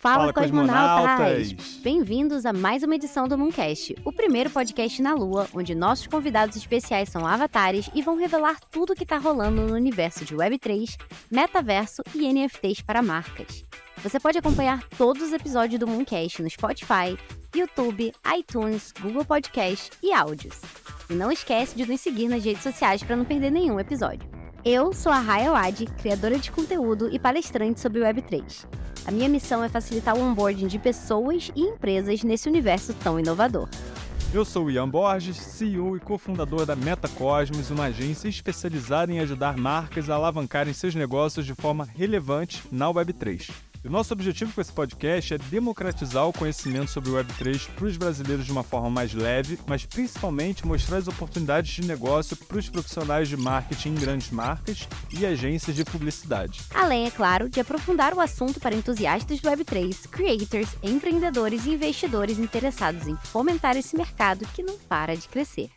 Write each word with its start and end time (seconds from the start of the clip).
Fala, 0.00 0.32
Fala, 0.32 0.32
cosmonautas! 0.32 1.48
cosmonautas! 1.48 1.80
Bem-vindos 1.82 2.46
a 2.46 2.52
mais 2.52 2.84
uma 2.84 2.94
edição 2.94 3.26
do 3.26 3.36
Mooncast, 3.36 3.96
o 4.04 4.12
primeiro 4.12 4.48
podcast 4.48 5.02
na 5.02 5.12
Lua, 5.12 5.48
onde 5.52 5.74
nossos 5.74 6.06
convidados 6.06 6.56
especiais 6.56 7.08
são 7.08 7.26
avatares 7.26 7.90
e 7.92 8.00
vão 8.00 8.16
revelar 8.16 8.60
tudo 8.70 8.92
o 8.92 8.94
que 8.94 9.02
está 9.02 9.18
rolando 9.18 9.62
no 9.62 9.74
universo 9.74 10.24
de 10.24 10.36
Web3, 10.36 10.96
metaverso 11.28 12.02
e 12.14 12.32
NFTs 12.32 12.80
para 12.80 13.02
marcas. 13.02 13.64
Você 13.96 14.20
pode 14.20 14.38
acompanhar 14.38 14.84
todos 14.96 15.20
os 15.20 15.32
episódios 15.32 15.80
do 15.80 15.88
Mooncast 15.88 16.42
no 16.42 16.48
Spotify, 16.48 17.18
YouTube, 17.52 18.12
iTunes, 18.38 18.92
Google 19.00 19.24
Podcast 19.24 19.90
e 20.00 20.12
áudios. 20.12 20.60
E 21.10 21.14
não 21.14 21.32
esquece 21.32 21.74
de 21.74 21.84
nos 21.84 22.00
seguir 22.00 22.28
nas 22.28 22.44
redes 22.44 22.62
sociais 22.62 23.02
para 23.02 23.16
não 23.16 23.24
perder 23.24 23.50
nenhum 23.50 23.80
episódio. 23.80 24.30
Eu 24.64 24.92
sou 24.92 25.10
a 25.10 25.18
Raya 25.18 25.50
Wad, 25.50 25.86
criadora 26.00 26.38
de 26.38 26.52
conteúdo 26.52 27.08
e 27.12 27.18
palestrante 27.18 27.80
sobre 27.80 28.00
Web3. 28.00 28.64
A 29.06 29.10
minha 29.10 29.28
missão 29.28 29.64
é 29.64 29.68
facilitar 29.68 30.16
o 30.16 30.20
onboarding 30.20 30.66
de 30.66 30.78
pessoas 30.78 31.50
e 31.54 31.62
empresas 31.62 32.22
nesse 32.22 32.48
universo 32.48 32.92
tão 32.94 33.18
inovador. 33.18 33.68
Eu 34.32 34.44
sou 34.44 34.70
Ian 34.70 34.88
Borges, 34.88 35.38
CEO 35.38 35.96
e 35.96 36.00
cofundador 36.00 36.66
da 36.66 36.76
Metacosmos, 36.76 37.70
uma 37.70 37.84
agência 37.84 38.28
especializada 38.28 39.10
em 39.10 39.20
ajudar 39.20 39.56
marcas 39.56 40.10
a 40.10 40.16
alavancarem 40.16 40.74
seus 40.74 40.94
negócios 40.94 41.46
de 41.46 41.54
forma 41.54 41.88
relevante 41.96 42.62
na 42.70 42.86
Web3. 42.92 43.67
E 43.84 43.86
o 43.86 43.90
nosso 43.90 44.12
objetivo 44.12 44.52
com 44.52 44.60
esse 44.60 44.72
podcast 44.72 45.34
é 45.34 45.38
democratizar 45.38 46.26
o 46.26 46.32
conhecimento 46.32 46.90
sobre 46.90 47.10
o 47.10 47.14
Web3 47.14 47.68
para 47.70 47.84
os 47.84 47.96
brasileiros 47.96 48.44
de 48.44 48.50
uma 48.50 48.64
forma 48.64 48.90
mais 48.90 49.14
leve, 49.14 49.58
mas 49.66 49.86
principalmente 49.86 50.66
mostrar 50.66 50.96
as 50.96 51.06
oportunidades 51.06 51.70
de 51.70 51.86
negócio 51.86 52.36
para 52.36 52.58
os 52.58 52.68
profissionais 52.68 53.28
de 53.28 53.36
marketing 53.36 53.90
em 53.90 53.94
grandes 53.94 54.30
marcas 54.30 54.88
e 55.16 55.24
agências 55.24 55.76
de 55.76 55.84
publicidade. 55.84 56.60
Além, 56.74 57.06
é 57.06 57.10
claro, 57.10 57.48
de 57.48 57.60
aprofundar 57.60 58.14
o 58.14 58.20
assunto 58.20 58.58
para 58.58 58.74
entusiastas 58.74 59.40
do 59.40 59.48
Web3, 59.48 60.08
creators, 60.08 60.76
empreendedores 60.82 61.64
e 61.64 61.70
investidores 61.70 62.38
interessados 62.38 63.06
em 63.06 63.16
fomentar 63.16 63.76
esse 63.76 63.96
mercado 63.96 64.44
que 64.54 64.62
não 64.62 64.76
para 64.88 65.16
de 65.16 65.28
crescer. 65.28 65.70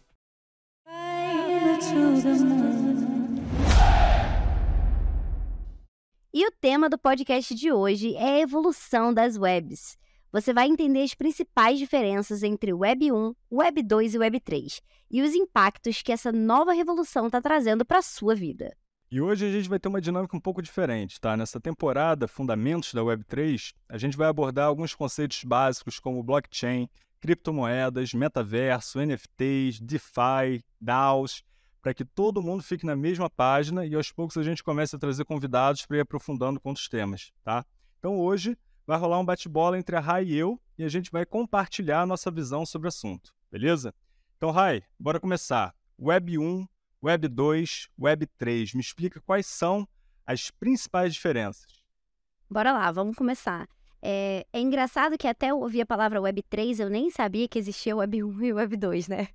E 6.34 6.48
o 6.48 6.52
tema 6.62 6.90
do 6.90 6.98
podcast 6.98 7.54
de 7.54 7.74
hoje 7.74 8.16
é 8.16 8.36
a 8.36 8.40
evolução 8.40 9.14
das 9.14 9.36
webs. 9.36 9.98
Você 10.32 10.54
vai 10.54 10.66
entender 10.66 11.04
as 11.04 11.14
principais 11.14 11.78
diferenças 11.78 12.42
entre 12.42 12.72
Web 12.72 13.12
1, 13.12 13.36
Web 13.52 13.84
2 13.84 14.14
e 14.14 14.18
Web 14.18 14.40
3 14.40 14.82
e 15.12 15.22
os 15.22 15.34
impactos 15.36 16.02
que 16.02 16.09
essa 16.09 16.32
nova 16.32 16.72
revolução 16.72 17.26
está 17.26 17.42
trazendo 17.42 17.84
para 17.84 17.98
a 17.98 18.02
sua 18.02 18.34
vida. 18.34 18.74
E 19.12 19.20
hoje 19.20 19.46
a 19.46 19.52
gente 19.52 19.68
vai 19.68 19.78
ter 19.78 19.90
uma 19.90 20.00
dinâmica 20.00 20.38
um 20.38 20.40
pouco 20.40 20.62
diferente, 20.62 21.20
tá? 21.20 21.36
Nessa 21.36 21.59
temporada 21.59 22.30
Fundamentos 22.30 22.94
da 22.94 23.02
Web3, 23.02 23.74
a 23.90 23.98
gente 23.98 24.16
vai 24.16 24.30
abordar 24.30 24.68
alguns 24.68 24.96
conceitos 24.96 25.44
básicos 25.44 26.00
como 26.00 26.24
blockchain, 26.24 26.88
criptomoedas, 27.20 28.14
metaverso, 28.14 29.02
NFTs, 29.02 29.82
DeFi, 29.82 30.64
DAOs, 30.80 31.44
para 31.82 31.94
que 31.94 32.06
todo 32.06 32.42
mundo 32.42 32.62
fique 32.62 32.86
na 32.86 32.96
mesma 32.96 33.30
página 33.30 33.86
e 33.86 33.96
aos 33.96 34.12
poucos 34.12 34.38
a 34.38 34.44
gente 34.44 34.64
comece 34.64 34.96
a 34.96 35.00
trazer 35.00 35.26
convidados 35.26 35.86
para 35.86 35.98
ir 35.98 36.02
aprofundando 36.02 36.60
com 36.60 36.70
outros 36.70 36.88
temas, 36.88 37.32
tá? 37.44 37.66
Então 38.00 38.20
hoje 38.20 38.58
vai 38.86 38.98
rolar 38.98 39.20
um 39.20 39.26
bate-bola 39.26 39.78
entre 39.78 39.96
a 39.96 40.00
Rai 40.00 40.26
e 40.26 40.38
eu 40.38 40.59
e 40.78 40.84
a 40.84 40.90
gente 40.90 41.12
vai 41.12 41.26
compartilhar 41.26 42.02
a 42.02 42.06
nossa 42.06 42.30
visão 42.30 42.66
sobre 42.66 42.88
o 42.88 42.90
assunto, 42.90 43.34
beleza? 43.52 43.94
Então, 44.42 44.50
Rai, 44.50 44.82
bora 45.00 45.20
começar. 45.20 45.72
Web 46.00 46.40
1, 46.40 46.68
Web 47.04 47.28
2, 47.28 47.90
Web 48.00 48.26
3. 48.38 48.74
Me 48.74 48.82
explica 48.82 49.22
quais 49.22 49.46
são 49.46 49.88
as 50.26 50.50
principais 50.50 51.14
diferenças. 51.14 51.68
Bora 52.50 52.74
lá, 52.74 52.92
vamos 52.92 53.16
começar. 53.16 53.68
É, 54.02 54.48
é 54.52 54.59
engraçado 54.59 55.16
que 55.16 55.28
até 55.28 55.52
eu 55.52 55.59
ouvi 55.59 55.80
a 55.80 55.86
palavra 55.86 56.20
Web 56.20 56.42
3, 56.50 56.80
eu 56.80 56.90
nem 56.90 57.12
sabia 57.12 57.48
que 57.48 57.59
existia 57.59 57.96
Web 57.96 58.24
1 58.24 58.44
e 58.44 58.54
Web 58.54 58.78
2, 58.78 59.08
né? 59.09 59.28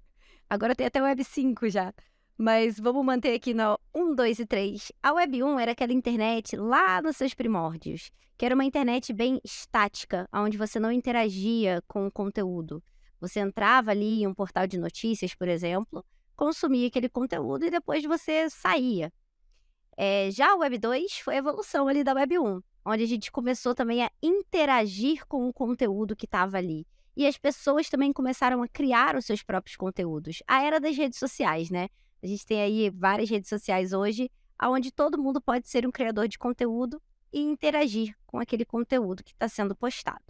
Agora 0.50 0.74
tem 0.74 0.88
até 0.88 1.00
Web 1.00 1.22
5 1.22 1.70
já. 1.70 1.94
Mas 2.38 2.78
vamos 2.78 3.02
manter 3.02 3.34
aqui 3.34 3.54
no 3.54 3.78
1, 3.94 4.14
2 4.14 4.40
e 4.40 4.46
3. 4.46 4.92
A 5.02 5.12
Web 5.14 5.42
1 5.42 5.58
era 5.58 5.72
aquela 5.72 5.92
internet 5.94 6.54
lá 6.54 7.00
nos 7.00 7.16
seus 7.16 7.32
primórdios, 7.32 8.10
que 8.36 8.44
era 8.44 8.54
uma 8.54 8.64
internet 8.64 9.10
bem 9.14 9.40
estática, 9.42 10.28
onde 10.30 10.58
você 10.58 10.78
não 10.78 10.92
interagia 10.92 11.82
com 11.88 12.06
o 12.06 12.12
conteúdo. 12.12 12.82
Você 13.18 13.40
entrava 13.40 13.90
ali 13.90 14.22
em 14.22 14.26
um 14.26 14.34
portal 14.34 14.66
de 14.66 14.76
notícias, 14.76 15.34
por 15.34 15.48
exemplo, 15.48 16.04
consumia 16.36 16.88
aquele 16.88 17.08
conteúdo 17.08 17.64
e 17.64 17.70
depois 17.70 18.04
você 18.04 18.50
saía. 18.50 19.10
É, 19.96 20.30
já 20.30 20.52
a 20.52 20.56
Web 20.56 20.76
2 20.76 21.20
foi 21.20 21.36
a 21.36 21.38
evolução 21.38 21.88
ali 21.88 22.04
da 22.04 22.12
Web 22.12 22.38
1, 22.38 22.60
onde 22.84 23.02
a 23.02 23.06
gente 23.06 23.32
começou 23.32 23.74
também 23.74 24.04
a 24.04 24.10
interagir 24.22 25.26
com 25.26 25.48
o 25.48 25.54
conteúdo 25.54 26.14
que 26.14 26.26
estava 26.26 26.58
ali. 26.58 26.86
E 27.16 27.26
as 27.26 27.38
pessoas 27.38 27.88
também 27.88 28.12
começaram 28.12 28.62
a 28.62 28.68
criar 28.68 29.16
os 29.16 29.24
seus 29.24 29.42
próprios 29.42 29.74
conteúdos. 29.74 30.42
A 30.46 30.62
era 30.62 30.78
das 30.78 30.94
redes 30.94 31.18
sociais, 31.18 31.70
né? 31.70 31.88
A 32.22 32.26
gente 32.26 32.46
tem 32.46 32.60
aí 32.60 32.90
várias 32.90 33.28
redes 33.28 33.48
sociais 33.48 33.92
hoje, 33.92 34.30
onde 34.62 34.90
todo 34.90 35.20
mundo 35.20 35.40
pode 35.40 35.68
ser 35.68 35.86
um 35.86 35.90
criador 35.90 36.28
de 36.28 36.38
conteúdo 36.38 37.00
e 37.32 37.40
interagir 37.40 38.16
com 38.26 38.38
aquele 38.38 38.64
conteúdo 38.64 39.22
que 39.22 39.32
está 39.32 39.48
sendo 39.48 39.76
postado. 39.76 40.24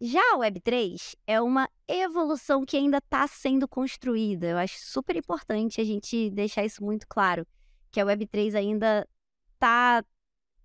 Já 0.00 0.20
a 0.32 0.38
Web3 0.38 1.16
é 1.26 1.40
uma 1.40 1.68
evolução 1.88 2.64
que 2.64 2.76
ainda 2.76 2.98
está 2.98 3.26
sendo 3.26 3.66
construída. 3.66 4.46
Eu 4.46 4.58
acho 4.58 4.78
super 4.78 5.16
importante 5.16 5.80
a 5.80 5.84
gente 5.84 6.30
deixar 6.30 6.64
isso 6.64 6.84
muito 6.84 7.06
claro, 7.08 7.44
que 7.90 8.00
a 8.00 8.04
Web3 8.04 8.54
ainda 8.54 9.06
está 9.54 10.04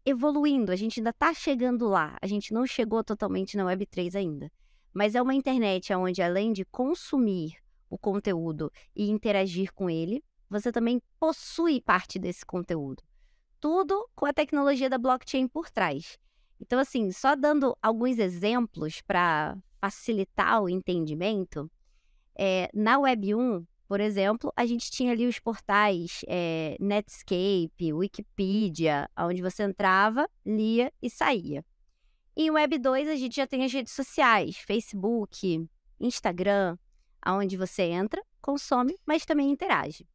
evoluindo, 0.06 0.72
a 0.72 0.76
gente 0.76 1.00
ainda 1.00 1.10
está 1.10 1.34
chegando 1.34 1.88
lá. 1.88 2.16
A 2.22 2.28
gente 2.28 2.54
não 2.54 2.68
chegou 2.68 3.04
totalmente 3.04 3.58
na 3.58 3.64
Web3 3.66 4.16
ainda. 4.16 4.52
Mas 4.94 5.16
é 5.16 5.22
uma 5.22 5.34
internet 5.34 5.92
onde, 5.94 6.22
além 6.22 6.54
de 6.54 6.64
consumir 6.66 7.56
o 7.94 7.98
conteúdo 7.98 8.72
e 8.96 9.08
interagir 9.12 9.72
com 9.72 9.88
ele, 9.88 10.24
você 10.50 10.72
também 10.72 11.00
possui 11.20 11.80
parte 11.80 12.18
desse 12.18 12.44
conteúdo. 12.44 13.04
Tudo 13.60 14.10
com 14.16 14.26
a 14.26 14.34
tecnologia 14.34 14.90
da 14.90 14.98
blockchain 14.98 15.48
por 15.48 15.70
trás. 15.70 16.18
Então, 16.60 16.80
assim, 16.80 17.12
só 17.12 17.36
dando 17.36 17.78
alguns 17.82 18.18
exemplos 18.18 19.02
para 19.02 19.56
facilitar 19.80 20.64
o 20.64 20.68
entendimento, 20.68 21.70
é, 22.36 22.68
na 22.74 22.98
Web 22.98 23.36
1, 23.36 23.66
por 23.88 24.00
exemplo, 24.00 24.52
a 24.56 24.66
gente 24.66 24.90
tinha 24.90 25.12
ali 25.12 25.28
os 25.28 25.38
portais 25.38 26.22
é, 26.28 26.76
Netscape, 26.80 27.94
Wikipedia, 27.94 29.08
onde 29.16 29.42
você 29.42 29.62
entrava, 29.62 30.28
lia 30.44 30.92
e 31.00 31.12
saía. 31.12 31.64
Em 32.36 32.50
Web 32.50 32.80
2, 32.80 33.08
a 33.08 33.16
gente 33.16 33.36
já 33.36 33.46
tem 33.46 33.64
as 33.64 33.72
redes 33.72 33.94
sociais, 33.94 34.58
Facebook, 34.58 35.70
Instagram, 36.00 36.78
onde 37.28 37.58
você 37.58 37.84
entra, 37.84 38.22
consome, 38.42 38.98
mas 39.06 39.26
também 39.26 39.50
interage. 39.50 40.08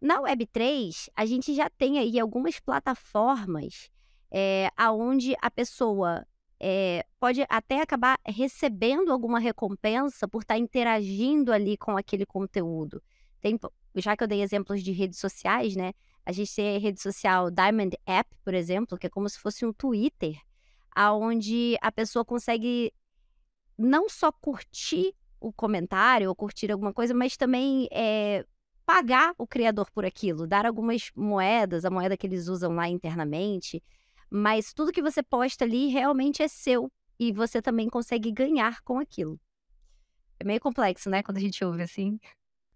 Na 0.00 0.20
Web3, 0.20 1.08
a 1.14 1.26
gente 1.26 1.54
já 1.54 1.68
tem 1.68 1.98
aí 1.98 2.18
algumas 2.18 2.60
plataformas 2.60 3.90
é, 4.30 4.70
aonde 4.76 5.34
a 5.40 5.50
pessoa 5.50 6.24
é, 6.60 7.04
pode 7.18 7.44
até 7.48 7.80
acabar 7.80 8.18
recebendo 8.24 9.12
alguma 9.12 9.38
recompensa 9.38 10.26
por 10.26 10.42
estar 10.42 10.58
interagindo 10.58 11.52
ali 11.52 11.76
com 11.76 11.96
aquele 11.96 12.26
conteúdo. 12.26 13.02
Tem, 13.40 13.58
já 13.96 14.16
que 14.16 14.22
eu 14.22 14.28
dei 14.28 14.42
exemplos 14.42 14.82
de 14.82 14.92
redes 14.92 15.18
sociais, 15.18 15.76
né? 15.76 15.92
A 16.24 16.32
gente 16.32 16.54
tem 16.54 16.76
a 16.76 16.78
rede 16.78 17.00
social 17.00 17.50
Diamond 17.50 17.96
App, 18.04 18.36
por 18.44 18.54
exemplo, 18.54 18.98
que 18.98 19.06
é 19.06 19.10
como 19.10 19.28
se 19.28 19.38
fosse 19.38 19.64
um 19.64 19.72
Twitter, 19.72 20.36
aonde 20.94 21.76
a 21.80 21.90
pessoa 21.90 22.24
consegue 22.24 22.92
não 23.76 24.08
só 24.08 24.30
curtir 24.32 25.14
o 25.40 25.52
comentário 25.52 26.28
ou 26.28 26.34
curtir 26.34 26.70
alguma 26.70 26.92
coisa, 26.92 27.14
mas 27.14 27.36
também 27.36 27.88
é, 27.92 28.44
pagar 28.84 29.34
o 29.36 29.46
criador 29.46 29.90
por 29.90 30.04
aquilo, 30.04 30.46
dar 30.46 30.64
algumas 30.66 31.10
moedas, 31.14 31.84
a 31.84 31.90
moeda 31.90 32.16
que 32.16 32.26
eles 32.26 32.48
usam 32.48 32.74
lá 32.74 32.88
internamente, 32.88 33.82
mas 34.30 34.72
tudo 34.72 34.92
que 34.92 35.02
você 35.02 35.22
posta 35.22 35.64
ali 35.64 35.88
realmente 35.88 36.42
é 36.42 36.48
seu 36.48 36.90
e 37.18 37.32
você 37.32 37.60
também 37.60 37.88
consegue 37.88 38.30
ganhar 38.30 38.80
com 38.82 38.98
aquilo. 38.98 39.38
É 40.38 40.44
meio 40.44 40.60
complexo, 40.60 41.10
né, 41.10 41.22
quando 41.22 41.38
a 41.38 41.40
gente 41.40 41.64
ouve 41.64 41.82
assim. 41.82 42.18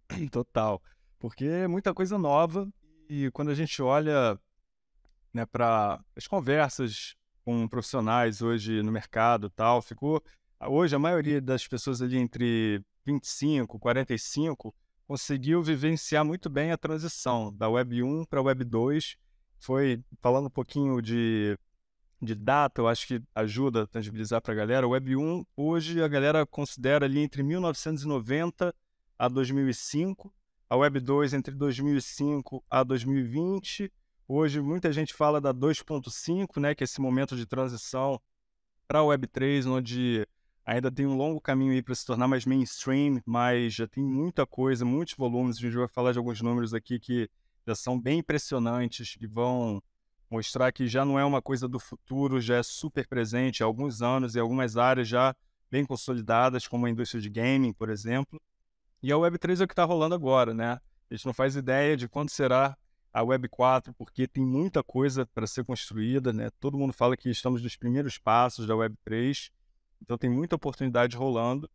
Total, 0.31 0.83
porque 1.19 1.45
é 1.45 1.69
muita 1.69 1.95
coisa 1.95 2.19
nova 2.19 2.69
e 3.09 3.31
quando 3.31 3.51
a 3.51 3.55
gente 3.55 3.81
olha 3.81 4.39
né, 5.33 5.47
para 5.47 6.03
as 6.17 6.27
conversas 6.27 7.15
com 7.45 7.67
profissionais 7.67 8.43
hoje 8.43 8.83
no 8.83 8.93
mercado 8.93 9.49
tal, 9.51 9.81
ficou 9.81 10.23
hoje 10.69 10.95
a 10.95 10.99
maioria 10.99 11.41
das 11.41 11.67
pessoas 11.67 12.03
ali 12.03 12.19
entre 12.19 12.85
25 13.05 13.77
e 13.77 13.81
45 13.81 14.75
conseguiu 15.07 15.63
vivenciar 15.63 16.25
muito 16.25 16.49
bem 16.49 16.73
a 16.73 16.79
transição 16.79 17.53
da 17.55 17.69
Web 17.69 18.03
1 18.03 18.25
para 18.25 18.41
a 18.41 18.43
Web 18.43 18.65
2. 18.65 19.17
Foi 19.59 20.03
falando 20.21 20.47
um 20.47 20.51
pouquinho 20.51 21.01
de, 21.01 21.59
de 22.21 22.35
data, 22.35 22.81
eu 22.81 22.89
acho 22.89 23.07
que 23.07 23.23
ajuda 23.35 23.83
a 23.83 23.87
tangibilizar 23.87 24.41
para 24.41 24.53
a 24.53 24.57
galera. 24.57 24.89
Web 24.89 25.17
1, 25.17 25.45
hoje 25.57 26.03
a 26.03 26.09
galera 26.09 26.47
considera 26.47 27.05
ali 27.05 27.21
entre 27.21 27.43
1990 27.43 28.75
a 29.19 29.29
2005, 29.29 30.33
a 30.69 30.77
Web 30.77 31.01
2 31.01 31.35
entre 31.35 31.55
2005 31.55 32.65
a 32.71 32.83
2020. 32.83 33.93
Hoje 34.27 34.61
muita 34.61 34.91
gente 34.93 35.13
fala 35.13 35.41
da 35.41 35.53
2.5, 35.53 36.61
né, 36.61 36.75
que 36.75 36.83
é 36.83 36.87
esse 36.87 37.01
momento 37.01 37.37
de 37.37 37.45
transição 37.45 38.21
para 38.89 39.01
a 39.01 39.03
Web3, 39.03 39.67
onde 39.67 40.27
ainda 40.65 40.91
tem 40.91 41.07
um 41.07 41.17
longo 41.17 41.41
caminho 41.41 41.73
aí 41.73 41.83
para 41.83 41.95
se 41.95 42.07
tornar 42.07 42.29
mais 42.29 42.47
mainstream, 42.47 43.21
mas 43.27 43.75
já 43.75 43.87
tem 43.87 44.03
muita 44.03 44.47
coisa, 44.47 44.85
muitos 44.85 45.15
volumes. 45.15 45.59
A 45.59 45.61
gente 45.61 45.77
vai 45.77 45.89
falar 45.89 46.13
de 46.13 46.19
alguns 46.19 46.41
números 46.41 46.73
aqui 46.73 46.99
que 46.99 47.29
já 47.67 47.75
são 47.75 48.01
bem 48.01 48.21
impressionantes, 48.21 49.17
que 49.17 49.27
vão 49.27 49.83
mostrar 50.31 50.73
que 50.73 50.87
já 50.87 51.05
não 51.05 51.19
é 51.19 51.25
uma 51.25 51.43
coisa 51.43 51.69
do 51.69 51.79
futuro, 51.79 52.41
já 52.41 52.57
é 52.57 52.63
super 52.63 53.07
presente 53.07 53.63
há 53.63 53.67
alguns 53.67 54.01
anos 54.01 54.35
e 54.35 54.41
algumas 54.41 54.77
áreas 54.77 55.07
já 55.07 55.35
bem 55.71 55.85
consolidadas, 55.85 56.67
como 56.67 56.87
a 56.87 56.91
indústria 56.91 57.21
de 57.21 57.29
gaming, 57.29 57.73
por 57.73 57.91
exemplo. 57.91 58.41
E 59.03 59.13
a 59.13 59.17
Web3 59.17 59.61
é 59.61 59.65
o 59.65 59.67
que 59.67 59.73
está 59.73 59.85
rolando 59.85 60.15
agora, 60.15 60.55
né? 60.55 60.81
A 61.11 61.15
gente 61.15 61.27
não 61.27 61.35
faz 61.35 61.57
ideia 61.57 61.97
de 61.97 62.09
quando 62.09 62.31
será 62.31 62.77
a 63.13 63.23
Web 63.23 63.49
4, 63.49 63.93
porque 63.93 64.27
tem 64.27 64.45
muita 64.45 64.83
coisa 64.83 65.27
para 65.27 65.47
ser 65.47 65.65
construída, 65.65 66.33
né? 66.33 66.49
Todo 66.59 66.79
mundo 66.79 66.93
fala 66.93 67.17
que 67.17 67.29
estamos 67.29 67.63
nos 67.63 67.77
primeiros 67.77 68.17
passos 68.17 68.67
da 68.67 68.75
Web 68.75 68.97
3, 69.05 69.51
então 70.03 70.19
tem 70.19 70.29
muita 70.29 70.57
oportunidade 70.57 71.17
rolando. 71.17 71.71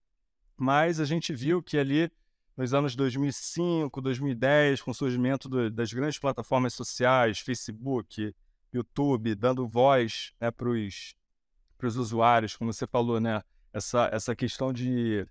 Mas 0.56 1.00
a 1.00 1.06
gente 1.06 1.34
viu 1.34 1.62
que 1.64 1.78
ali 1.78 2.12
nos 2.56 2.74
anos 2.74 2.96
2005, 2.96 4.02
2010, 4.02 4.82
com 4.82 4.92
o 4.92 4.94
surgimento 4.94 5.48
do, 5.48 5.70
das 5.70 5.94
grandes 5.94 6.18
plataformas 6.18 6.74
sociais, 6.74 7.40
Facebook, 7.40 8.34
YouTube, 8.74 9.36
dando 9.36 9.68
voz 9.68 10.34
né, 10.42 10.50
para 10.52 10.68
os 10.70 11.96
usuários, 11.96 12.56
como 12.56 12.74
você 12.74 12.88
falou, 12.88 13.20
né? 13.20 13.44
Essa, 13.72 14.10
essa 14.12 14.36
questão 14.36 14.74
de, 14.74 15.26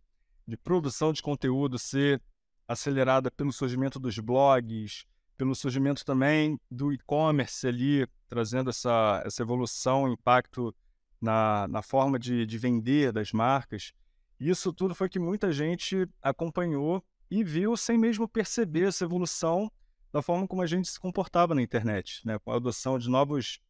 de 0.46 0.56
produção 0.56 1.12
de 1.12 1.20
conteúdo 1.20 1.78
ser 1.78 2.22
acelerada 2.68 3.28
pelo 3.30 3.52
surgimento 3.52 3.98
dos 3.98 4.18
blogs, 4.18 5.04
pelo 5.36 5.54
surgimento 5.54 6.04
também 6.04 6.58
do 6.70 6.92
e-commerce 6.92 7.66
ali, 7.66 8.06
trazendo 8.28 8.70
essa, 8.70 9.22
essa 9.24 9.42
evolução, 9.42 10.08
impacto 10.08 10.74
na, 11.20 11.66
na 11.68 11.82
forma 11.82 12.18
de, 12.18 12.46
de 12.46 12.58
vender 12.58 13.12
das 13.12 13.32
marcas. 13.32 13.92
Isso 14.38 14.72
tudo 14.72 14.94
foi 14.94 15.08
que 15.08 15.18
muita 15.18 15.52
gente 15.52 16.08
acompanhou 16.22 17.02
e 17.30 17.42
viu 17.42 17.76
sem 17.76 17.96
mesmo 17.96 18.28
perceber 18.28 18.88
essa 18.88 19.04
evolução 19.04 19.70
da 20.12 20.22
forma 20.22 20.46
como 20.46 20.62
a 20.62 20.66
gente 20.66 20.88
se 20.88 21.00
comportava 21.00 21.54
na 21.54 21.62
internet, 21.62 22.20
né? 22.24 22.38
com 22.38 22.50
a 22.52 22.56
adoção 22.56 22.98
de 22.98 23.08
novos 23.08 23.60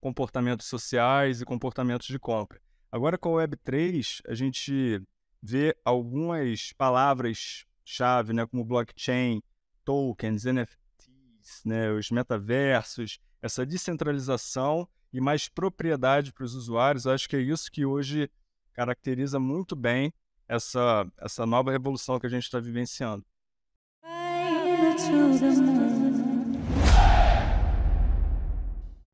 comportamentos 0.00 0.66
sociais 0.66 1.40
e 1.40 1.44
comportamentos 1.44 2.06
de 2.06 2.18
compra. 2.18 2.60
Agora, 2.90 3.18
com 3.18 3.36
a 3.36 3.46
Web3, 3.46 4.20
a 4.26 4.34
gente 4.34 5.02
vê 5.42 5.76
algumas 5.84 6.72
palavras-chave, 6.72 8.32
né? 8.32 8.46
como 8.46 8.64
blockchain, 8.64 9.42
tokens, 9.84 10.44
NFT, 10.44 10.78
né, 11.64 11.90
os 11.90 12.10
metaversos, 12.10 13.18
essa 13.40 13.64
descentralização 13.64 14.88
e 15.12 15.20
mais 15.20 15.48
propriedade 15.48 16.32
para 16.32 16.44
os 16.44 16.54
usuários. 16.54 17.04
Eu 17.04 17.12
acho 17.12 17.28
que 17.28 17.36
é 17.36 17.40
isso 17.40 17.70
que 17.70 17.84
hoje 17.84 18.30
caracteriza 18.72 19.38
muito 19.38 19.74
bem 19.74 20.12
essa, 20.46 21.06
essa 21.18 21.44
nova 21.44 21.70
revolução 21.70 22.18
que 22.18 22.26
a 22.26 22.30
gente 22.30 22.44
está 22.44 22.58
vivenciando. 22.58 23.24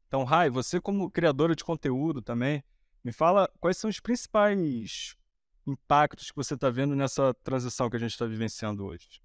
Então, 0.06 0.22
Rai, 0.22 0.48
você 0.48 0.80
como 0.80 1.10
criadora 1.10 1.56
de 1.56 1.64
conteúdo 1.64 2.22
também, 2.22 2.62
me 3.02 3.12
fala 3.12 3.50
quais 3.60 3.76
são 3.76 3.90
os 3.90 3.98
principais 3.98 5.16
impactos 5.66 6.30
que 6.30 6.36
você 6.36 6.54
está 6.54 6.70
vendo 6.70 6.94
nessa 6.94 7.34
transição 7.42 7.90
que 7.90 7.96
a 7.96 7.98
gente 7.98 8.12
está 8.12 8.26
vivenciando 8.26 8.84
hoje. 8.84 9.20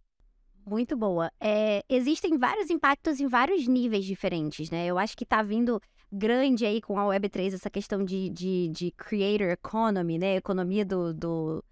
Muito 0.65 0.95
boa. 0.95 1.31
É, 1.39 1.83
existem 1.89 2.37
vários 2.37 2.69
impactos 2.69 3.19
em 3.19 3.27
vários 3.27 3.67
níveis 3.67 4.05
diferentes, 4.05 4.69
né? 4.69 4.85
Eu 4.85 4.97
acho 4.97 5.15
que 5.17 5.25
tá 5.25 5.41
vindo 5.41 5.81
grande 6.11 6.65
aí 6.65 6.81
com 6.81 6.97
a 6.97 7.03
Web3 7.03 7.53
essa 7.53 7.69
questão 7.69 8.03
de, 8.03 8.29
de, 8.29 8.69
de 8.69 8.91
creator 8.91 9.49
economy, 9.49 10.17
né? 10.17 10.35
Economia 10.35 10.85
do, 10.85 11.13
do, 11.13 11.63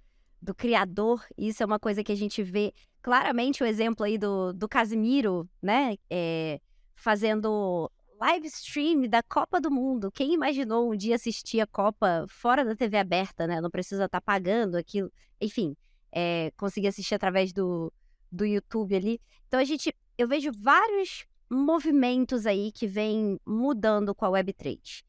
do 0.41 0.53
criador. 0.53 1.25
Isso 1.37 1.63
é 1.63 1.65
uma 1.65 1.79
coisa 1.79 2.03
que 2.03 2.11
a 2.11 2.15
gente 2.15 2.43
vê 2.43 2.73
claramente 3.01 3.63
o 3.63 3.65
exemplo 3.65 4.05
aí 4.05 4.17
do, 4.17 4.53
do 4.53 4.67
Casimiro, 4.67 5.49
né? 5.61 5.97
É, 6.09 6.59
fazendo 6.95 7.91
live 8.19 8.47
stream 8.47 9.07
da 9.07 9.21
Copa 9.23 9.61
do 9.61 9.71
Mundo. 9.71 10.11
Quem 10.11 10.33
imaginou 10.33 10.91
um 10.91 10.95
dia 10.95 11.15
assistir 11.15 11.59
a 11.59 11.67
Copa 11.67 12.25
fora 12.27 12.65
da 12.65 12.75
TV 12.75 12.97
aberta, 12.97 13.47
né? 13.47 13.61
Não 13.61 13.69
precisa 13.69 14.05
estar 14.05 14.19
tá 14.19 14.25
pagando 14.25 14.75
aquilo. 14.75 15.11
Enfim, 15.39 15.75
é, 16.11 16.51
conseguir 16.57 16.87
assistir 16.87 17.15
através 17.15 17.53
do, 17.53 17.91
do 18.31 18.45
YouTube 18.45 18.95
ali. 18.95 19.21
Então 19.47 19.59
a 19.59 19.63
gente, 19.63 19.93
eu 20.17 20.27
vejo 20.27 20.51
vários 20.59 21.25
movimentos 21.49 22.45
aí 22.45 22.71
que 22.71 22.87
vêm 22.87 23.39
mudando 23.45 24.13
com 24.13 24.25
a 24.25 24.29
Web3. 24.29 25.03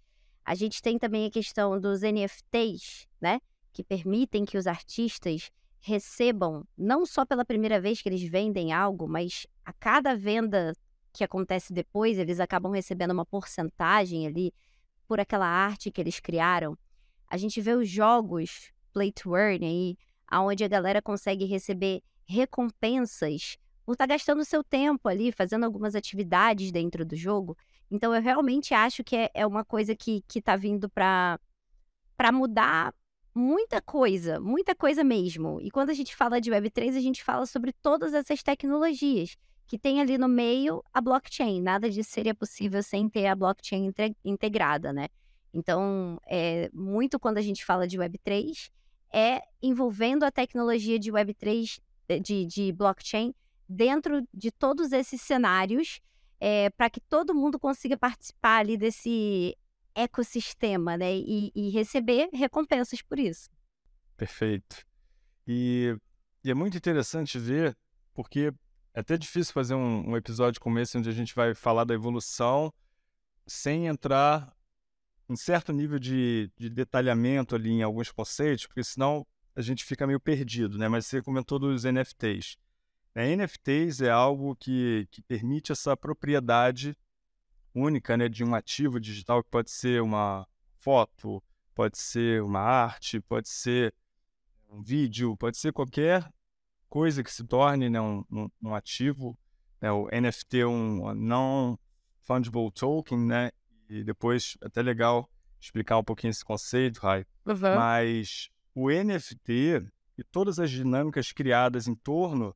A 0.44 0.54
gente 0.54 0.80
tem 0.80 0.98
também 0.98 1.26
a 1.26 1.30
questão 1.30 1.78
dos 1.80 2.00
NFTs, 2.02 3.06
né? 3.20 3.40
Que 3.72 3.84
permitem 3.84 4.44
que 4.44 4.56
os 4.56 4.66
artistas 4.66 5.50
recebam, 5.80 6.66
não 6.76 7.04
só 7.04 7.24
pela 7.24 7.44
primeira 7.44 7.80
vez 7.80 8.00
que 8.02 8.08
eles 8.08 8.22
vendem 8.22 8.72
algo, 8.72 9.08
mas 9.08 9.46
a 9.64 9.72
cada 9.72 10.16
venda 10.16 10.72
que 11.12 11.24
acontece 11.24 11.72
depois, 11.72 12.18
eles 12.18 12.40
acabam 12.40 12.72
recebendo 12.72 13.10
uma 13.10 13.26
porcentagem 13.26 14.26
ali 14.26 14.52
por 15.06 15.20
aquela 15.20 15.46
arte 15.46 15.90
que 15.90 16.00
eles 16.00 16.20
criaram. 16.20 16.76
A 17.26 17.36
gente 17.36 17.60
vê 17.60 17.74
os 17.74 17.88
jogos 17.88 18.72
play 18.92 19.12
to 19.12 19.36
earn 19.36 19.64
aí, 19.64 19.96
onde 20.32 20.64
a 20.64 20.68
galera 20.68 21.02
consegue 21.02 21.44
receber 21.44 22.02
recompensas 22.26 23.58
por 23.88 23.94
estar 23.94 24.06
tá 24.06 24.12
gastando 24.12 24.44
seu 24.44 24.62
tempo 24.62 25.08
ali, 25.08 25.32
fazendo 25.32 25.64
algumas 25.64 25.94
atividades 25.94 26.70
dentro 26.70 27.06
do 27.06 27.16
jogo. 27.16 27.56
Então, 27.90 28.14
eu 28.14 28.20
realmente 28.20 28.74
acho 28.74 29.02
que 29.02 29.16
é, 29.16 29.30
é 29.32 29.46
uma 29.46 29.64
coisa 29.64 29.96
que, 29.96 30.22
que 30.28 30.42
tá 30.42 30.56
vindo 30.56 30.90
para 30.90 31.40
mudar 32.30 32.94
muita 33.34 33.80
coisa, 33.80 34.38
muita 34.40 34.74
coisa 34.74 35.02
mesmo. 35.02 35.58
E 35.62 35.70
quando 35.70 35.88
a 35.88 35.94
gente 35.94 36.14
fala 36.14 36.38
de 36.38 36.50
Web3, 36.50 36.98
a 36.98 37.00
gente 37.00 37.24
fala 37.24 37.46
sobre 37.46 37.72
todas 37.72 38.12
essas 38.12 38.42
tecnologias 38.42 39.38
que 39.66 39.78
tem 39.78 40.02
ali 40.02 40.18
no 40.18 40.28
meio 40.28 40.84
a 40.92 41.00
blockchain. 41.00 41.62
Nada 41.62 41.88
disso 41.88 42.10
seria 42.10 42.34
possível 42.34 42.82
sem 42.82 43.08
ter 43.08 43.26
a 43.26 43.34
blockchain 43.34 43.90
integrada, 44.22 44.92
né? 44.92 45.08
Então, 45.50 46.20
é, 46.26 46.68
muito 46.74 47.18
quando 47.18 47.38
a 47.38 47.42
gente 47.42 47.64
fala 47.64 47.88
de 47.88 47.96
Web3, 47.96 48.70
é 49.10 49.40
envolvendo 49.62 50.24
a 50.24 50.30
tecnologia 50.30 50.98
de 50.98 51.10
Web3 51.10 51.80
de, 52.20 52.44
de 52.44 52.70
blockchain 52.70 53.34
dentro 53.68 54.26
de 54.32 54.50
todos 54.50 54.92
esses 54.92 55.20
cenários 55.20 56.00
é, 56.40 56.70
para 56.70 56.88
que 56.88 57.00
todo 57.00 57.34
mundo 57.34 57.58
consiga 57.58 57.96
participar 57.96 58.58
ali 58.58 58.76
desse 58.76 59.56
ecossistema, 59.94 60.96
né? 60.96 61.16
E, 61.16 61.50
e 61.54 61.70
receber 61.70 62.28
recompensas 62.32 63.02
por 63.02 63.18
isso. 63.18 63.50
Perfeito. 64.16 64.84
E, 65.46 65.96
e, 66.44 66.50
é 66.50 66.54
muito 66.54 66.76
interessante 66.76 67.38
ver, 67.38 67.76
porque 68.14 68.52
é 68.94 69.00
até 69.00 69.16
difícil 69.16 69.52
fazer 69.52 69.74
um, 69.74 70.10
um 70.10 70.16
episódio 70.16 70.60
como 70.60 70.78
esse, 70.78 70.96
onde 70.96 71.08
a 71.08 71.12
gente 71.12 71.34
vai 71.34 71.54
falar 71.54 71.84
da 71.84 71.94
evolução 71.94 72.72
sem 73.46 73.86
entrar 73.86 74.54
em 75.28 75.36
certo 75.36 75.72
nível 75.72 75.98
de, 75.98 76.50
de 76.56 76.70
detalhamento 76.70 77.54
ali 77.54 77.70
em 77.70 77.82
alguns 77.82 78.10
conceitos, 78.10 78.66
porque 78.66 78.84
senão 78.84 79.26
a 79.54 79.60
gente 79.60 79.84
fica 79.84 80.06
meio 80.06 80.20
perdido, 80.20 80.78
né? 80.78 80.88
Mas 80.88 81.06
você 81.06 81.20
comentou 81.20 81.58
dos 81.58 81.84
NFTs. 81.84 82.56
É, 83.18 83.34
NFTs 83.34 84.00
é 84.00 84.10
algo 84.10 84.54
que, 84.54 85.08
que 85.10 85.20
permite 85.20 85.72
essa 85.72 85.96
propriedade 85.96 86.96
única 87.74 88.16
né, 88.16 88.28
de 88.28 88.44
um 88.44 88.54
ativo 88.54 89.00
digital, 89.00 89.42
que 89.42 89.50
pode 89.50 89.72
ser 89.72 90.00
uma 90.00 90.46
foto, 90.76 91.42
pode 91.74 91.98
ser 91.98 92.44
uma 92.44 92.60
arte, 92.60 93.20
pode 93.20 93.48
ser 93.48 93.92
um 94.70 94.80
vídeo, 94.80 95.36
pode 95.36 95.56
ser 95.56 95.72
qualquer 95.72 96.32
coisa 96.88 97.24
que 97.24 97.32
se 97.32 97.42
torne 97.42 97.90
né, 97.90 98.00
um, 98.00 98.24
um, 98.30 98.48
um 98.62 98.72
ativo. 98.72 99.36
Né, 99.80 99.90
o 99.90 100.06
NFT 100.06 100.60
é 100.60 100.66
um 100.68 101.12
non-fungible 101.12 102.70
token, 102.70 103.18
né? 103.18 103.50
E 103.88 104.04
depois, 104.04 104.56
é 104.62 104.68
até 104.68 104.80
legal 104.80 105.28
explicar 105.60 105.98
um 105.98 106.04
pouquinho 106.04 106.30
esse 106.30 106.44
conceito, 106.44 106.98
Rai. 106.98 107.26
Uhum. 107.44 107.74
Mas 107.74 108.48
o 108.76 108.88
NFT 108.92 109.90
e 110.16 110.22
todas 110.22 110.60
as 110.60 110.70
dinâmicas 110.70 111.32
criadas 111.32 111.88
em 111.88 111.96
torno 111.96 112.54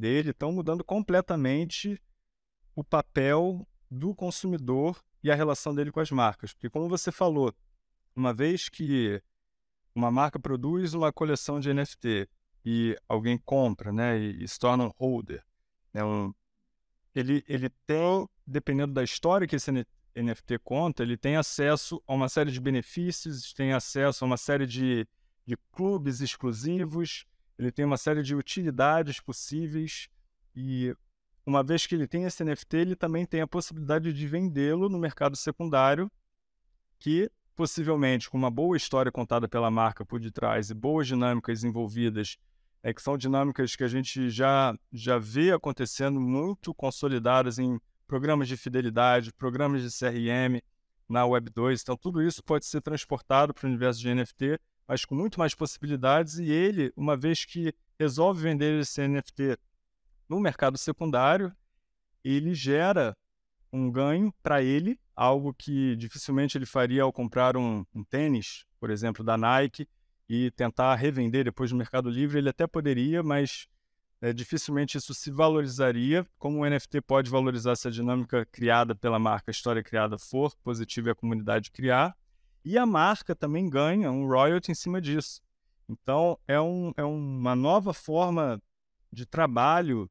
dele 0.00 0.30
estão 0.30 0.50
mudando 0.50 0.82
completamente 0.82 2.00
o 2.74 2.82
papel 2.82 3.66
do 3.90 4.14
consumidor 4.14 4.98
e 5.22 5.30
a 5.30 5.34
relação 5.34 5.74
dele 5.74 5.92
com 5.92 6.00
as 6.00 6.10
marcas. 6.10 6.52
Porque, 6.52 6.70
como 6.70 6.88
você 6.88 7.12
falou, 7.12 7.54
uma 8.16 8.32
vez 8.32 8.68
que 8.68 9.22
uma 9.94 10.10
marca 10.10 10.38
produz 10.38 10.94
uma 10.94 11.12
coleção 11.12 11.60
de 11.60 11.72
NFT 11.72 12.28
e 12.64 12.96
alguém 13.08 13.36
compra 13.36 13.92
né, 13.92 14.18
e, 14.18 14.44
e 14.44 14.48
se 14.48 14.58
torna 14.58 14.84
um 14.84 14.92
holder, 14.98 15.44
né, 15.92 16.02
um, 16.02 16.32
ele, 17.14 17.44
ele 17.46 17.68
tem, 17.86 18.28
dependendo 18.46 18.92
da 18.92 19.02
história 19.02 19.46
que 19.46 19.56
esse 19.56 19.70
NFT 19.70 20.58
conta, 20.62 21.02
ele 21.02 21.16
tem 21.16 21.36
acesso 21.36 22.02
a 22.06 22.14
uma 22.14 22.28
série 22.28 22.50
de 22.50 22.60
benefícios, 22.60 23.52
tem 23.52 23.72
acesso 23.72 24.24
a 24.24 24.26
uma 24.26 24.36
série 24.36 24.66
de 24.66 25.06
de 25.50 25.56
clubes 25.72 26.20
exclusivos, 26.20 27.26
ele 27.60 27.70
tem 27.70 27.84
uma 27.84 27.98
série 27.98 28.22
de 28.22 28.34
utilidades 28.34 29.20
possíveis 29.20 30.08
e 30.56 30.96
uma 31.44 31.62
vez 31.62 31.86
que 31.86 31.94
ele 31.94 32.06
tem 32.06 32.24
esse 32.24 32.42
NFT, 32.42 32.76
ele 32.78 32.96
também 32.96 33.26
tem 33.26 33.42
a 33.42 33.46
possibilidade 33.46 34.14
de 34.14 34.26
vendê-lo 34.26 34.88
no 34.88 34.98
mercado 34.98 35.36
secundário, 35.36 36.10
que 36.98 37.30
possivelmente 37.54 38.30
com 38.30 38.38
uma 38.38 38.50
boa 38.50 38.78
história 38.78 39.12
contada 39.12 39.46
pela 39.46 39.70
marca 39.70 40.06
por 40.06 40.18
detrás 40.18 40.70
e 40.70 40.74
boas 40.74 41.06
dinâmicas 41.06 41.62
envolvidas, 41.62 42.38
é 42.82 42.94
que 42.94 43.02
são 43.02 43.18
dinâmicas 43.18 43.76
que 43.76 43.84
a 43.84 43.88
gente 43.88 44.30
já, 44.30 44.74
já 44.90 45.18
vê 45.18 45.52
acontecendo 45.52 46.18
muito 46.18 46.72
consolidadas 46.72 47.58
em 47.58 47.78
programas 48.06 48.48
de 48.48 48.56
fidelidade, 48.56 49.34
programas 49.34 49.82
de 49.82 49.90
CRM 49.90 50.62
na 51.06 51.26
Web 51.26 51.50
2. 51.50 51.82
Então, 51.82 51.94
tudo 51.94 52.22
isso 52.22 52.42
pode 52.42 52.64
ser 52.64 52.80
transportado 52.80 53.52
para 53.52 53.66
o 53.66 53.68
universo 53.68 54.00
de 54.00 54.14
NFT, 54.14 54.58
mas 54.90 55.04
com 55.04 55.14
muito 55.14 55.38
mais 55.38 55.54
possibilidades. 55.54 56.40
E 56.40 56.50
ele, 56.50 56.92
uma 56.96 57.16
vez 57.16 57.44
que 57.44 57.72
resolve 57.96 58.42
vender 58.42 58.80
esse 58.80 59.06
NFT 59.06 59.56
no 60.28 60.40
mercado 60.40 60.76
secundário, 60.76 61.54
ele 62.24 62.56
gera 62.56 63.16
um 63.72 63.88
ganho 63.88 64.34
para 64.42 64.60
ele, 64.60 64.98
algo 65.14 65.54
que 65.54 65.94
dificilmente 65.94 66.58
ele 66.58 66.66
faria 66.66 67.04
ao 67.04 67.12
comprar 67.12 67.56
um, 67.56 67.86
um, 67.94 68.02
tênis, 68.02 68.64
por 68.80 68.90
exemplo, 68.90 69.24
da 69.24 69.38
Nike, 69.38 69.88
e 70.28 70.50
tentar 70.50 70.96
revender 70.96 71.44
depois 71.44 71.70
no 71.70 71.78
Mercado 71.78 72.10
Livre. 72.10 72.38
Ele 72.38 72.48
até 72.48 72.66
poderia, 72.66 73.22
mas 73.22 73.68
é, 74.20 74.32
dificilmente 74.32 74.98
isso 74.98 75.14
se 75.14 75.30
valorizaria. 75.30 76.26
Como 76.36 76.62
o 76.62 76.68
NFT 76.68 77.00
pode 77.02 77.30
valorizar 77.30 77.76
se 77.76 77.86
a 77.86 77.92
dinâmica 77.92 78.44
criada 78.46 78.92
pela 78.92 79.20
marca, 79.20 79.52
a 79.52 79.52
história 79.52 79.84
criada 79.84 80.18
for 80.18 80.52
positiva 80.64 81.10
e 81.10 81.12
a 81.12 81.14
comunidade 81.14 81.70
criar. 81.70 82.12
E 82.64 82.76
a 82.76 82.84
marca 82.84 83.34
também 83.34 83.68
ganha 83.68 84.10
um 84.10 84.26
royalty 84.26 84.70
em 84.70 84.74
cima 84.74 85.00
disso. 85.00 85.40
Então, 85.88 86.38
é, 86.46 86.60
um, 86.60 86.92
é 86.96 87.04
uma 87.04 87.56
nova 87.56 87.92
forma 87.92 88.62
de 89.12 89.26
trabalho 89.26 90.08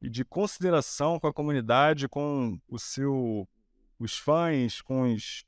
e 0.00 0.10
de 0.10 0.24
consideração 0.24 1.20
com 1.20 1.26
a 1.26 1.32
comunidade, 1.32 2.08
com 2.08 2.58
o 2.68 2.78
seu, 2.78 3.48
os 3.98 4.18
fãs, 4.18 4.80
com 4.80 5.12
os, 5.12 5.44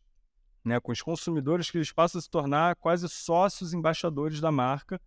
né, 0.65 0.79
com 0.81 0.93
os 0.93 1.03
consumidores, 1.03 1.71
que 1.71 1.79
eles 1.79 1.93
passam 1.93 2.19
a 2.19 2.23
se 2.23 2.31
tornar 2.31 2.77
quase 2.77 3.09
sócios 3.09 3.75
embaixadores 3.75 4.41
da 4.41 4.53
marca, 4.53 5.01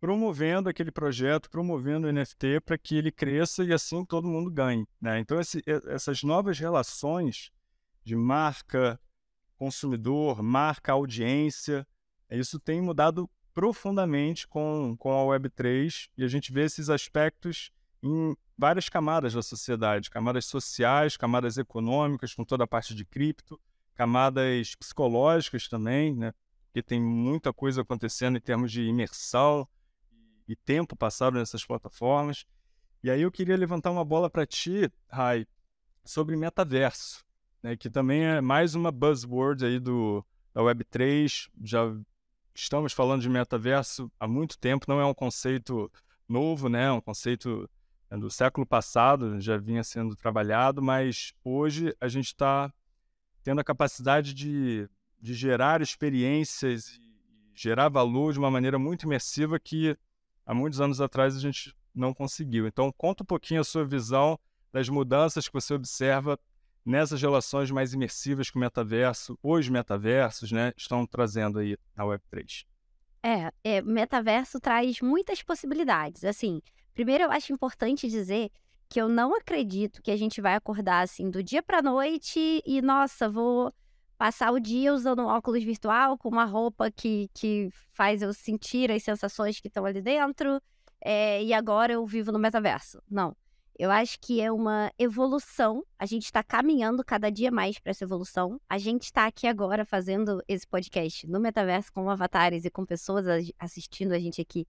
promovendo 0.00 0.68
aquele 0.68 0.90
projeto, 0.90 1.48
promovendo 1.48 2.06
o 2.06 2.12
NFT 2.12 2.60
para 2.64 2.76
que 2.76 2.96
ele 2.96 3.10
cresça 3.10 3.64
e 3.64 3.72
assim 3.72 4.04
todo 4.04 4.28
mundo 4.28 4.50
ganhe. 4.50 4.86
Né? 5.00 5.20
Então, 5.20 5.40
esse, 5.40 5.62
essas 5.66 6.22
novas 6.22 6.58
relações 6.58 7.50
de 8.02 8.14
marca, 8.14 9.00
consumidor, 9.58 10.42
marca, 10.42 10.92
audiência, 10.92 11.86
isso 12.30 12.58
tem 12.58 12.80
mudado 12.80 13.28
profundamente 13.52 14.48
com, 14.48 14.96
com 14.98 15.12
a 15.12 15.38
Web3 15.38 16.08
e 16.16 16.24
a 16.24 16.28
gente 16.28 16.52
vê 16.52 16.64
esses 16.64 16.90
aspectos 16.90 17.70
em 18.02 18.36
várias 18.58 18.88
camadas 18.88 19.34
da 19.34 19.42
sociedade, 19.42 20.10
camadas 20.10 20.46
sociais, 20.46 21.16
camadas 21.16 21.56
econômicas, 21.56 22.34
com 22.34 22.44
toda 22.44 22.64
a 22.64 22.66
parte 22.66 22.94
de 22.94 23.04
cripto, 23.04 23.60
camadas 23.94 24.74
psicológicas 24.74 25.68
também, 25.68 26.14
né? 26.14 26.32
Porque 26.66 26.82
tem 26.82 27.00
muita 27.00 27.52
coisa 27.52 27.82
acontecendo 27.82 28.36
em 28.36 28.40
termos 28.40 28.72
de 28.72 28.82
imersão 28.82 29.66
e 30.48 30.56
tempo 30.56 30.96
passado 30.96 31.38
nessas 31.38 31.64
plataformas. 31.64 32.44
E 33.02 33.10
aí 33.10 33.22
eu 33.22 33.30
queria 33.30 33.56
levantar 33.56 33.90
uma 33.90 34.04
bola 34.04 34.28
para 34.28 34.44
ti, 34.44 34.90
Rai, 35.08 35.46
sobre 36.04 36.36
metaverso, 36.36 37.23
né? 37.64 37.76
Que 37.78 37.88
também 37.88 38.22
é 38.22 38.40
mais 38.42 38.74
uma 38.74 38.92
buzzword 38.92 39.64
aí 39.64 39.80
do 39.80 40.22
da 40.52 40.60
Web3. 40.60 41.48
Já 41.62 41.96
estamos 42.54 42.92
falando 42.92 43.22
de 43.22 43.28
metaverso 43.28 44.12
há 44.20 44.28
muito 44.28 44.58
tempo, 44.58 44.84
não 44.86 45.00
é 45.00 45.06
um 45.06 45.14
conceito 45.14 45.90
novo, 46.28 46.68
né? 46.68 46.84
É 46.84 46.92
um 46.92 47.00
conceito 47.00 47.68
é 48.10 48.18
do 48.18 48.30
século 48.30 48.66
passado, 48.66 49.40
já 49.40 49.56
vinha 49.56 49.82
sendo 49.82 50.14
trabalhado, 50.14 50.82
mas 50.82 51.32
hoje 51.42 51.96
a 51.98 52.06
gente 52.06 52.26
está 52.26 52.70
tendo 53.42 53.62
a 53.62 53.64
capacidade 53.64 54.34
de, 54.34 54.88
de 55.18 55.32
gerar 55.32 55.80
experiências 55.80 56.98
e 57.00 57.00
gerar 57.54 57.88
valor 57.88 58.34
de 58.34 58.38
uma 58.38 58.50
maneira 58.50 58.78
muito 58.78 59.04
imersiva 59.04 59.58
que 59.58 59.96
há 60.44 60.52
muitos 60.52 60.82
anos 60.82 61.00
atrás 61.00 61.34
a 61.34 61.40
gente 61.40 61.74
não 61.94 62.12
conseguiu. 62.12 62.66
Então, 62.66 62.92
conta 62.92 63.22
um 63.22 63.26
pouquinho 63.26 63.62
a 63.62 63.64
sua 63.64 63.86
visão 63.86 64.38
das 64.70 64.88
mudanças 64.88 65.48
que 65.48 65.54
você 65.54 65.72
observa 65.72 66.38
nessas 66.84 67.20
relações 67.20 67.70
mais 67.70 67.94
imersivas 67.94 68.50
que 68.50 68.56
o 68.56 68.60
metaverso, 68.60 69.38
os 69.42 69.68
metaversos, 69.68 70.52
né, 70.52 70.72
estão 70.76 71.06
trazendo 71.06 71.58
aí 71.58 71.76
na 71.96 72.04
Web3. 72.04 72.64
É, 73.22 73.50
é, 73.64 73.82
metaverso 73.82 74.60
traz 74.60 75.00
muitas 75.00 75.42
possibilidades. 75.42 76.24
Assim, 76.24 76.60
Primeiro, 76.94 77.24
eu 77.24 77.32
acho 77.32 77.52
importante 77.52 78.08
dizer 78.08 78.50
que 78.88 79.00
eu 79.00 79.08
não 79.08 79.34
acredito 79.34 80.00
que 80.00 80.12
a 80.12 80.16
gente 80.16 80.40
vai 80.40 80.54
acordar 80.54 81.00
assim 81.00 81.28
do 81.28 81.42
dia 81.42 81.60
para 81.60 81.82
noite 81.82 82.62
e, 82.64 82.80
nossa, 82.80 83.28
vou 83.28 83.74
passar 84.16 84.52
o 84.52 84.60
dia 84.60 84.94
usando 84.94 85.20
um 85.20 85.26
óculos 85.26 85.64
virtual 85.64 86.16
com 86.16 86.28
uma 86.28 86.44
roupa 86.44 86.90
que, 86.92 87.28
que 87.34 87.68
faz 87.90 88.22
eu 88.22 88.32
sentir 88.32 88.92
as 88.92 89.02
sensações 89.02 89.58
que 89.58 89.66
estão 89.66 89.84
ali 89.84 90.00
dentro 90.00 90.60
é, 91.00 91.42
e 91.42 91.52
agora 91.52 91.92
eu 91.92 92.06
vivo 92.06 92.30
no 92.30 92.38
metaverso. 92.38 93.02
Não. 93.10 93.36
Eu 93.76 93.90
acho 93.90 94.18
que 94.20 94.40
é 94.40 94.52
uma 94.52 94.92
evolução. 94.98 95.84
A 95.98 96.06
gente 96.06 96.24
está 96.24 96.42
caminhando 96.42 97.04
cada 97.04 97.30
dia 97.30 97.50
mais 97.50 97.78
para 97.78 97.90
essa 97.90 98.04
evolução. 98.04 98.60
A 98.68 98.78
gente 98.78 99.04
está 99.04 99.26
aqui 99.26 99.46
agora 99.46 99.84
fazendo 99.84 100.42
esse 100.46 100.66
podcast 100.66 101.26
no 101.26 101.40
metaverso 101.40 101.92
com 101.92 102.08
avatares 102.08 102.64
e 102.64 102.70
com 102.70 102.86
pessoas 102.86 103.26
assistindo 103.58 104.12
a 104.12 104.18
gente 104.18 104.40
aqui. 104.40 104.66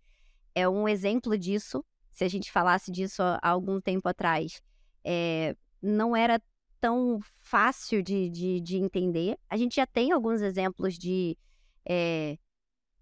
É 0.55 0.67
um 0.67 0.87
exemplo 0.87 1.37
disso 1.37 1.85
se 2.15 2.23
a 2.23 2.29
gente 2.29 2.49
falasse 2.49 2.91
disso 2.91 3.21
há 3.21 3.49
algum 3.49 3.81
tempo 3.81 4.07
atrás, 4.07 4.61
é, 5.03 5.53
não 5.81 6.15
era 6.15 6.41
tão 6.79 7.19
fácil 7.41 8.01
de, 8.01 8.29
de, 8.29 8.61
de, 8.61 8.77
entender. 8.77 9.37
A 9.49 9.57
gente 9.57 9.75
já 9.75 9.85
tem 9.85 10.13
alguns 10.13 10.41
exemplos 10.41 10.97
de 10.97 11.37
é, 11.85 12.37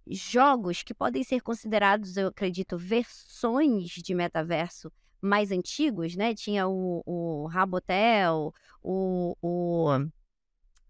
jogos 0.07 0.81
que 0.81 0.95
podem 0.95 1.23
ser 1.23 1.41
considerados, 1.41 2.17
eu 2.17 2.29
acredito, 2.29 2.75
versões 2.75 3.91
de 3.91 4.15
metaverso 4.15 4.91
mais 5.23 5.51
antigos, 5.51 6.15
né? 6.15 6.35
Tinha 6.35 6.67
o, 6.67 7.01
o 7.05 7.47
Rabotel, 7.47 8.53
o, 8.81 9.35
o. 9.41 9.87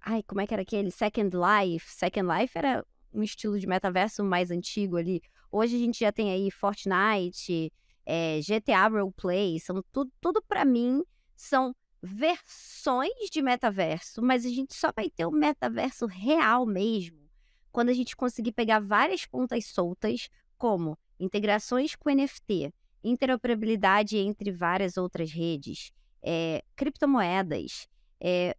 Ai, 0.02 0.24
como 0.24 0.42
é 0.42 0.48
que 0.48 0.54
era 0.54 0.64
aquele? 0.64 0.90
Second 0.90 1.36
Life. 1.36 1.90
Second 1.92 2.28
Life 2.28 2.58
era 2.58 2.86
um 3.14 3.22
estilo 3.22 3.60
de 3.60 3.68
metaverso 3.68 4.24
mais 4.24 4.50
antigo 4.50 4.98
ali. 4.98 5.22
Hoje 5.52 5.76
a 5.76 5.80
gente 5.80 6.00
já 6.00 6.12
tem 6.12 6.32
aí 6.32 6.50
Fortnite, 6.50 7.72
é, 8.06 8.40
GTA 8.40 8.88
Roleplay, 8.88 9.60
são 9.60 9.84
tudo, 9.92 10.12
tudo 10.20 10.42
para 10.42 10.66
mim 10.66 11.04
são 11.36 11.76
versões 12.02 13.30
de 13.32 13.42
metaverso, 13.42 14.22
mas 14.22 14.46
a 14.46 14.50
gente 14.50 14.74
só 14.74 14.92
vai 14.92 15.10
ter 15.10 15.26
o 15.26 15.32
metaverso 15.32 16.06
real 16.06 16.66
mesmo 16.66 17.24
quando 17.72 17.90
a 17.90 17.94
gente 17.94 18.16
conseguir 18.16 18.52
pegar 18.52 18.80
várias 18.80 19.26
pontas 19.26 19.66
soltas, 19.66 20.30
como 20.58 20.98
integrações 21.20 21.96
com 21.96 22.10
NFT, 22.10 22.74
interoperabilidade 23.04 24.18
entre 24.18 24.52
várias 24.52 24.98
outras 24.98 25.32
redes, 25.32 25.92
é, 26.22 26.64
criptomoedas, 26.76 27.88
é, 28.20 28.56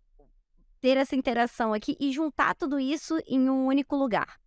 ter 0.80 0.96
essa 0.96 1.16
interação 1.16 1.72
aqui 1.72 1.96
e 1.98 2.12
juntar 2.12 2.54
tudo 2.54 2.78
isso 2.78 3.18
em 3.26 3.48
um 3.48 3.66
único 3.66 3.96
lugar. 3.96 4.38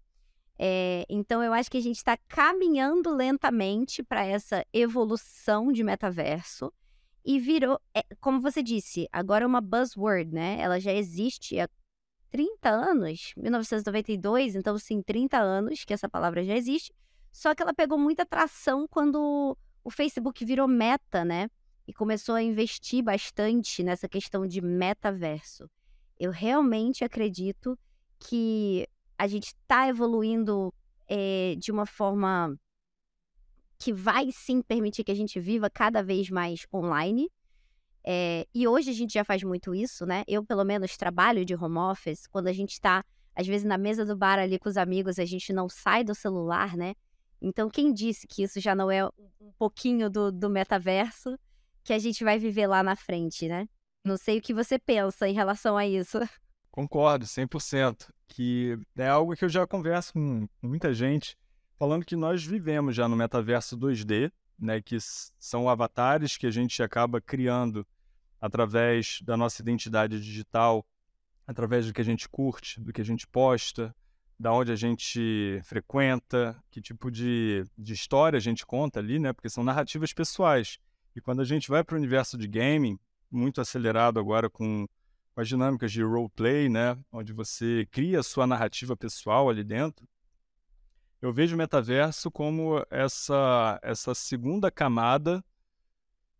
É, 0.60 1.06
então, 1.08 1.44
eu 1.44 1.54
acho 1.54 1.70
que 1.70 1.77
a 1.77 1.82
gente 1.82 1.98
está 1.98 2.18
caminhando 2.27 3.13
lentamente 3.13 4.01
para 4.04 4.25
essa 4.25 4.66
evolução 4.74 5.72
de 5.72 5.84
metaverso 5.84 6.74
e 7.24 7.39
virou, 7.39 7.80
é, 7.94 8.04
como 8.20 8.39
você 8.39 8.63
disse, 8.63 9.08
agora 9.12 9.44
é 9.44 9.48
uma 9.48 9.62
buzzword, 9.62 10.34
né? 10.34 10.58
Ela 10.60 10.80
já 10.80 10.94
existe 10.94 11.60
há 11.60 11.70
30 12.30 12.70
anos, 12.70 13.34
1992, 13.38 14.56
então, 14.56 14.77
sim, 14.77 15.01
30 15.01 15.38
anos 15.38 15.84
que 15.86 15.94
essa 15.94 16.10
palavra 16.10 16.44
já 16.44 16.56
existe, 16.56 16.94
só 17.32 17.54
que 17.54 17.62
ela 17.62 17.74
pegou 17.74 17.98
muita 17.98 18.25
tração 18.25 18.88
quando 18.88 19.58
o 19.88 19.89
Facebook 19.89 20.44
virou 20.44 20.67
meta, 20.67 21.24
né? 21.24 21.50
E 21.88 21.94
começou 21.94 22.36
a 22.36 22.44
investir 22.44 23.01
bastante 23.01 23.82
nessa 23.82 24.06
questão 24.06 24.46
de 24.46 24.60
metaverso. 24.60 25.70
Eu 26.20 26.29
realmente 26.29 27.06
acredito 27.06 27.79
que 28.20 28.86
a 29.17 29.27
gente 29.27 29.46
está 29.46 29.88
evoluindo 29.88 30.74
é, 31.08 31.56
de 31.58 31.72
uma 31.72 31.86
forma 31.86 32.53
que 33.79 33.94
vai 33.94 34.29
sim 34.29 34.62
permitir 34.62 35.06
que 35.06 35.12
a 35.12 35.15
gente 35.15 35.39
viva 35.39 35.70
cada 35.70 36.03
vez 36.03 36.29
mais 36.29 36.67
online. 36.74 37.32
É, 38.06 38.46
e 38.53 38.67
hoje 38.67 38.89
a 38.89 38.94
gente 38.94 39.13
já 39.13 39.24
faz 39.24 39.41
muito 39.41 39.74
isso, 39.74 40.06
né? 40.06 40.25
Eu, 40.27 40.44
pelo 40.44 40.65
menos, 40.65 40.98
trabalho 40.98 41.46
de 41.46 41.56
home 41.56 41.77
office. 41.77 42.27
Quando 42.27 42.48
a 42.48 42.53
gente 42.53 42.74
está, 42.74 43.06
às 43.34 43.48
vezes, 43.48 43.65
na 43.65 43.77
mesa 43.77 44.03
do 44.03 44.17
bar 44.17 44.38
ali 44.38 44.60
com 44.60 44.67
os 44.67 44.75
amigos, 44.75 45.17
a 45.17 45.24
gente 45.24 45.53
não 45.53 45.70
sai 45.70 46.03
do 46.03 46.13
celular, 46.13 46.75
né? 46.75 46.94
Então, 47.41 47.70
quem 47.70 47.94
disse 47.94 48.27
que 48.27 48.44
isso 48.44 48.60
já 48.60 48.74
não 48.74 48.89
é 48.89 49.06
um 49.06 49.51
pouquinho 49.58 50.10
do, 50.10 50.32
do 50.32 50.50
metaverso 50.50 51.38
que 51.84 51.94
a 51.94 52.00
gente 52.00 52.24
vai 52.24 52.38
viver 52.38 52.67
lá 52.67 52.84
na 52.84 52.96
frente, 52.96 53.48
né? 53.48 53.67
Não 54.03 54.17
sei 54.17 54.39
o 54.39 54.41
que 54.41 54.53
você 54.53 54.79
pensa 54.79 55.27
em 55.27 55.34
relação 55.34 55.77
a 55.77 55.86
isso. 55.86 56.17
Concordo, 56.72 57.25
100%. 57.25 58.10
Que 58.27 58.77
é 58.98 59.08
algo 59.08 59.36
que 59.36 59.46
eu 59.46 59.50
já 59.50 59.65
converso 59.65 60.13
com 60.13 60.48
muita 60.62 60.94
gente, 60.94 61.38
falando 61.77 62.06
que 62.06 62.15
nós 62.15 62.44
vivemos 62.44 62.96
já 62.96 63.08
no 63.08 63.15
metaverso 63.15 63.77
2D, 63.77 64.32
né, 64.60 64.82
que 64.82 64.98
são 65.39 65.70
avatares 65.70 66.36
que 66.36 66.46
a 66.46 66.51
gente 66.51 66.82
acaba 66.84 67.22
criando 67.22 67.88
através 68.41 69.20
da 69.24 69.38
nossa 69.38 69.62
identidade 69.62 70.20
digital 70.20 70.86
através 71.48 71.88
do 71.88 71.94
que 71.94 72.01
a 72.01 72.03
gente 72.03 72.27
curte, 72.27 72.82
do 72.82 72.91
que 72.91 73.00
a 73.00 73.06
gente 73.06 73.25
posta, 73.25 73.96
da 74.39 74.53
onde 74.53 74.72
a 74.72 74.75
gente 74.75 75.60
frequenta, 75.63 76.62
que 76.70 76.82
tipo 76.82 77.10
de, 77.10 77.63
de 77.77 77.94
história 77.94 78.38
a 78.38 78.41
gente 78.41 78.65
conta 78.65 79.00
ali, 79.00 79.17
né? 79.17 79.34
Porque 79.34 79.50
são 79.50 79.63
narrativas 79.63 80.13
pessoais. 80.13 80.77
E 81.15 81.22
quando 81.22 81.41
a 81.41 81.46
gente 81.46 81.70
vai 81.70 81.84
para 81.84 81.96
o 81.96 81.98
universo 81.98 82.38
de 82.38 82.48
gaming, 82.48 83.00
muito 83.32 83.60
acelerado 83.60 84.20
agora 84.20 84.50
com, 84.50 84.88
com 85.34 85.41
as 85.41 85.48
dinâmicas 85.48 85.91
de 85.91 86.03
roleplay, 86.03 86.70
né? 86.70 86.98
Onde 87.12 87.34
você 87.34 87.88
cria 87.89 88.20
a 88.20 88.24
sua 88.24 88.46
narrativa 88.46 88.96
pessoal 88.96 89.50
ali 89.50 89.63
dentro, 89.63 90.08
eu 91.20 91.34
vejo 91.34 91.56
o 91.56 91.58
metaverso 91.58 92.29
como 92.29 92.86
essa, 92.91 93.79
essa 93.82 94.13
segunda 94.13 94.70
camada, 94.70 95.44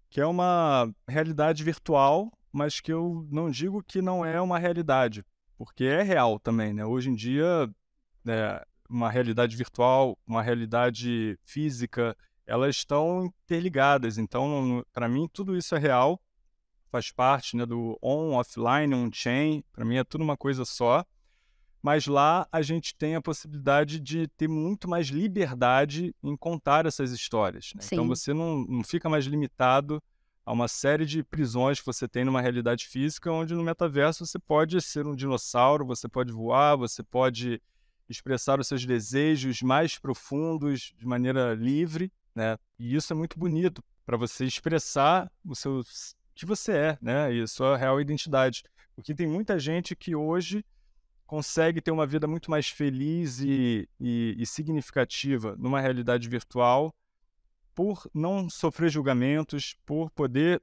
que 0.08 0.22
é 0.22 0.26
uma 0.26 0.94
realidade 1.08 1.64
virtual, 1.64 2.32
mas 2.52 2.80
que 2.80 2.94
eu 2.94 3.28
não 3.32 3.50
digo 3.50 3.82
que 3.84 4.04
não 4.04 4.24
é 4.24 4.40
uma 4.40 4.60
realidade, 4.60 5.26
porque 5.58 5.84
é 5.84 6.04
real 6.04 6.40
também, 6.40 6.74
né? 6.74 6.86
Hoje 6.86 7.10
em 7.10 7.16
dia, 7.16 7.68
né, 8.28 8.62
uma 8.90 9.10
realidade 9.10 9.56
virtual, 9.56 10.18
uma 10.28 10.42
realidade 10.42 11.40
física, 11.44 12.16
elas 12.46 12.76
estão 12.76 13.26
interligadas. 13.26 14.18
Então, 14.18 14.84
para 14.94 15.08
mim, 15.08 15.30
tudo 15.32 15.56
isso 15.58 15.76
é 15.76 15.80
real, 15.80 16.22
faz 16.92 17.12
parte 17.12 17.56
né, 17.56 17.66
do 17.66 17.98
on, 18.02 18.34
offline, 18.36 18.94
on-chain. 18.94 19.64
Para 19.72 19.86
mim, 19.86 19.96
é 19.96 20.04
tudo 20.04 20.24
uma 20.24 20.38
coisa 20.38 20.66
só 20.66 21.06
mas 21.82 22.06
lá 22.06 22.46
a 22.52 22.62
gente 22.62 22.94
tem 22.96 23.16
a 23.16 23.22
possibilidade 23.22 24.00
de 24.00 24.28
ter 24.30 24.50
muito 24.50 24.90
mais 24.90 25.08
liberdade 25.08 26.14
em 26.22 26.36
contar 26.36 26.86
essas 26.86 27.12
histórias. 27.12 27.72
Né? 27.74 27.82
Então 27.86 28.06
você 28.06 28.34
não, 28.34 28.66
não 28.68 28.84
fica 28.84 29.08
mais 29.08 29.26
limitado 29.26 30.04
a 30.46 30.52
uma 30.52 30.68
série 30.68 31.06
de 31.06 31.24
prisões 31.24 31.80
que 31.80 31.86
você 31.86 32.08
tem 32.08 32.26
numa 32.26 32.42
realidade 32.42 32.88
física, 32.88 33.32
onde 33.32 33.54
no 33.54 33.64
metaverso 33.64 34.26
você 34.26 34.40
pode 34.40 34.82
ser 34.82 35.06
um 35.06 35.16
dinossauro, 35.16 35.86
você 35.86 36.10
pode 36.10 36.32
voar, 36.32 36.76
você 36.76 37.04
pode 37.04 37.62
expressar 38.10 38.60
os 38.60 38.68
seus 38.68 38.86
desejos 38.86 39.62
mais 39.62 39.98
profundos 39.98 40.94
de 40.98 41.06
maneira 41.06 41.54
livre, 41.54 42.12
né? 42.34 42.58
E 42.80 42.96
isso 42.96 43.12
é 43.12 43.16
muito 43.16 43.38
bonito 43.38 43.84
para 44.06 44.18
você 44.18 44.46
expressar 44.46 45.32
o 45.46 45.56
seu 45.56 45.84
que 46.34 46.46
você 46.46 46.72
é, 46.72 46.98
né? 47.02 47.34
E 47.34 47.42
a 47.42 47.48
sua 47.48 47.76
real 47.76 48.00
identidade. 48.00 48.64
Porque 48.96 49.14
tem 49.14 49.28
muita 49.28 49.60
gente 49.60 49.96
que 49.96 50.16
hoje 50.16 50.64
consegue 51.26 51.82
ter 51.82 51.92
uma 51.92 52.08
vida 52.08 52.26
muito 52.28 52.50
mais 52.50 52.70
feliz 52.70 53.40
e, 53.40 53.88
e, 54.00 54.36
e 54.40 54.46
significativa 54.46 55.56
numa 55.58 55.82
realidade 55.82 56.30
virtual 56.30 56.96
por 57.76 58.10
não 58.14 58.50
sofrer 58.50 58.90
julgamentos, 58.90 59.76
por 59.86 60.10
poder 60.10 60.62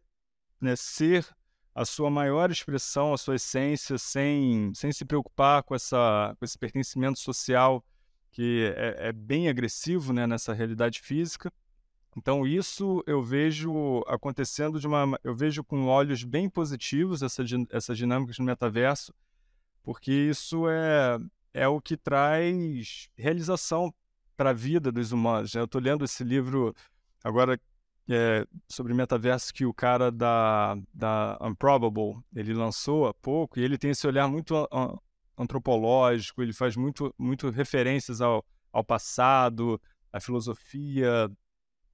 né, 0.61 0.75
ser 0.75 1.29
a 1.75 1.85
sua 1.85 2.09
maior 2.09 2.51
expressão, 2.51 3.13
a 3.13 3.19
sua 3.19 3.35
essência, 3.35 3.99
sem, 3.99 4.73
sem 4.75 4.93
se 4.93 5.05
preocupar 5.05 5.63
com, 5.65 5.75
essa, 5.75 6.35
com 6.39 6.45
esse 6.45 6.57
pertencimento 6.57 7.19
social 7.19 7.85
que 8.31 8.73
é, 8.77 9.09
é 9.09 9.13
bem 9.13 9.49
agressivo 9.49 10.13
né, 10.13 10.27
nessa 10.27 10.53
realidade 10.53 11.01
física. 11.01 11.53
Então 12.17 12.47
isso 12.47 13.03
eu 13.07 13.23
vejo 13.23 14.05
acontecendo 14.07 14.79
de 14.79 14.87
uma, 14.87 15.19
eu 15.25 15.35
vejo 15.35 15.65
com 15.65 15.87
olhos 15.87 16.23
bem 16.23 16.49
positivos 16.49 17.23
essa, 17.23 17.43
essa 17.71 17.95
dinâmica 17.95 18.33
no 18.39 18.45
metaverso, 18.45 19.13
porque 19.83 20.13
isso 20.13 20.69
é, 20.69 21.19
é 21.53 21.67
o 21.67 21.81
que 21.81 21.97
traz 21.97 23.09
realização 23.17 23.93
para 24.37 24.51
a 24.51 24.55
vida 24.55 24.93
dos 24.93 25.11
humanos. 25.11 25.55
Né? 25.55 25.61
Eu 25.61 25.65
estou 25.67 25.81
lendo 25.81 26.05
esse 26.05 26.23
livro 26.23 26.75
agora 27.23 27.59
é, 28.09 28.47
sobre 28.69 28.93
metaverso 28.93 29.53
que 29.53 29.65
o 29.65 29.73
cara 29.73 30.11
da, 30.11 30.77
da 30.93 31.39
Unprobable 31.41 32.19
ele 32.35 32.53
lançou 32.53 33.07
há 33.07 33.15
pouco, 33.15 33.59
e 33.59 33.63
ele 33.63 33.79
tem 33.79 33.91
esse 33.91 34.07
olhar 34.07 34.29
muito 34.29 34.69
antropológico, 35.37 36.43
ele 36.43 36.53
faz 36.53 36.77
muito, 36.77 37.15
muito 37.19 37.51
referências 37.51 38.21
ao, 38.21 38.45
ao 38.73 38.85
passado, 38.85 39.81
à 40.13 40.21
filosofia, 40.21 41.31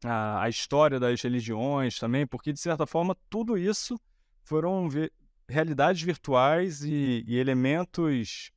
à, 0.04 0.42
à 0.42 0.48
história 0.48 0.98
das 0.98 1.22
religiões 1.22 1.98
também, 1.98 2.26
porque 2.26 2.52
de 2.52 2.61
certa 2.61 2.87
forma 2.87 3.16
tudo 3.28 3.56
isso 3.56 3.98
foram 4.42 4.88
realidades 5.48 6.02
virtuais 6.02 6.82
e, 6.82 7.24
e 7.26 7.37
elementos 7.37 8.50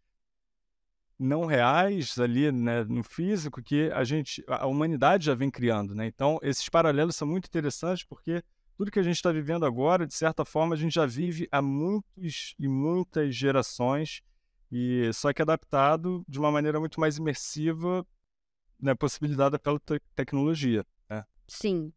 não 1.20 1.46
reais 1.46 2.18
ali 2.18 2.52
né, 2.52 2.84
no 2.84 3.04
físico 3.04 3.62
que 3.62 3.92
a 3.92 4.04
gente, 4.04 4.44
a 4.48 4.66
humanidade 4.66 5.26
já 5.26 5.36
vem 5.36 5.50
criando, 5.50 5.94
né? 5.96 6.08
Então 6.08 6.40
esses 6.42 6.68
paralelos 6.70 7.16
são 7.16 7.28
muito 7.28 7.46
interessantes 7.46 8.04
porque 8.04 8.44
tudo 8.76 8.92
que 8.92 9.00
a 9.00 9.04
gente 9.04 9.16
está 9.16 9.32
vivendo 9.32 9.66
agora, 9.66 10.08
de 10.08 10.14
certa 10.14 10.44
forma, 10.44 10.76
a 10.76 10.78
gente 10.78 10.94
já 10.94 11.06
vive 11.06 11.48
há 11.52 11.62
muitos 11.62 12.56
e 12.58 12.68
muitas 12.68 13.36
gerações 13.36 14.22
e 14.72 15.12
só 15.14 15.32
que 15.32 15.42
adaptado 15.42 16.26
de 16.28 16.40
uma 16.40 16.52
maneira 16.52 16.80
muito 16.80 17.00
mais 17.00 17.18
imersiva, 17.18 18.06
né, 18.82 18.96
possibilitada 18.96 19.60
pela 19.60 19.80
te 19.80 20.02
tecnologia. 20.16 20.84
Né? 21.08 21.24
Sim, 21.48 21.94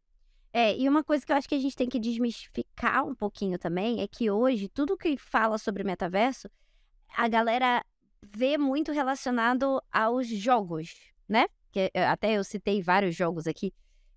é, 0.59 0.75
e 0.75 0.89
uma 0.89 1.05
coisa 1.05 1.25
que 1.25 1.31
eu 1.31 1.37
acho 1.37 1.47
que 1.47 1.55
a 1.55 1.61
gente 1.61 1.77
tem 1.77 1.87
que 1.87 1.99
desmistificar 1.99 3.05
um 3.05 3.15
pouquinho 3.15 3.59
também 3.59 4.01
é 4.01 4.09
que 4.09 4.31
hoje, 4.31 4.71
tudo 4.71 4.97
que 4.97 5.19
fala 5.19 5.59
sobre 5.59 5.85
metaverso, 5.85 6.49
a 7.15 7.29
galera 7.29 7.85
vê 8.35 8.57
muito 8.59 8.93
relacionado 8.93 9.83
aos 9.93 10.29
jogos, 10.29 10.95
né? 11.29 11.47
Que 11.71 11.91
eh, 11.93 12.07
até 12.07 12.37
eu 12.37 12.45
citei 12.45 12.83
vários 12.83 13.15
jogos 13.15 13.47
aqui 13.47 13.73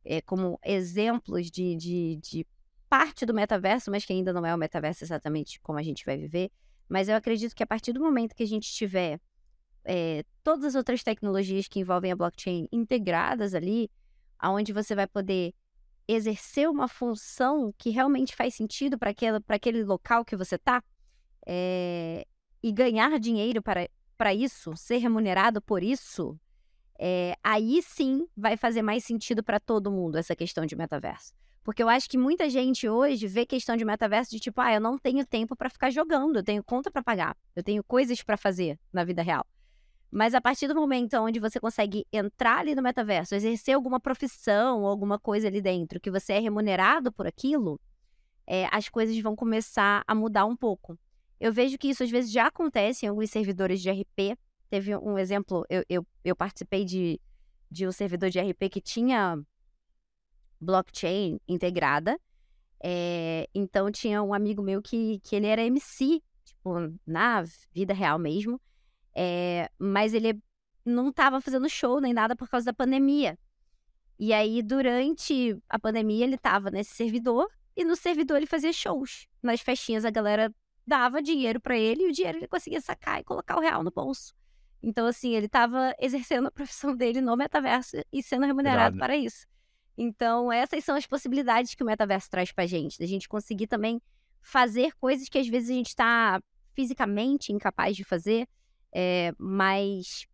é, 0.05 0.21
como 0.21 0.59
exemplos 0.63 1.51
de, 1.51 1.75
de, 1.75 2.15
de 2.17 2.47
parte 2.89 3.25
do 3.25 3.33
metaverso, 3.33 3.91
mas 3.91 4.05
que 4.05 4.13
ainda 4.13 4.33
não 4.33 4.45
é 4.45 4.53
o 4.53 4.57
metaverso 4.57 5.03
exatamente 5.03 5.59
como 5.61 5.77
a 5.77 5.83
gente 5.83 6.05
vai 6.05 6.17
viver. 6.17 6.51
Mas 6.87 7.07
eu 7.07 7.15
acredito 7.15 7.55
que 7.55 7.63
a 7.63 7.67
partir 7.67 7.93
do 7.93 7.99
momento 7.99 8.35
que 8.35 8.43
a 8.43 8.47
gente 8.47 8.71
tiver 8.71 9.19
é, 9.85 10.23
todas 10.43 10.65
as 10.65 10.75
outras 10.75 11.03
tecnologias 11.03 11.67
que 11.67 11.79
envolvem 11.79 12.11
a 12.11 12.15
blockchain 12.15 12.67
integradas 12.71 13.53
ali, 13.53 13.89
aonde 14.37 14.73
você 14.73 14.95
vai 14.95 15.07
poder 15.07 15.53
exercer 16.07 16.67
uma 16.67 16.87
função 16.87 17.71
que 17.77 17.91
realmente 17.91 18.35
faz 18.35 18.55
sentido 18.55 18.97
para 18.97 19.11
aquele 19.49 19.83
local 19.83 20.25
que 20.25 20.35
você 20.35 20.55
está 20.55 20.83
é, 21.45 22.25
e 22.63 22.71
ganhar 22.71 23.19
dinheiro 23.19 23.61
para, 23.61 23.87
para 24.19 24.33
isso, 24.33 24.75
ser 24.75 24.97
remunerado 24.97 25.61
por 25.61 25.81
isso, 25.81 26.37
é, 26.99 27.37
aí 27.41 27.81
sim 27.81 28.27
vai 28.35 28.57
fazer 28.57 28.81
mais 28.81 29.05
sentido 29.05 29.41
para 29.41 29.61
todo 29.61 29.89
mundo 29.89 30.17
essa 30.17 30.35
questão 30.35 30.65
de 30.65 30.75
metaverso. 30.75 31.33
Porque 31.63 31.81
eu 31.81 31.87
acho 31.87 32.09
que 32.09 32.17
muita 32.17 32.49
gente 32.49 32.89
hoje 32.89 33.27
vê 33.27 33.45
questão 33.45 33.77
de 33.77 33.85
metaverso 33.85 34.31
de 34.31 34.41
tipo, 34.41 34.59
ah, 34.59 34.73
eu 34.73 34.81
não 34.81 34.97
tenho 34.97 35.25
tempo 35.25 35.55
para 35.55 35.69
ficar 35.69 35.89
jogando, 35.89 36.35
eu 36.35 36.43
tenho 36.43 36.61
conta 36.61 36.91
para 36.91 37.01
pagar, 37.01 37.37
eu 37.55 37.63
tenho 37.63 37.81
coisas 37.81 38.21
para 38.21 38.35
fazer 38.35 38.77
na 38.91 39.05
vida 39.05 39.21
real. 39.21 39.47
Mas 40.11 40.35
a 40.35 40.41
partir 40.41 40.67
do 40.67 40.75
momento 40.75 41.13
onde 41.13 41.39
você 41.39 41.57
consegue 41.57 42.05
entrar 42.11 42.57
ali 42.57 42.75
no 42.75 42.81
metaverso, 42.81 43.35
exercer 43.35 43.73
alguma 43.73 44.01
profissão 44.01 44.85
alguma 44.85 45.17
coisa 45.17 45.47
ali 45.47 45.61
dentro, 45.61 45.97
que 45.97 46.11
você 46.11 46.33
é 46.33 46.39
remunerado 46.39 47.09
por 47.09 47.25
aquilo, 47.25 47.79
é, 48.45 48.67
as 48.69 48.89
coisas 48.89 49.17
vão 49.19 49.33
começar 49.33 50.03
a 50.05 50.13
mudar 50.13 50.43
um 50.43 50.57
pouco. 50.57 50.99
Eu 51.39 51.53
vejo 51.53 51.77
que 51.77 51.89
isso 51.89 52.03
às 52.03 52.09
vezes 52.09 52.31
já 52.31 52.47
acontece 52.47 53.05
em 53.05 53.09
alguns 53.09 53.29
servidores 53.29 53.81
de 53.81 53.89
RP. 53.89 54.37
Teve 54.69 54.95
um 54.97 55.17
exemplo, 55.17 55.65
eu, 55.69 55.83
eu, 55.89 56.07
eu 56.23 56.35
participei 56.35 56.83
de, 56.83 57.19
de 57.71 57.87
um 57.87 57.91
servidor 57.91 58.29
de 58.29 58.39
RP 58.39 58.69
que 58.69 58.81
tinha 58.81 59.41
blockchain 60.59 61.39
integrada. 61.47 62.19
É, 62.81 63.47
então 63.53 63.91
tinha 63.91 64.21
um 64.21 64.33
amigo 64.33 64.61
meu 64.61 64.81
que, 64.81 65.19
que 65.19 65.35
ele 65.35 65.47
era 65.47 65.63
MC, 65.63 66.21
tipo, 66.43 66.73
na 67.05 67.43
vida 67.71 67.93
real 67.93 68.19
mesmo. 68.19 68.59
É, 69.15 69.69
mas 69.79 70.13
ele 70.13 70.39
não 70.85 71.09
estava 71.09 71.41
fazendo 71.41 71.69
show 71.69 71.99
nem 72.01 72.13
nada 72.13 72.35
por 72.35 72.49
causa 72.49 72.67
da 72.67 72.73
pandemia. 72.73 73.37
E 74.17 74.33
aí, 74.33 74.61
durante 74.61 75.57
a 75.69 75.79
pandemia, 75.79 76.25
ele 76.25 76.35
estava 76.35 76.69
nesse 76.69 76.93
servidor 76.93 77.49
e 77.75 77.85
no 77.85 77.95
servidor 77.95 78.35
ele 78.37 78.45
fazia 78.45 78.73
shows. 78.73 79.27
Nas 79.41 79.61
festinhas, 79.61 80.03
a 80.03 80.09
galera 80.09 80.53
dava 80.85 81.21
dinheiro 81.21 81.59
para 81.59 81.77
ele 81.77 82.03
e 82.03 82.09
o 82.09 82.11
dinheiro 82.11 82.37
ele 82.39 82.47
conseguia 82.47 82.81
sacar 82.81 83.19
e 83.19 83.23
colocar 83.23 83.57
o 83.57 83.61
real 83.61 83.83
no 83.83 83.91
bolso. 83.91 84.33
Então, 84.81 85.05
assim, 85.05 85.35
ele 85.35 85.45
estava 85.45 85.93
exercendo 85.99 86.47
a 86.47 86.51
profissão 86.51 86.95
dele 86.95 87.21
no 87.21 87.35
metaverso 87.35 87.97
e 88.11 88.23
sendo 88.23 88.45
remunerado 88.45 88.97
para 88.97 89.15
isso. 89.15 89.45
Então, 89.97 90.51
essas 90.51 90.83
são 90.83 90.95
as 90.95 91.05
possibilidades 91.05 91.75
que 91.75 91.83
o 91.83 91.85
metaverso 91.85 92.29
traz 92.29 92.51
pra 92.51 92.65
gente, 92.65 92.97
da 92.97 93.05
gente 93.05 93.27
conseguir 93.27 93.67
também 93.67 94.01
fazer 94.41 94.93
coisas 94.95 95.27
que 95.27 95.37
às 95.37 95.47
vezes 95.47 95.69
a 95.69 95.73
gente 95.73 95.89
está 95.89 96.41
fisicamente 96.73 97.51
incapaz 97.51 97.97
de 97.97 98.05
fazer, 98.05 98.47
é, 98.93 99.33
mas 99.37 100.25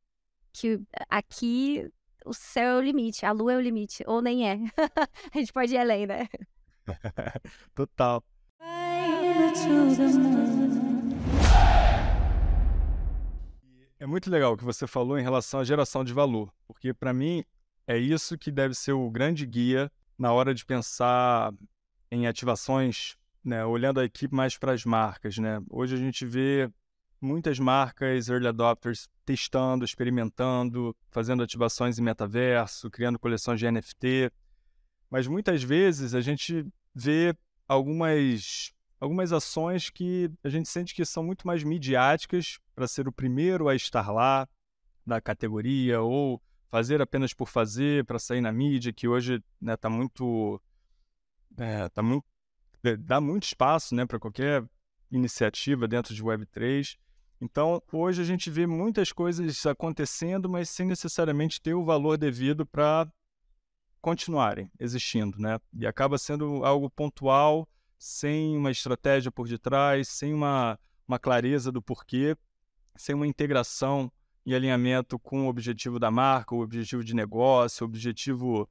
que 0.53 0.79
aqui 1.09 1.91
o 2.23 2.33
céu 2.33 2.75
é 2.75 2.77
o 2.77 2.81
limite, 2.81 3.25
a 3.25 3.31
lua 3.31 3.53
é 3.53 3.57
o 3.57 3.61
limite, 3.61 4.03
ou 4.05 4.21
nem 4.21 4.47
é. 4.47 4.53
a 5.33 5.37
gente 5.37 5.51
pode 5.51 5.73
ir 5.73 5.77
além, 5.77 6.05
né? 6.05 6.27
Total. 7.73 8.23
É 13.99 14.05
muito 14.05 14.29
legal 14.29 14.53
o 14.53 14.57
que 14.57 14.63
você 14.63 14.85
falou 14.85 15.17
em 15.17 15.23
relação 15.23 15.59
à 15.59 15.63
geração 15.63 16.03
de 16.03 16.13
valor, 16.13 16.53
porque 16.67 16.93
para 16.93 17.13
mim 17.13 17.43
é 17.87 17.97
isso 17.97 18.37
que 18.37 18.51
deve 18.51 18.73
ser 18.75 18.91
o 18.93 19.09
grande 19.09 19.45
guia 19.45 19.91
na 20.17 20.31
hora 20.31 20.53
de 20.53 20.65
pensar 20.65 21.53
em 22.11 22.27
ativações, 22.27 23.17
né, 23.43 23.65
olhando 23.65 23.99
a 23.99 24.05
equipe 24.05 24.33
mais 24.33 24.57
para 24.57 24.73
as 24.73 24.85
marcas, 24.85 25.37
né? 25.37 25.59
Hoje 25.69 25.95
a 25.95 25.97
gente 25.97 26.25
vê 26.25 26.69
muitas 27.19 27.59
marcas, 27.59 28.29
early 28.29 28.47
adopters, 28.47 29.09
testando, 29.25 29.83
experimentando, 29.83 30.95
fazendo 31.09 31.43
ativações 31.43 31.97
em 31.97 32.03
metaverso, 32.03 32.89
criando 32.89 33.19
coleções 33.19 33.59
de 33.59 33.69
NFT. 33.69 34.31
Mas 35.09 35.27
muitas 35.27 35.63
vezes 35.63 36.13
a 36.13 36.21
gente 36.21 36.65
vê 36.93 37.35
algumas, 37.67 38.71
algumas 38.99 39.31
ações 39.31 39.89
que 39.89 40.29
a 40.43 40.49
gente 40.49 40.69
sente 40.69 40.93
que 40.93 41.05
são 41.05 41.23
muito 41.23 41.45
mais 41.45 41.63
midiáticas 41.63 42.59
para 42.73 42.87
ser 42.87 43.07
o 43.07 43.11
primeiro 43.11 43.67
a 43.67 43.75
estar 43.75 44.11
lá 44.11 44.47
da 45.05 45.21
categoria 45.21 46.01
ou 46.01 46.41
fazer 46.69 47.01
apenas 47.01 47.33
por 47.33 47.47
fazer 47.47 48.03
para 48.05 48.19
sair 48.19 48.41
na 48.41 48.51
mídia, 48.51 48.91
que 48.91 49.07
hoje 49.07 49.35
está 49.35 49.45
né, 49.61 49.77
tá 49.77 49.89
muito, 49.89 50.61
é, 51.57 51.89
tá 51.89 52.01
muito 52.01 52.25
dá 52.99 53.19
muito 53.19 53.43
espaço 53.43 53.95
né, 53.95 54.05
para 54.05 54.19
qualquer 54.19 54.63
iniciativa 55.11 55.87
dentro 55.87 56.13
de 56.13 56.23
Web3. 56.23 56.97
Então, 57.41 57.81
hoje 57.91 58.21
a 58.21 58.25
gente 58.25 58.49
vê 58.49 58.67
muitas 58.67 59.11
coisas 59.11 59.65
acontecendo, 59.65 60.49
mas 60.49 60.69
sem 60.69 60.85
necessariamente 60.85 61.61
ter 61.61 61.73
o 61.73 61.83
valor 61.83 62.17
devido 62.17 62.65
para 62.65 63.07
continuarem 64.01 64.69
existindo, 64.79 65.39
né? 65.39 65.59
E 65.73 65.85
acaba 65.87 66.17
sendo 66.17 66.63
algo 66.63 66.89
pontual, 66.89 67.67
sem 67.97 68.57
uma 68.57 68.71
estratégia 68.71 69.31
por 69.31 69.47
detrás, 69.47 70.07
sem 70.07 70.33
uma, 70.33 70.79
uma 71.07 71.19
clareza 71.19 71.71
do 71.71 71.81
porquê, 71.81 72.35
sem 72.95 73.15
uma 73.15 73.27
integração 73.27 74.11
e 74.45 74.53
alinhamento 74.53 75.17
com 75.17 75.45
o 75.45 75.49
objetivo 75.49 75.99
da 75.99 76.11
marca, 76.11 76.53
o 76.53 76.61
objetivo 76.61 77.03
de 77.03 77.15
negócio, 77.15 77.83
o 77.83 77.89
objetivo 77.89 78.69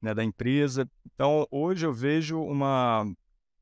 né, 0.00 0.12
da 0.14 0.22
empresa. 0.22 0.88
Então, 1.14 1.46
hoje 1.50 1.86
eu 1.86 1.92
vejo 1.92 2.40
uma, 2.40 3.10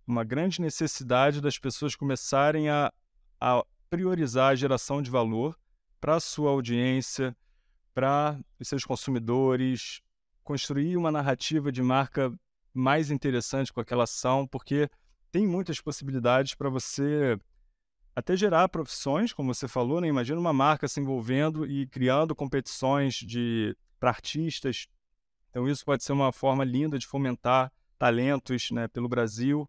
uma 0.07 0.25
grande 0.25 0.61
necessidade 0.61 1.40
das 1.40 1.59
pessoas 1.59 1.95
começarem 1.95 2.69
a, 2.69 2.93
a 3.40 3.64
priorizar 3.88 4.51
a 4.51 4.55
geração 4.57 5.01
de 5.01 5.11
valor 5.11 5.59
para 6.01 6.17
a 6.17 6.21
sua 6.21 6.51
audiência, 6.51 7.37
para 7.95 8.38
os 8.59 8.69
seus 8.69 8.85
consumidores, 8.85 10.03
construir 10.43 10.97
uma 10.97 11.11
narrativa 11.11 11.71
de 11.71 11.83
marca 11.83 12.33
mais 12.75 13.11
interessante 13.11 13.73
com 13.73 13.81
aquela 13.81 14.05
ação, 14.05 14.47
porque 14.47 14.91
tem 15.31 15.47
muitas 15.47 15.81
possibilidades 15.81 16.55
para 16.55 16.69
você 16.69 17.39
até 18.15 18.37
gerar 18.37 18.69
profissões, 18.69 19.33
como 19.33 19.55
você 19.55 19.67
falou, 19.67 20.01
né? 20.01 20.09
Imagina 20.09 20.39
uma 20.39 20.53
marca 20.53 20.87
se 20.87 21.01
envolvendo 21.01 21.67
e 21.67 21.87
criando 21.87 22.35
competições 22.35 23.15
de 23.15 23.77
para 23.99 24.11
artistas. 24.11 24.87
Então 25.51 25.69
isso 25.69 25.85
pode 25.85 26.05
ser 26.05 26.13
uma 26.13 26.33
forma 26.33 26.65
linda 26.65 26.99
de 26.99 27.07
fomentar 27.07 27.73
talentos, 27.99 28.71
né, 28.71 28.87
pelo 28.89 29.09
Brasil. 29.09 29.69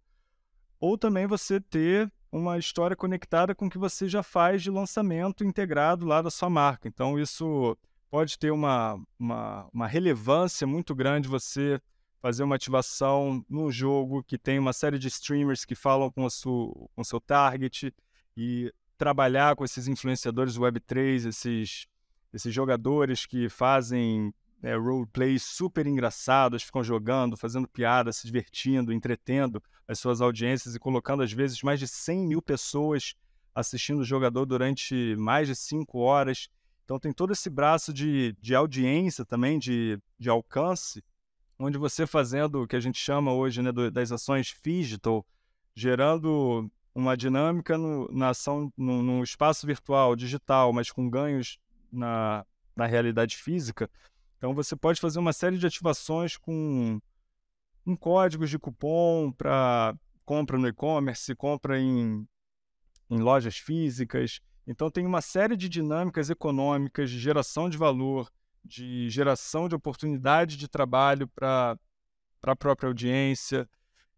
Ou 0.80 0.98
também 0.98 1.26
você 1.26 1.62
ter 1.62 2.12
uma 2.32 2.58
história 2.58 2.96
conectada 2.96 3.56
com 3.56 3.68
o 3.68 3.70
que 3.70 3.78
você 3.78 4.10
já 4.10 4.22
faz 4.22 4.62
de 4.62 4.70
lançamento 4.70 5.44
integrado 5.44 6.06
lá 6.06 6.22
da 6.22 6.30
sua 6.30 6.50
marca. 6.50 6.88
Então 6.88 7.18
isso 7.18 7.78
pode 8.10 8.38
ter 8.38 8.52
uma, 8.52 9.00
uma, 9.18 9.70
uma 9.72 9.88
relevância 9.88 10.68
muito 10.68 10.94
grande 10.94 11.30
você 11.30 11.80
fazer 12.26 12.42
uma 12.42 12.56
ativação 12.56 13.46
num 13.48 13.72
jogo 13.72 14.24
que 14.24 14.36
tem 14.36 14.58
uma 14.58 14.74
série 14.74 14.98
de 14.98 15.08
streamers 15.10 15.64
que 15.64 15.76
falam 15.76 16.10
com 16.10 16.26
o 16.26 16.30
seu, 16.32 16.90
com 16.96 17.04
o 17.04 17.06
seu 17.06 17.22
target 17.22 17.94
e 18.36 18.74
trabalhar 18.98 19.56
com 19.56 19.64
esses 19.64 19.88
influenciadores 19.88 20.58
Web3, 20.58 21.28
esses, 21.28 21.86
esses 22.34 22.52
jogadores 22.52 23.28
que 23.28 23.48
fazem 23.48 24.34
é, 24.64 24.76
roleplays 24.76 25.44
super 25.44 25.86
engraçados, 25.86 26.64
ficam 26.64 26.84
jogando, 26.84 27.38
fazendo 27.38 27.68
piada, 27.68 28.12
se 28.12 28.26
divertindo, 28.26 28.92
entretendo 28.92 29.62
as 29.88 30.00
suas 30.00 30.20
audiências 30.20 30.74
e 30.74 30.80
colocando, 30.80 31.22
às 31.22 31.32
vezes, 31.32 31.62
mais 31.62 31.80
de 31.80 31.88
100 31.88 32.26
mil 32.26 32.42
pessoas 32.42 33.14
assistindo 33.54 34.00
o 34.00 34.04
jogador 34.04 34.48
durante 34.48 35.16
mais 35.16 35.48
de 35.48 35.56
cinco 35.56 36.00
horas. 36.00 36.50
Então, 36.86 36.98
tem 36.98 37.14
todo 37.14 37.34
esse 37.34 37.52
braço 37.52 37.94
de, 37.94 38.36
de 38.42 38.56
audiência 38.56 39.24
também, 39.24 39.60
de, 39.60 40.00
de 40.18 40.28
alcance, 40.28 41.04
onde 41.58 41.78
você 41.78 42.06
fazendo 42.06 42.63
o 42.63 42.68
que 42.68 42.76
a 42.76 42.80
gente 42.80 43.00
chama 43.00 43.34
hoje 43.34 43.62
né, 43.62 43.72
das 43.91 44.12
ações 44.12 44.54
digital, 44.63 45.26
gerando 45.76 46.70
uma 46.94 47.15
dinâmica 47.15 47.78
no, 47.78 48.10
na 48.12 48.30
ação, 48.30 48.72
no, 48.78 49.02
no, 49.02 49.24
espaço 49.24 49.68
virtual, 49.68 50.15
digital, 50.15 50.72
mas 50.72 50.91
com 50.91 51.10
ganhos 51.10 51.60
na, 51.91 52.46
na 52.76 52.86
realidade 52.86 53.36
física. 53.38 53.89
Então 54.38 54.54
você 54.54 54.76
pode 54.76 55.00
fazer 55.00 55.20
uma 55.20 55.34
série 55.34 55.58
de 55.58 55.68
ativações 55.68 56.38
com 56.38 57.00
um 57.86 57.96
códigos 57.96 58.50
de 58.50 58.58
cupom 58.58 59.32
para 59.32 59.96
compra 60.24 60.58
no 60.58 60.68
e-commerce, 60.68 61.36
compra 61.36 61.80
em, 61.80 62.28
em 63.10 63.20
lojas 63.20 63.58
físicas. 63.58 64.39
Então 64.65 64.89
tem 64.89 65.06
uma 65.06 65.22
série 65.22 65.56
de 65.56 65.70
dinâmicas 65.70 66.30
econômicas 66.30 67.10
de 67.12 67.20
geração 67.20 67.70
de 67.70 67.78
valor, 67.78 68.32
de 68.65 69.10
geração 69.10 69.69
de 69.69 69.75
oportunidade 69.75 70.58
de 70.58 70.67
trabalho 70.67 71.28
para 71.28 71.78
a 72.43 72.56
própria 72.56 72.88
audiência, 72.88 73.69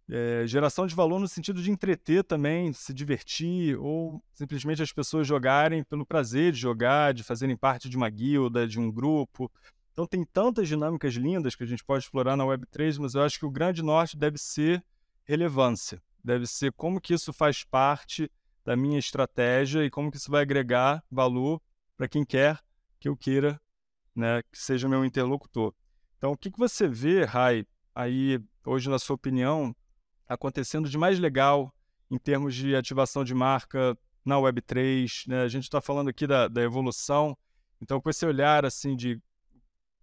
é, 0.09 0.47
geração 0.47 0.87
de 0.87 0.95
valor 0.95 1.19
no 1.19 1.27
sentido 1.27 1.61
de 1.61 1.69
entreter 1.69 2.23
também, 2.23 2.71
se 2.71 2.93
divertir, 2.93 3.77
ou 3.77 4.23
simplesmente 4.33 4.81
as 4.81 4.91
pessoas 4.91 5.27
jogarem 5.27 5.83
pelo 5.83 6.05
prazer 6.05 6.53
de 6.53 6.59
jogar, 6.59 7.13
de 7.13 7.23
fazerem 7.23 7.57
parte 7.57 7.89
de 7.89 7.97
uma 7.97 8.09
guilda, 8.09 8.67
de 8.67 8.79
um 8.79 8.89
grupo. 8.89 9.51
Então 9.91 10.07
tem 10.07 10.23
tantas 10.23 10.67
dinâmicas 10.67 11.13
lindas 11.15 11.55
que 11.55 11.63
a 11.63 11.67
gente 11.67 11.83
pode 11.83 12.05
explorar 12.05 12.37
na 12.37 12.45
Web3, 12.45 12.99
mas 12.99 13.15
eu 13.15 13.23
acho 13.23 13.37
que 13.37 13.45
o 13.45 13.51
grande 13.51 13.83
norte 13.83 14.15
deve 14.15 14.37
ser 14.37 14.83
relevância, 15.25 16.01
deve 16.23 16.47
ser 16.47 16.71
como 16.71 17.01
que 17.01 17.13
isso 17.13 17.33
faz 17.33 17.65
parte 17.65 18.31
da 18.63 18.75
minha 18.75 18.99
estratégia 18.99 19.83
e 19.83 19.89
como 19.89 20.09
que 20.09 20.17
isso 20.17 20.31
vai 20.31 20.41
agregar 20.41 21.03
valor 21.11 21.61
para 21.97 22.07
quem 22.07 22.23
quer 22.23 22.59
que 22.99 23.09
eu 23.09 23.17
queira 23.17 23.59
né, 24.17 24.41
que 24.51 24.57
seja 24.57 24.89
meu 24.89 25.05
interlocutor. 25.05 25.73
Então, 26.17 26.31
o 26.31 26.37
que, 26.37 26.51
que 26.51 26.57
você 26.57 26.87
vê, 26.87 27.23
Rai, 27.23 27.65
aí 27.93 28.39
hoje 28.65 28.89
na 28.89 28.99
sua 28.99 29.15
opinião, 29.15 29.75
acontecendo 30.27 30.89
de 30.89 30.97
mais 30.97 31.19
legal 31.19 31.73
em 32.09 32.17
termos 32.17 32.55
de 32.55 32.75
ativação 32.75 33.23
de 33.23 33.33
marca 33.33 33.97
na 34.25 34.35
Web3. 34.35 35.27
Né? 35.27 35.41
A 35.41 35.47
gente 35.47 35.63
está 35.63 35.79
falando 35.79 36.09
aqui 36.09 36.25
da, 36.27 36.47
da, 36.47 36.61
evolução. 36.61 37.37
Então, 37.81 38.01
com 38.01 38.09
esse 38.09 38.25
olhar 38.25 38.65
assim 38.65 38.95
de 38.95 39.21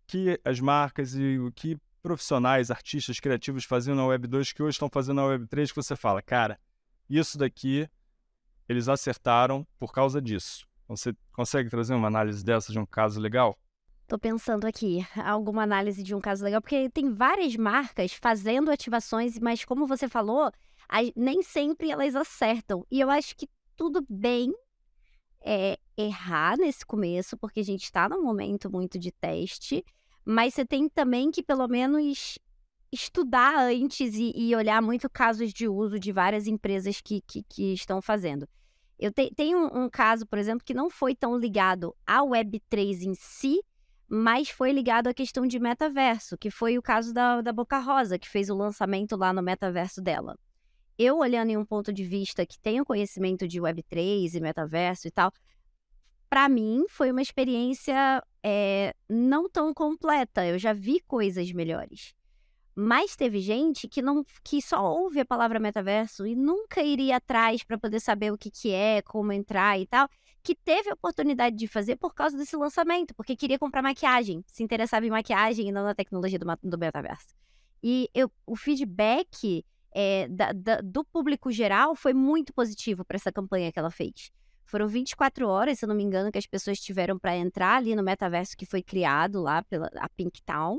que 0.07 0.41
as 0.45 0.61
marcas 0.61 1.15
e 1.15 1.39
o 1.39 1.51
que 1.53 1.77
profissionais, 2.03 2.71
artistas, 2.71 3.19
criativos 3.19 3.65
faziam 3.65 3.97
na 3.97 4.03
Web2 4.03 4.53
que 4.55 4.63
hoje 4.63 4.75
estão 4.75 4.91
fazendo 4.93 5.17
na 5.17 5.23
Web3, 5.23 5.69
que 5.69 5.77
você 5.77 5.97
fala, 5.97 6.21
cara, 6.21 6.61
isso 7.09 7.39
daqui 7.39 7.89
eles 8.69 8.89
acertaram 8.89 9.67
por 9.79 9.93
causa 9.93 10.21
disso. 10.21 10.67
Você 10.87 11.15
consegue 11.33 11.71
trazer 11.71 11.95
uma 11.95 12.09
análise 12.09 12.45
dessa 12.45 12.73
de 12.73 12.79
um 12.79 12.85
caso 12.85 13.19
legal? 13.19 13.59
Tô 14.07 14.19
pensando 14.19 14.67
aqui, 14.67 15.07
alguma 15.17 15.63
análise 15.63 16.03
de 16.03 16.15
um 16.15 16.21
caso 16.21 16.45
legal, 16.45 16.61
porque 16.61 16.91
tem 16.91 17.11
várias 17.13 17.57
marcas 17.57 18.13
fazendo 18.13 18.71
ativações, 18.71 19.39
mas 19.39 19.65
como 19.65 19.87
você 19.87 20.09
falou, 20.09 20.53
nem 21.17 21.43
sempre 21.43 21.91
elas 21.91 22.15
acertam. 22.15 22.87
E 22.91 23.01
eu 23.01 23.11
acho 23.11 23.35
que 23.35 23.49
tudo 23.75 24.05
bem 24.09 24.53
é, 25.41 25.79
errar 25.97 26.59
nesse 26.59 26.85
começo, 26.85 27.37
porque 27.39 27.61
a 27.61 27.65
gente 27.65 27.85
está 27.85 28.09
num 28.09 28.23
momento 28.23 28.71
muito 28.71 28.99
de 28.99 29.11
teste, 29.11 29.83
mas 30.25 30.53
você 30.53 30.67
tem 30.67 30.89
também 30.89 31.31
que 31.31 31.43
pelo 31.43 31.67
menos 31.67 32.39
estudar 32.93 33.59
antes 33.59 34.15
e, 34.15 34.33
e 34.37 34.55
olhar 34.55 34.81
muito 34.83 35.09
casos 35.11 35.53
de 35.53 35.67
uso 35.67 35.99
de 35.99 36.13
várias 36.13 36.47
empresas 36.47 37.01
que, 37.01 37.23
que, 37.23 37.43
que 37.43 37.73
estão 37.73 38.01
fazendo. 38.01 38.47
Eu 38.99 39.11
te, 39.11 39.33
tenho 39.35 39.59
um, 39.59 39.85
um 39.85 39.91
caso, 39.91 40.27
por 40.27 40.39
exemplo, 40.39 40.65
que 40.65 40.75
não 40.75 40.89
foi 40.89 41.15
tão 41.15 41.37
ligado 41.37 41.95
à 42.07 42.21
Web3 42.21 43.03
em 43.03 43.15
si, 43.15 43.61
mas 44.17 44.49
foi 44.49 44.71
ligado 44.71 45.09
à 45.09 45.13
questão 45.13 45.45
de 45.45 45.59
metaverso, 45.59 46.39
que 46.39 46.49
foi 46.49 46.79
o 46.79 46.83
caso 46.83 47.13
da, 47.13 47.41
da 47.41 47.53
Boca 47.53 47.81
Rosa, 47.81 48.17
que 48.17 48.29
fez 48.29 48.49
o 48.49 48.55
lançamento 48.55 49.17
lá 49.17 49.33
no 49.33 49.43
metaverso 49.43 50.01
dela. 50.01 50.39
Eu, 50.97 51.19
olhando 51.19 51.51
em 51.51 51.57
um 51.57 51.65
ponto 51.65 51.93
de 51.93 52.05
vista 52.05 52.47
que 52.47 52.57
tenho 52.57 52.85
conhecimento 52.85 53.49
de 53.49 53.61
Web3 53.61 54.35
e 54.35 54.41
metaverso 54.41 55.09
e 55.09 55.11
tal, 55.11 55.33
para 56.31 56.49
mim 56.49 56.85
foi 56.89 57.11
uma 57.11 57.23
experiência 57.23 58.23
é, 58.41 58.95
não 59.09 59.51
tão 59.51 59.75
completa. 59.75 60.47
Eu 60.47 60.61
já 60.61 60.73
vi 60.73 61.01
coisas 61.01 61.51
melhores. 61.51 62.15
Mas 62.73 63.17
teve 63.17 63.41
gente 63.41 63.89
que 63.89 64.01
não 64.01 64.25
que 64.45 64.63
só 64.63 64.81
ouve 64.93 65.19
a 65.19 65.27
palavra 65.27 65.59
metaverso 65.59 66.25
e 66.25 66.37
nunca 66.37 66.81
iria 66.85 67.17
atrás 67.17 67.65
para 67.65 67.77
poder 67.77 67.99
saber 67.99 68.33
o 68.33 68.39
que, 68.39 68.49
que 68.49 68.71
é, 68.71 69.03
como 69.03 69.33
entrar 69.33 69.77
e 69.81 69.89
tal 69.89 70.09
que 70.45 70.55
teve 70.55 70.91
a 70.91 70.93
oportunidade 70.93 71.57
de 71.57 71.67
fazer 71.67 71.97
por 71.97 72.15
causa 72.15 72.37
desse 72.37 72.55
lançamento, 72.55 73.15
porque 73.15 73.35
queria 73.35 73.59
comprar 73.59 73.81
maquiagem, 73.81 74.45
se 74.47 74.63
interessava 74.63 75.07
em 75.07 75.11
maquiagem 75.11 75.69
e 75.69 75.73
não 75.73 75.83
na 75.83 75.95
tecnologia 75.95 76.39
do, 76.39 76.47
do 76.63 76.79
metaverso. 76.79 77.35
E 77.83 78.11
eu, 78.15 78.31
o 78.47 78.55
feedback 78.55 79.65
é, 79.91 80.29
da, 80.29 80.53
da, 80.53 80.81
do 80.83 81.03
público 81.03 81.51
geral 81.51 81.97
foi 81.97 82.13
muito 82.13 82.53
positivo 82.53 83.07
para 83.07 83.17
essa 83.17 83.33
campanha 83.33 83.73
que 83.73 83.79
ela 83.79 83.91
fez. 83.91 84.31
Foram 84.67 84.87
24 84.87 85.49
horas, 85.49 85.79
se 85.79 85.85
eu 85.87 85.89
não 85.89 85.97
me 85.97 86.03
engano, 86.03 86.31
que 86.31 86.39
as 86.39 86.47
pessoas 86.47 86.79
tiveram 86.79 87.19
para 87.19 87.35
entrar 87.37 87.77
ali 87.77 87.95
no 87.95 88.03
metaverso 88.03 88.57
que 88.57 88.67
foi 88.67 88.83
criado 88.83 89.41
lá 89.41 89.63
pela 89.63 89.91
a 89.97 90.09
Pink 90.11 90.43
Town, 90.43 90.79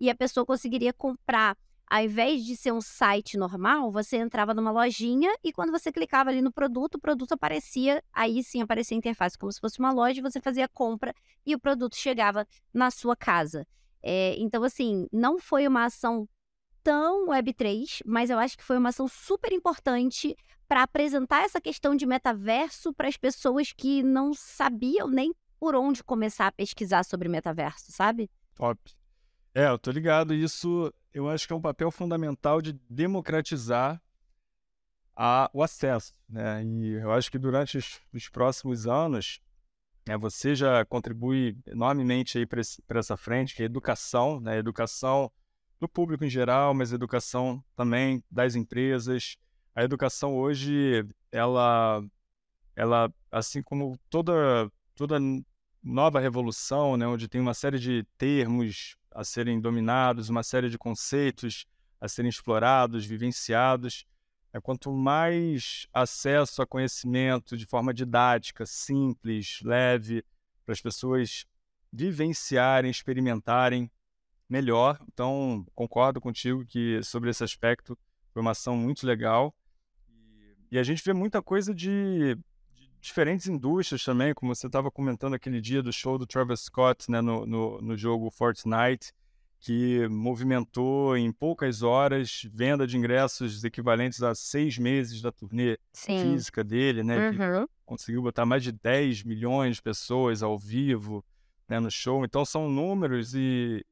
e 0.00 0.10
a 0.10 0.14
pessoa 0.14 0.44
conseguiria 0.44 0.92
comprar 0.92 1.56
ao 1.86 2.02
invés 2.02 2.44
de 2.44 2.56
ser 2.56 2.72
um 2.72 2.80
site 2.80 3.36
normal, 3.36 3.92
você 3.92 4.16
entrava 4.16 4.54
numa 4.54 4.70
lojinha 4.70 5.32
e 5.44 5.52
quando 5.52 5.70
você 5.70 5.92
clicava 5.92 6.30
ali 6.30 6.40
no 6.40 6.52
produto, 6.52 6.96
o 6.96 7.00
produto 7.00 7.32
aparecia, 7.32 8.02
aí 8.12 8.42
sim 8.42 8.62
aparecia 8.62 8.96
a 8.96 8.98
interface, 8.98 9.38
como 9.38 9.52
se 9.52 9.60
fosse 9.60 9.78
uma 9.78 9.92
loja, 9.92 10.22
você 10.22 10.40
fazia 10.40 10.64
a 10.64 10.68
compra 10.68 11.14
e 11.44 11.54
o 11.54 11.58
produto 11.58 11.96
chegava 11.96 12.46
na 12.72 12.90
sua 12.90 13.14
casa. 13.14 13.66
É, 14.02 14.34
então, 14.38 14.62
assim, 14.64 15.06
não 15.12 15.38
foi 15.38 15.66
uma 15.66 15.84
ação 15.84 16.28
tão 16.82 17.28
Web3, 17.28 18.02
mas 18.04 18.28
eu 18.28 18.38
acho 18.38 18.58
que 18.58 18.64
foi 18.64 18.76
uma 18.76 18.90
ação 18.90 19.08
super 19.08 19.52
importante 19.52 20.36
para 20.68 20.82
apresentar 20.82 21.44
essa 21.44 21.60
questão 21.60 21.94
de 21.94 22.04
metaverso 22.06 22.92
para 22.92 23.08
as 23.08 23.16
pessoas 23.16 23.72
que 23.72 24.02
não 24.02 24.34
sabiam 24.34 25.08
nem 25.08 25.34
por 25.58 25.74
onde 25.74 26.04
começar 26.04 26.46
a 26.46 26.52
pesquisar 26.52 27.04
sobre 27.04 27.28
metaverso, 27.28 27.90
sabe? 27.90 28.30
Top. 28.54 28.78
É, 29.54 29.68
eu 29.68 29.78
tô 29.78 29.90
ligado. 29.90 30.34
Isso 30.34 30.92
eu 31.14 31.28
acho 31.28 31.46
que 31.46 31.52
é 31.52 31.56
um 31.56 31.60
papel 31.60 31.92
fundamental 31.92 32.60
de 32.60 32.72
democratizar 32.90 34.02
a, 35.14 35.48
o 35.54 35.62
acesso. 35.62 36.12
Né? 36.28 36.64
E 36.64 36.94
eu 36.94 37.12
acho 37.12 37.30
que 37.30 37.38
durante 37.38 37.78
os, 37.78 38.00
os 38.12 38.28
próximos 38.28 38.88
anos, 38.88 39.40
né, 40.06 40.16
você 40.18 40.56
já 40.56 40.84
contribui 40.84 41.56
enormemente 41.66 42.44
para 42.46 42.98
essa 42.98 43.16
frente, 43.16 43.54
que 43.54 43.62
é 43.62 43.64
a 43.64 43.66
educação, 43.66 44.40
né? 44.40 44.58
educação 44.58 45.30
do 45.78 45.88
público 45.88 46.24
em 46.24 46.30
geral, 46.30 46.74
mas 46.74 46.92
educação 46.92 47.62
também 47.76 48.22
das 48.28 48.56
empresas. 48.56 49.36
A 49.72 49.84
educação 49.84 50.36
hoje, 50.36 51.06
ela, 51.30 52.02
ela 52.74 53.12
assim 53.30 53.62
como 53.62 53.96
toda, 54.10 54.68
toda 54.96 55.18
nova 55.80 56.18
revolução, 56.18 56.96
né, 56.96 57.06
onde 57.06 57.28
tem 57.28 57.40
uma 57.40 57.54
série 57.54 57.78
de 57.78 58.04
termos 58.16 58.96
a 59.14 59.24
serem 59.24 59.60
dominados, 59.60 60.28
uma 60.28 60.42
série 60.42 60.68
de 60.68 60.76
conceitos 60.76 61.64
a 62.00 62.08
serem 62.08 62.28
explorados, 62.28 63.06
vivenciados. 63.06 64.04
É, 64.52 64.60
quanto 64.60 64.92
mais 64.92 65.86
acesso 65.92 66.60
a 66.60 66.66
conhecimento 66.66 67.56
de 67.56 67.66
forma 67.66 67.94
didática, 67.94 68.66
simples, 68.66 69.60
leve, 69.62 70.24
para 70.64 70.72
as 70.72 70.80
pessoas 70.80 71.46
vivenciarem, 71.92 72.90
experimentarem, 72.90 73.90
melhor. 74.48 74.98
Então, 75.12 75.66
concordo 75.74 76.20
contigo 76.20 76.64
que 76.66 77.02
sobre 77.02 77.30
esse 77.30 77.42
aspecto 77.42 77.98
foi 78.32 78.42
uma 78.42 78.50
ação 78.50 78.76
muito 78.76 79.06
legal. 79.06 79.54
E 80.70 80.78
a 80.78 80.82
gente 80.82 81.02
vê 81.04 81.12
muita 81.12 81.40
coisa 81.40 81.74
de, 81.74 82.34
de 82.34 82.38
diferentes 83.04 83.46
indústrias 83.46 84.02
também, 84.02 84.32
como 84.32 84.54
você 84.54 84.66
estava 84.66 84.90
comentando 84.90 85.34
aquele 85.34 85.60
dia 85.60 85.82
do 85.82 85.92
show 85.92 86.16
do 86.16 86.26
Travis 86.26 86.60
Scott 86.60 87.10
né, 87.10 87.20
no, 87.20 87.44
no, 87.44 87.80
no 87.82 87.96
jogo 87.96 88.30
Fortnite, 88.30 89.12
que 89.60 90.08
movimentou 90.08 91.16
em 91.16 91.30
poucas 91.30 91.82
horas 91.82 92.42
venda 92.52 92.86
de 92.86 92.96
ingressos 92.96 93.62
equivalentes 93.62 94.22
a 94.22 94.34
seis 94.34 94.78
meses 94.78 95.20
da 95.20 95.30
turnê 95.30 95.78
Sim. 95.92 96.18
física 96.18 96.64
dele, 96.64 97.02
né? 97.02 97.30
Uhum. 97.30 97.66
conseguiu 97.84 98.22
botar 98.22 98.46
mais 98.46 98.62
de 98.62 98.72
10 98.72 99.22
milhões 99.22 99.76
de 99.76 99.82
pessoas 99.82 100.42
ao 100.42 100.58
vivo 100.58 101.24
né, 101.68 101.78
no 101.80 101.90
show. 101.90 102.24
Então 102.24 102.44
são 102.44 102.70
números 102.70 103.34
e, 103.34 103.84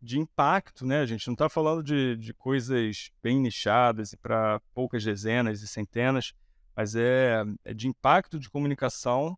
de 0.00 0.18
impacto, 0.18 0.86
né? 0.86 1.00
A 1.00 1.06
gente 1.06 1.26
não 1.26 1.34
está 1.34 1.48
falando 1.48 1.82
de, 1.82 2.16
de 2.16 2.34
coisas 2.34 3.10
bem 3.22 3.38
nichadas 3.38 4.12
e 4.12 4.16
para 4.16 4.60
poucas 4.74 5.04
dezenas 5.04 5.62
e 5.62 5.68
centenas, 5.68 6.34
mas 6.74 6.94
é, 6.96 7.44
é 7.64 7.74
de 7.74 7.88
impacto 7.88 8.38
de 8.38 8.48
comunicação 8.48 9.36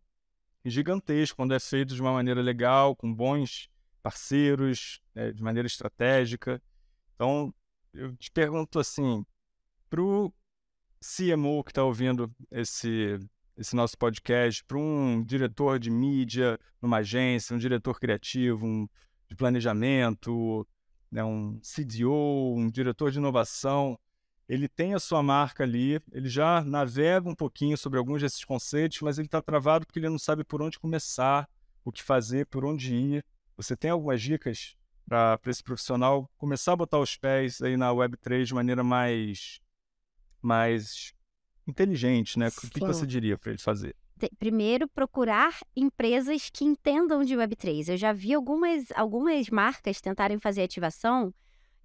gigantesco 0.63 1.37
quando 1.37 1.53
é 1.53 1.59
feito 1.59 1.93
de 1.93 2.01
uma 2.01 2.11
maneira 2.11 2.41
legal, 2.41 2.95
com 2.95 3.13
bons 3.13 3.69
parceiros, 4.01 4.99
né, 5.13 5.31
de 5.31 5.41
maneira 5.41 5.67
estratégica. 5.67 6.61
Então, 7.15 7.53
eu 7.93 8.15
te 8.17 8.31
pergunto 8.31 8.79
assim, 8.79 9.25
para 9.89 10.01
o 10.01 10.33
CMO 10.99 11.63
que 11.63 11.71
está 11.71 11.83
ouvindo 11.83 12.33
esse, 12.51 13.19
esse 13.57 13.75
nosso 13.75 13.97
podcast, 13.97 14.63
para 14.65 14.77
um 14.77 15.23
diretor 15.23 15.79
de 15.79 15.89
mídia 15.89 16.59
numa 16.81 16.97
agência, 16.97 17.55
um 17.55 17.59
diretor 17.59 17.99
criativo, 17.99 18.65
um 18.65 18.87
de 19.27 19.35
planejamento, 19.35 20.67
né, 21.11 21.23
um 21.23 21.59
CDO, 21.61 22.55
um 22.55 22.69
diretor 22.69 23.11
de 23.11 23.17
inovação, 23.17 23.99
ele 24.47 24.67
tem 24.67 24.93
a 24.93 24.99
sua 24.99 25.23
marca 25.23 25.63
ali, 25.63 25.99
ele 26.11 26.29
já 26.29 26.63
navega 26.63 27.27
um 27.27 27.35
pouquinho 27.35 27.77
sobre 27.77 27.97
alguns 27.97 28.21
desses 28.21 28.43
conceitos, 28.43 29.01
mas 29.01 29.17
ele 29.17 29.27
está 29.27 29.41
travado 29.41 29.85
porque 29.85 29.99
ele 29.99 30.09
não 30.09 30.19
sabe 30.19 30.43
por 30.43 30.61
onde 30.61 30.79
começar, 30.79 31.49
o 31.83 31.91
que 31.91 32.03
fazer, 32.03 32.45
por 32.45 32.63
onde 32.63 32.93
ir. 32.93 33.25
Você 33.57 33.75
tem 33.75 33.91
algumas 33.91 34.21
dicas 34.21 34.75
para 35.07 35.39
esse 35.47 35.63
profissional 35.63 36.29
começar 36.37 36.73
a 36.73 36.75
botar 36.75 36.99
os 36.99 37.15
pés 37.15 37.61
aí 37.61 37.77
na 37.77 37.89
Web3 37.91 38.43
de 38.43 38.53
maneira 38.53 38.83
mais, 38.83 39.59
mais 40.41 41.13
inteligente, 41.67 42.37
né? 42.37 42.47
O 42.47 42.69
que 42.69 42.79
você 42.79 43.05
diria 43.05 43.37
para 43.37 43.51
ele 43.51 43.61
fazer? 43.61 43.95
primeiro 44.39 44.87
procurar 44.87 45.59
empresas 45.75 46.49
que 46.49 46.63
entendam 46.63 47.23
de 47.23 47.35
Web3. 47.35 47.89
Eu 47.89 47.97
já 47.97 48.13
vi 48.13 48.33
algumas, 48.33 48.85
algumas 48.95 49.49
marcas 49.49 49.99
tentarem 49.99 50.39
fazer 50.39 50.63
ativação 50.63 51.33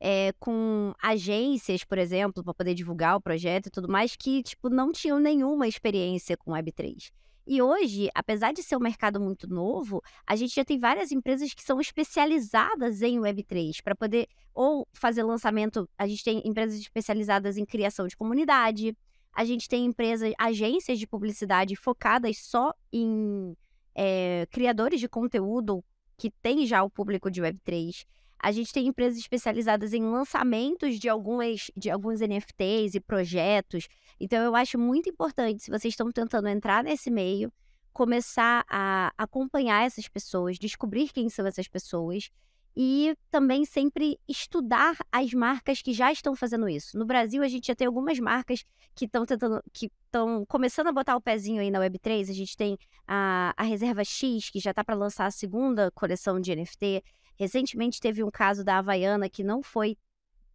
é, 0.00 0.32
com 0.40 0.94
agências, 1.02 1.84
por 1.84 1.98
exemplo, 1.98 2.42
para 2.42 2.54
poder 2.54 2.74
divulgar 2.74 3.16
o 3.16 3.20
projeto 3.20 3.66
e 3.66 3.70
tudo 3.70 3.88
mais, 3.88 4.16
que 4.16 4.42
tipo, 4.42 4.70
não 4.70 4.90
tinham 4.90 5.20
nenhuma 5.20 5.68
experiência 5.68 6.36
com 6.36 6.52
Web3. 6.52 7.12
E 7.46 7.60
hoje, 7.60 8.08
apesar 8.14 8.52
de 8.52 8.62
ser 8.62 8.76
um 8.76 8.80
mercado 8.80 9.20
muito 9.20 9.48
novo, 9.48 10.02
a 10.26 10.36
gente 10.36 10.54
já 10.54 10.64
tem 10.64 10.78
várias 10.78 11.10
empresas 11.10 11.52
que 11.52 11.62
são 11.62 11.80
especializadas 11.80 13.02
em 13.02 13.18
Web3 13.18 13.82
para 13.82 13.94
poder 13.94 14.28
ou 14.54 14.86
fazer 14.92 15.22
lançamento. 15.22 15.88
A 15.98 16.06
gente 16.06 16.22
tem 16.22 16.40
empresas 16.46 16.78
especializadas 16.78 17.56
em 17.56 17.64
criação 17.64 18.06
de 18.06 18.16
comunidade, 18.16 18.96
a 19.32 19.44
gente 19.44 19.68
tem 19.68 19.84
empresas, 19.84 20.32
agências 20.38 20.98
de 20.98 21.06
publicidade 21.06 21.76
focadas 21.76 22.38
só 22.38 22.72
em 22.92 23.56
é, 23.94 24.46
criadores 24.50 25.00
de 25.00 25.08
conteúdo 25.08 25.84
que 26.16 26.30
tem 26.30 26.66
já 26.66 26.82
o 26.82 26.90
público 26.90 27.30
de 27.30 27.40
Web3. 27.40 28.04
A 28.42 28.50
gente 28.53 28.72
tem 28.72 28.87
empresas 28.87 29.18
especializadas 29.18 29.92
em 29.92 30.03
lançamentos 30.03 30.98
de, 30.98 31.09
algumas, 31.09 31.70
de 31.76 31.90
alguns 31.90 32.20
NFTs 32.20 32.94
e 32.94 33.00
projetos. 33.00 33.87
Então, 34.18 34.42
eu 34.42 34.57
acho 34.57 34.79
muito 34.79 35.11
importante, 35.11 35.62
se 35.62 35.70
vocês 35.70 35.92
estão 35.92 36.11
tentando 36.11 36.48
entrar 36.48 36.83
nesse 36.83 37.11
meio, 37.11 37.53
começar 37.92 38.64
a 38.68 39.12
acompanhar 39.18 39.85
essas 39.85 40.09
pessoas, 40.09 40.59
descobrir 40.59 41.11
quem 41.12 41.29
são 41.29 41.46
essas 41.46 41.68
pessoas 41.68 42.31
e 42.76 43.16
também 43.31 43.64
sempre 43.64 44.18
estudar 44.29 44.96
as 45.11 45.33
marcas 45.33 45.83
que 45.83 45.92
já 45.92 46.12
estão 46.12 46.37
fazendo 46.37 46.68
isso. 46.68 46.96
No 46.96 47.05
Brasil, 47.05 47.42
a 47.42 47.48
gente 47.48 47.66
já 47.66 47.74
tem 47.74 47.87
algumas 47.87 48.18
marcas 48.18 48.64
que 48.94 49.07
estão 49.07 49.26
tentando, 49.26 49.62
que 49.72 49.90
estão 50.07 50.46
começando 50.46 50.87
a 50.87 50.92
botar 50.92 51.16
o 51.16 51.20
pezinho 51.20 51.61
aí 51.61 51.70
na 51.70 51.81
Web3. 51.81 52.31
A 52.31 52.33
gente 52.33 52.57
tem 52.57 52.79
a, 53.07 53.53
a 53.57 53.62
Reserva 53.64 54.05
X, 54.05 54.50
que 54.50 54.61
já 54.61 54.70
está 54.70 54.85
para 54.85 54.94
lançar 54.94 55.26
a 55.26 55.31
segunda 55.31 55.90
coleção 55.90 56.40
de 56.40 56.55
NFT. 56.55 57.03
Recentemente 57.40 58.03
teve 58.03 58.22
um 58.22 58.31
caso 58.31 58.62
da 58.62 58.76
Havaiana 58.76 59.26
que 59.26 59.42
não 59.42 59.62
foi 59.62 59.96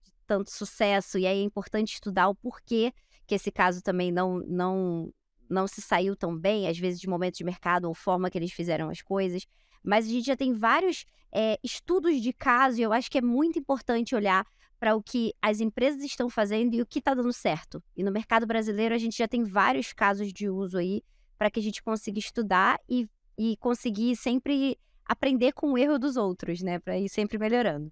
de 0.04 0.14
tanto 0.28 0.52
sucesso, 0.52 1.18
e 1.18 1.26
aí 1.26 1.40
é 1.40 1.42
importante 1.42 1.96
estudar 1.96 2.30
o 2.30 2.36
porquê 2.36 2.94
que 3.26 3.34
esse 3.34 3.52
caso 3.52 3.82
também 3.82 4.12
não, 4.12 4.38
não, 4.42 5.12
não 5.50 5.68
se 5.68 5.82
saiu 5.82 6.16
tão 6.16 6.38
bem, 6.38 6.68
às 6.68 6.78
vezes 6.78 7.00
de 7.00 7.10
momento 7.10 7.38
de 7.38 7.44
mercado 7.44 7.86
ou 7.86 7.96
forma 7.96 8.30
que 8.30 8.38
eles 8.38 8.52
fizeram 8.52 8.88
as 8.92 9.02
coisas. 9.02 9.48
Mas 9.84 10.06
a 10.06 10.10
gente 10.10 10.28
já 10.28 10.38
tem 10.38 10.54
vários 10.54 11.06
é, 11.32 11.58
estudos 11.64 12.22
de 12.22 12.32
caso 12.32 12.80
e 12.80 12.84
eu 12.84 12.94
acho 12.94 13.10
que 13.10 13.18
é 13.18 13.22
muito 13.22 13.58
importante 13.58 14.14
olhar 14.14 14.46
para 14.80 14.96
o 14.96 15.02
que 15.02 15.34
as 15.42 15.62
empresas 15.62 16.04
estão 16.04 16.30
fazendo 16.30 16.76
e 16.76 16.84
o 16.84 16.86
que 16.86 17.00
está 17.00 17.16
dando 17.16 17.34
certo. 17.34 17.84
E 17.98 18.04
no 18.04 18.12
mercado 18.12 18.46
brasileiro 18.46 18.94
a 18.94 19.00
gente 19.00 19.18
já 19.18 19.28
tem 19.28 19.44
vários 19.44 19.92
casos 19.92 20.32
de 20.32 20.52
uso 20.52 20.78
aí 20.78 21.02
para 21.36 21.50
que 21.50 21.60
a 21.60 21.64
gente 21.64 21.82
consiga 21.82 22.20
estudar 22.20 22.80
e, 22.88 23.10
e 23.36 23.58
conseguir 23.58 24.16
sempre 24.16 24.78
aprender 25.06 25.52
com 25.54 25.74
o 25.74 25.78
erro 25.78 26.00
dos 26.00 26.18
outros, 26.18 26.62
né? 26.62 26.80
Para 26.80 26.98
ir 26.98 27.10
sempre 27.10 27.38
melhorando. 27.38 27.92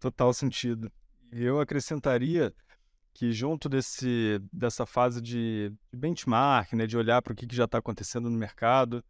Total 0.00 0.32
sentido. 0.32 0.90
Eu 1.30 1.60
acrescentaria 1.60 2.54
que 3.12 3.32
junto 3.32 3.68
desse, 3.68 4.40
dessa 4.52 4.86
fase 4.86 5.20
de 5.20 5.72
benchmark, 5.92 6.72
né, 6.74 6.86
de 6.86 6.96
olhar 6.96 7.20
para 7.20 7.32
o 7.32 7.36
que, 7.36 7.46
que 7.46 7.56
já 7.56 7.64
está 7.64 7.78
acontecendo 7.78 8.30
no 8.30 8.38
mercado, 8.38 9.04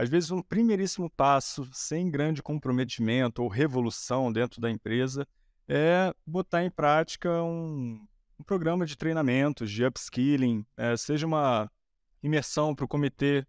às 0.00 0.08
vezes, 0.08 0.30
um 0.30 0.40
primeiríssimo 0.40 1.10
passo, 1.10 1.68
sem 1.74 2.10
grande 2.10 2.42
comprometimento 2.42 3.42
ou 3.42 3.48
revolução 3.48 4.32
dentro 4.32 4.58
da 4.58 4.70
empresa, 4.70 5.28
é 5.68 6.14
botar 6.26 6.64
em 6.64 6.70
prática 6.70 7.42
um, 7.42 8.02
um 8.38 8.42
programa 8.42 8.86
de 8.86 8.96
treinamentos, 8.96 9.70
de 9.70 9.84
upskilling, 9.84 10.64
é, 10.74 10.96
seja 10.96 11.26
uma 11.26 11.70
imersão 12.22 12.74
para 12.74 12.86
o 12.86 12.88
comitê 12.88 13.46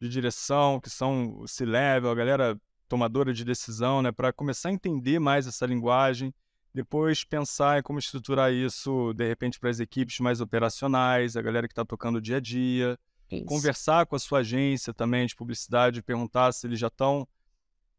de 0.00 0.08
direção, 0.08 0.80
que 0.80 0.88
são 0.88 1.40
o 1.40 1.48
C-Level, 1.48 2.10
a 2.10 2.14
galera 2.14 2.60
tomadora 2.90 3.32
de 3.32 3.44
decisão, 3.44 4.02
né, 4.02 4.10
para 4.10 4.32
começar 4.32 4.68
a 4.68 4.72
entender 4.72 5.20
mais 5.20 5.46
essa 5.46 5.64
linguagem, 5.64 6.34
depois 6.74 7.22
pensar 7.22 7.78
em 7.78 7.82
como 7.82 8.00
estruturar 8.00 8.52
isso, 8.52 9.12
de 9.14 9.26
repente, 9.26 9.60
para 9.60 9.70
as 9.70 9.78
equipes 9.78 10.18
mais 10.18 10.40
operacionais, 10.40 11.36
a 11.36 11.42
galera 11.42 11.68
que 11.68 11.72
está 11.72 11.84
tocando 11.84 12.16
o 12.16 12.20
dia 12.20 12.38
a 12.38 12.40
dia, 12.40 12.98
isso. 13.30 13.44
Conversar 13.44 14.06
com 14.06 14.16
a 14.16 14.18
sua 14.18 14.40
agência 14.40 14.92
também 14.92 15.24
de 15.24 15.36
publicidade, 15.36 16.02
perguntar 16.02 16.50
se 16.50 16.66
eles 16.66 16.80
já 16.80 16.88
estão 16.88 17.28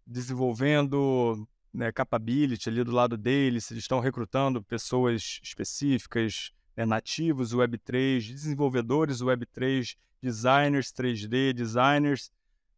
desenvolvendo 0.06 1.48
né, 1.74 1.90
capability 1.90 2.68
ali 2.68 2.84
do 2.84 2.92
lado 2.92 3.18
deles, 3.18 3.64
se 3.64 3.74
eles 3.74 3.86
estão 3.86 4.02
recrutando 4.02 4.62
pessoas 4.62 5.40
específicas, 5.42 6.52
né, 6.76 6.86
nativos 6.86 7.56
Web3, 7.56 8.28
desenvolvedores 8.28 9.20
Web3, 9.20 9.96
designers 10.22 10.92
3D, 10.92 11.54
designers 11.54 12.30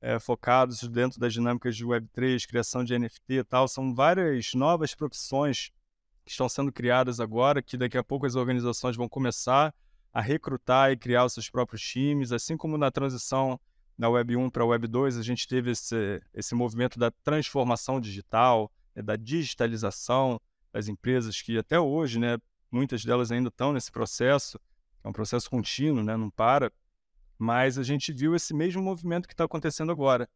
é, 0.03 0.19
focados 0.19 0.81
dentro 0.89 1.17
das 1.17 1.31
dinâmicas 1.31 1.77
de 1.77 1.85
Web3, 1.85 2.45
criação 2.45 2.83
de 2.83 2.99
NFT 2.99 3.35
e 3.35 3.43
tal. 3.45 3.69
São 3.69 3.95
várias 3.95 4.53
novas 4.53 4.93
profissões 4.93 5.71
que 6.25 6.31
estão 6.31 6.49
sendo 6.49 6.73
criadas 6.73 7.21
agora, 7.21 7.61
que 7.61 7.77
daqui 7.77 7.97
a 7.97 8.03
pouco 8.03 8.25
as 8.25 8.35
organizações 8.35 8.97
vão 8.97 9.07
começar 9.07 9.73
a 10.11 10.19
recrutar 10.19 10.91
e 10.91 10.97
criar 10.97 11.23
os 11.23 11.33
seus 11.33 11.49
próprios 11.49 11.81
times, 11.81 12.33
assim 12.33 12.57
como 12.57 12.77
na 12.77 12.91
transição 12.91 13.57
da 13.97 14.09
Web 14.09 14.35
1 14.35 14.49
para 14.49 14.63
a 14.63 14.65
Web 14.65 14.87
2, 14.87 15.17
a 15.17 15.23
gente 15.23 15.47
teve 15.47 15.71
esse, 15.71 16.21
esse 16.33 16.53
movimento 16.53 16.99
da 16.99 17.09
transformação 17.09 18.01
digital, 18.01 18.69
né, 18.93 19.01
da 19.01 19.15
digitalização 19.15 20.39
das 20.73 20.89
empresas, 20.89 21.41
que 21.41 21.57
até 21.57 21.79
hoje, 21.79 22.19
né, 22.19 22.37
muitas 22.69 23.05
delas 23.05 23.31
ainda 23.31 23.47
estão 23.47 23.71
nesse 23.71 23.91
processo, 23.91 24.59
é 25.01 25.07
um 25.07 25.13
processo 25.13 25.49
contínuo, 25.49 26.03
né, 26.03 26.17
não 26.17 26.29
para, 26.29 26.71
mas 27.37 27.77
a 27.77 27.83
gente 27.83 28.11
viu 28.11 28.35
esse 28.35 28.53
mesmo 28.53 28.81
movimento 28.81 29.27
que 29.27 29.33
está 29.33 29.45
acontecendo 29.45 29.91
agora, 29.91 30.29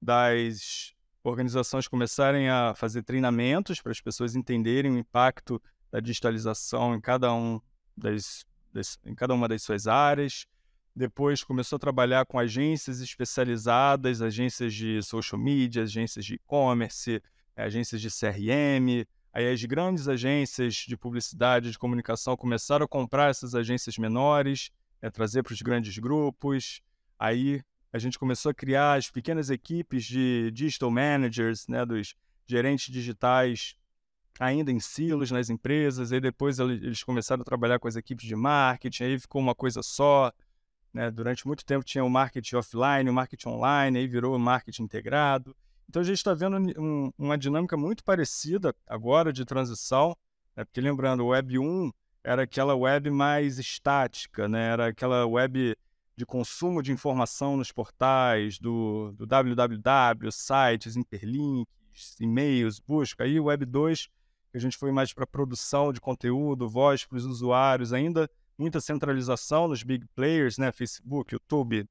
das 0.00 0.94
organizações 1.22 1.88
começarem 1.88 2.48
a 2.48 2.74
fazer 2.74 3.02
treinamentos 3.02 3.80
para 3.80 3.92
as 3.92 4.00
pessoas 4.00 4.34
entenderem 4.34 4.92
o 4.92 4.98
impacto 4.98 5.60
da 5.90 6.00
digitalização 6.00 6.94
em 6.94 7.00
cada, 7.00 7.32
um 7.32 7.60
das, 7.96 8.44
das, 8.72 8.98
em 9.04 9.14
cada 9.14 9.34
uma 9.34 9.48
das 9.48 9.62
suas 9.62 9.86
áreas. 9.86 10.46
Depois 10.94 11.44
começou 11.44 11.76
a 11.76 11.80
trabalhar 11.80 12.26
com 12.26 12.38
agências 12.38 13.00
especializadas, 13.00 14.20
agências 14.20 14.74
de 14.74 15.02
social 15.02 15.40
media, 15.40 15.82
agências 15.82 16.24
de 16.24 16.34
e-commerce, 16.34 17.22
agências 17.54 18.00
de 18.00 18.08
CRM. 18.08 19.06
Aí 19.32 19.52
as 19.52 19.62
grandes 19.64 20.08
agências 20.08 20.74
de 20.74 20.96
publicidade, 20.96 21.70
de 21.70 21.78
comunicação 21.78 22.36
começaram 22.36 22.84
a 22.84 22.88
comprar 22.88 23.30
essas 23.30 23.54
agências 23.54 23.96
menores, 23.98 24.70
é, 25.00 25.10
trazer 25.10 25.42
para 25.42 25.52
os 25.52 25.62
grandes 25.62 25.96
grupos. 25.98 26.80
Aí 27.18 27.62
a 27.92 27.98
gente 27.98 28.18
começou 28.18 28.50
a 28.50 28.54
criar 28.54 28.94
as 28.94 29.10
pequenas 29.10 29.50
equipes 29.50 30.04
de 30.04 30.50
digital 30.52 30.90
managers, 30.90 31.66
né, 31.66 31.84
dos 31.84 32.14
gerentes 32.46 32.92
digitais, 32.92 33.74
ainda 34.38 34.70
em 34.70 34.80
silos 34.80 35.30
nas 35.30 35.50
empresas. 35.50 36.12
Aí 36.12 36.20
depois 36.20 36.58
eles 36.58 37.02
começaram 37.02 37.42
a 37.42 37.44
trabalhar 37.44 37.78
com 37.78 37.88
as 37.88 37.96
equipes 37.96 38.26
de 38.26 38.36
marketing, 38.36 39.04
aí 39.04 39.18
ficou 39.18 39.40
uma 39.40 39.54
coisa 39.54 39.82
só. 39.82 40.32
Né? 40.92 41.10
Durante 41.10 41.46
muito 41.46 41.64
tempo 41.64 41.84
tinha 41.84 42.04
o 42.04 42.10
marketing 42.10 42.56
offline, 42.56 43.10
o 43.10 43.12
marketing 43.12 43.48
online, 43.48 43.98
aí 43.98 44.06
virou 44.06 44.34
o 44.34 44.38
marketing 44.38 44.82
integrado. 44.82 45.56
Então 45.88 46.02
a 46.02 46.04
gente 46.04 46.18
está 46.18 46.34
vendo 46.34 46.56
um, 46.78 47.10
uma 47.16 47.38
dinâmica 47.38 47.76
muito 47.76 48.04
parecida 48.04 48.74
agora 48.86 49.32
de 49.32 49.44
transição, 49.44 50.16
né? 50.54 50.64
porque 50.64 50.80
lembrando, 50.80 51.24
o 51.24 51.28
Web 51.28 51.58
1 51.58 51.90
era 52.28 52.42
aquela 52.42 52.74
web 52.74 53.10
mais 53.10 53.58
estática, 53.58 54.46
né? 54.46 54.72
era 54.72 54.88
aquela 54.88 55.24
web 55.24 55.74
de 56.14 56.26
consumo 56.26 56.82
de 56.82 56.92
informação 56.92 57.56
nos 57.56 57.72
portais, 57.72 58.58
do, 58.58 59.12
do 59.12 59.24
www, 59.24 60.30
sites, 60.30 60.94
interlinks, 60.94 62.20
e-mails, 62.20 62.80
busca. 62.80 63.24
Aí 63.24 63.40
o 63.40 63.44
Web 63.44 63.64
2, 63.64 64.08
que 64.50 64.58
a 64.58 64.60
gente 64.60 64.76
foi 64.76 64.92
mais 64.92 65.14
para 65.14 65.26
produção 65.26 65.90
de 65.90 66.02
conteúdo, 66.02 66.68
voz 66.68 67.06
para 67.06 67.16
os 67.16 67.24
usuários, 67.24 67.94
ainda 67.94 68.28
muita 68.58 68.78
centralização 68.78 69.66
nos 69.66 69.82
big 69.82 70.04
players, 70.14 70.58
né? 70.58 70.70
Facebook, 70.70 71.32
YouTube, 71.32 71.88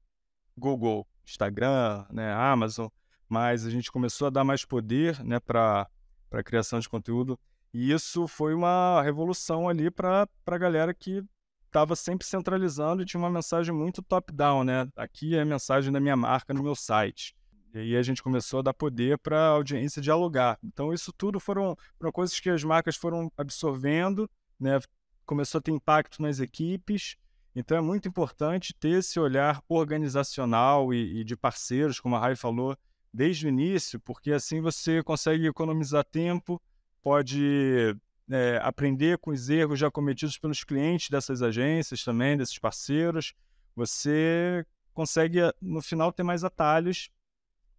Google, 0.56 1.04
Instagram, 1.26 2.04
né? 2.12 2.32
Amazon, 2.32 2.86
mas 3.28 3.66
a 3.66 3.70
gente 3.70 3.90
começou 3.90 4.28
a 4.28 4.30
dar 4.30 4.44
mais 4.44 4.64
poder 4.64 5.18
né, 5.24 5.40
para 5.40 5.88
a 6.30 6.42
criação 6.44 6.78
de 6.78 6.88
conteúdo. 6.88 7.36
E 7.78 7.92
isso 7.92 8.26
foi 8.26 8.54
uma 8.54 9.00
revolução 9.02 9.68
ali 9.68 9.88
para 9.88 10.28
a 10.44 10.58
galera 10.58 10.92
que 10.92 11.22
estava 11.64 11.94
sempre 11.94 12.26
centralizando 12.26 13.02
e 13.02 13.06
tinha 13.06 13.20
uma 13.20 13.30
mensagem 13.30 13.72
muito 13.72 14.02
top-down, 14.02 14.64
né? 14.64 14.88
Aqui 14.96 15.36
é 15.36 15.42
a 15.42 15.44
mensagem 15.44 15.92
da 15.92 16.00
minha 16.00 16.16
marca 16.16 16.52
no 16.52 16.60
meu 16.60 16.74
site. 16.74 17.36
E 17.72 17.78
aí 17.78 17.96
a 17.96 18.02
gente 18.02 18.20
começou 18.20 18.58
a 18.58 18.62
dar 18.62 18.74
poder 18.74 19.16
para 19.18 19.38
a 19.38 19.50
audiência 19.50 20.02
dialogar. 20.02 20.58
Então 20.60 20.92
isso 20.92 21.12
tudo 21.12 21.38
foram, 21.38 21.76
foram 21.96 22.10
coisas 22.10 22.40
que 22.40 22.50
as 22.50 22.64
marcas 22.64 22.96
foram 22.96 23.30
absorvendo, 23.36 24.28
né? 24.58 24.80
Começou 25.24 25.60
a 25.60 25.62
ter 25.62 25.70
impacto 25.70 26.20
nas 26.20 26.40
equipes. 26.40 27.16
Então 27.54 27.78
é 27.78 27.80
muito 27.80 28.08
importante 28.08 28.74
ter 28.74 28.98
esse 28.98 29.20
olhar 29.20 29.62
organizacional 29.68 30.92
e, 30.92 31.20
e 31.20 31.24
de 31.24 31.36
parceiros, 31.36 32.00
como 32.00 32.16
a 32.16 32.18
Rai 32.18 32.34
falou, 32.34 32.76
desde 33.14 33.46
o 33.46 33.48
início, 33.48 34.00
porque 34.00 34.32
assim 34.32 34.60
você 34.60 35.00
consegue 35.00 35.46
economizar 35.46 36.02
tempo, 36.02 36.60
pode 37.02 37.96
é, 38.30 38.60
aprender 38.62 39.18
com 39.18 39.30
os 39.30 39.48
erros 39.48 39.78
já 39.78 39.90
cometidos 39.90 40.38
pelos 40.38 40.64
clientes 40.64 41.08
dessas 41.10 41.42
agências 41.42 42.04
também, 42.04 42.36
desses 42.36 42.58
parceiros. 42.58 43.34
Você 43.74 44.64
consegue, 44.92 45.38
no 45.60 45.80
final, 45.80 46.12
ter 46.12 46.22
mais 46.22 46.44
atalhos 46.44 47.10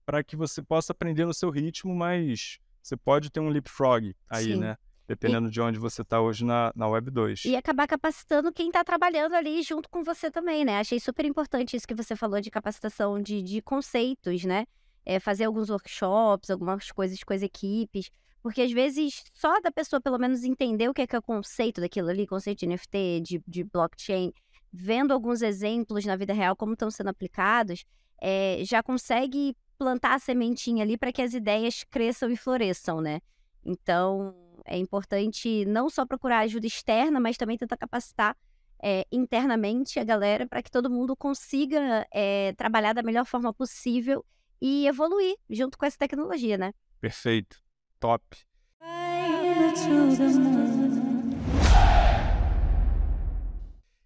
para 0.06 0.24
que 0.24 0.36
você 0.36 0.62
possa 0.62 0.92
aprender 0.92 1.26
no 1.26 1.34
seu 1.34 1.50
ritmo, 1.50 1.94
mas 1.94 2.60
você 2.82 2.98
pode 2.98 3.30
ter 3.30 3.40
um 3.40 3.50
leapfrog 3.50 4.16
aí, 4.28 4.54
Sim. 4.54 4.56
né? 4.58 4.78
Dependendo 5.08 5.48
e... 5.48 5.52
de 5.52 5.62
onde 5.62 5.78
você 5.78 6.02
está 6.02 6.22
hoje 6.22 6.46
na, 6.46 6.72
na 6.76 6.88
Web 6.88 7.12
2. 7.12 7.46
E 7.46 7.56
acabar 7.56 7.88
capacitando 7.88 8.52
quem 8.52 8.68
está 8.68 8.84
trabalhando 8.84 9.34
ali 9.36 9.62
junto 9.62 9.90
com 9.90 10.04
você 10.04 10.32
também, 10.32 10.64
né? 10.64 10.80
Achei 10.80 11.00
super 11.00 11.26
importante 11.26 11.76
isso 11.76 11.88
que 11.88 11.96
você 11.96 12.16
falou 12.16 12.40
de 12.42 12.50
capacitação 12.50 13.22
de, 13.22 13.42
de 13.42 13.62
conceitos, 13.62 14.44
né? 14.44 14.66
É, 15.06 15.20
fazer 15.20 15.46
alguns 15.46 15.70
workshops, 15.70 16.50
algumas 16.50 16.92
coisas 16.92 17.24
com 17.24 17.34
as 17.34 17.42
equipes. 17.42 18.10
Porque 18.42 18.62
às 18.62 18.72
vezes 18.72 19.24
só 19.34 19.60
da 19.60 19.72
pessoa 19.72 20.00
pelo 20.00 20.18
menos 20.18 20.44
entender 20.44 20.90
o 20.90 20.94
que 20.94 21.02
é, 21.02 21.08
que 21.08 21.16
é 21.16 21.20
o 21.20 21.24
conceito 21.24 21.82
daquilo 21.82 22.10
ali, 22.10 22.26
conceito 22.26 22.60
de 22.60 22.68
NFT, 22.68 23.22
de, 23.22 23.44
de 23.46 23.64
blockchain, 23.64 24.32
vendo 24.72 25.14
alguns 25.14 25.42
exemplos 25.42 26.06
na 26.06 26.16
vida 26.16 26.34
real 26.34 26.56
como 26.56 26.74
estão 26.74 26.90
sendo 26.90 27.10
aplicados, 27.10 27.84
é, 28.22 28.62
já 28.64 28.82
consegue 28.82 29.56
plantar 29.78 30.16
a 30.16 30.20
sementinha 30.20 30.84
ali 30.84 30.98
para 30.98 31.12
que 31.12 31.22
as 31.22 31.34
ideias 31.34 31.84
cresçam 31.90 32.30
e 32.30 32.38
floresçam, 32.38 33.02
né? 33.02 33.22
Então 33.64 34.36
é 34.66 34.78
importante 34.78 35.66
não 35.66 35.90
só 35.90 36.06
procurar 36.06 36.40
ajuda 36.40 36.68
externa, 36.68 37.20
mas 37.20 37.38
também 37.38 37.58
tentar 37.58 37.78
capacitar 37.78 38.38
é, 38.82 39.06
internamente 39.12 40.00
a 40.00 40.04
galera 40.04 40.48
para 40.48 40.62
que 40.62 40.72
todo 40.72 40.90
mundo 40.90 41.16
consiga 41.16 42.06
é, 42.12 42.54
trabalhar 42.54 42.94
da 42.94 43.04
melhor 43.04 43.26
forma 43.26 43.54
possível 43.54 44.26
e 44.62 44.88
evoluir 44.88 45.36
junto 45.50 45.78
com 45.78 45.86
essa 45.86 45.98
tecnologia, 45.98 46.58
né? 46.58 46.74
Perfeito 47.00 47.69
top. 48.00 48.24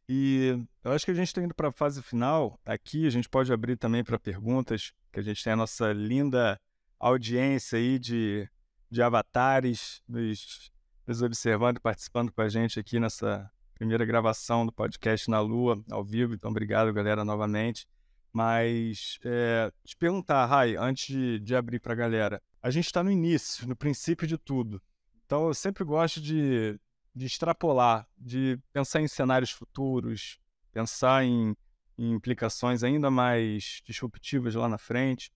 E 0.10 0.60
eu 0.84 0.92
acho 0.92 1.06
que 1.06 1.12
a 1.12 1.14
gente 1.14 1.28
está 1.28 1.42
indo 1.42 1.56
para 1.56 1.70
a 1.70 1.72
fase 1.72 2.02
final. 2.02 2.60
Aqui 2.66 3.08
a 3.08 3.10
gente 3.10 3.30
pode 3.30 3.52
abrir 3.54 3.78
também 3.78 4.04
para 4.04 4.20
perguntas, 4.20 4.92
que 5.12 5.20
a 5.20 5.24
gente 5.24 5.44
tem 5.44 5.54
a 5.54 5.56
nossa 5.56 5.94
linda 5.94 6.60
audiência 7.00 7.78
aí 7.78 7.98
de, 8.00 8.48
de 8.90 9.02
avatares 9.02 10.02
nos, 10.08 10.72
nos 11.08 11.22
observando 11.22 11.78
e 11.78 11.82
participando 11.82 12.32
com 12.32 12.42
a 12.42 12.50
gente 12.50 12.80
aqui 12.80 13.00
nessa 13.00 13.50
primeira 13.76 14.06
gravação 14.06 14.66
do 14.66 14.72
podcast 14.72 15.30
na 15.30 15.40
Lua, 15.40 15.84
ao 15.92 16.04
vivo. 16.04 16.34
Então, 16.34 16.52
obrigado, 16.52 16.94
galera, 16.94 17.26
novamente. 17.26 17.88
Mas 18.32 19.20
é, 19.24 19.72
te 19.84 19.96
perguntar, 19.96 20.46
Rai, 20.46 20.76
antes 20.76 21.08
de, 21.08 21.40
de 21.40 21.56
abrir 21.56 21.80
para 21.80 21.94
a 21.94 21.96
galera, 21.96 22.42
a 22.64 22.72
gente 22.72 22.86
está 22.86 23.04
no 23.04 23.12
início, 23.12 23.68
no 23.68 23.76
princípio 23.76 24.26
de 24.26 24.38
tudo. 24.38 24.82
Então 25.26 25.48
eu 25.48 25.54
sempre 25.54 25.84
gosto 25.84 26.22
de, 26.22 26.80
de 27.14 27.26
extrapolar, 27.26 28.08
de 28.18 28.58
pensar 28.72 29.02
em 29.02 29.08
cenários 29.08 29.52
futuros, 29.52 30.40
pensar 30.72 31.26
em, 31.26 31.54
em 31.98 32.14
implicações 32.14 32.82
ainda 32.82 33.12
mais 33.12 33.82
disruptivas 33.84 34.56
lá 34.56 34.70
na 34.70 34.78
frente. 34.78 35.30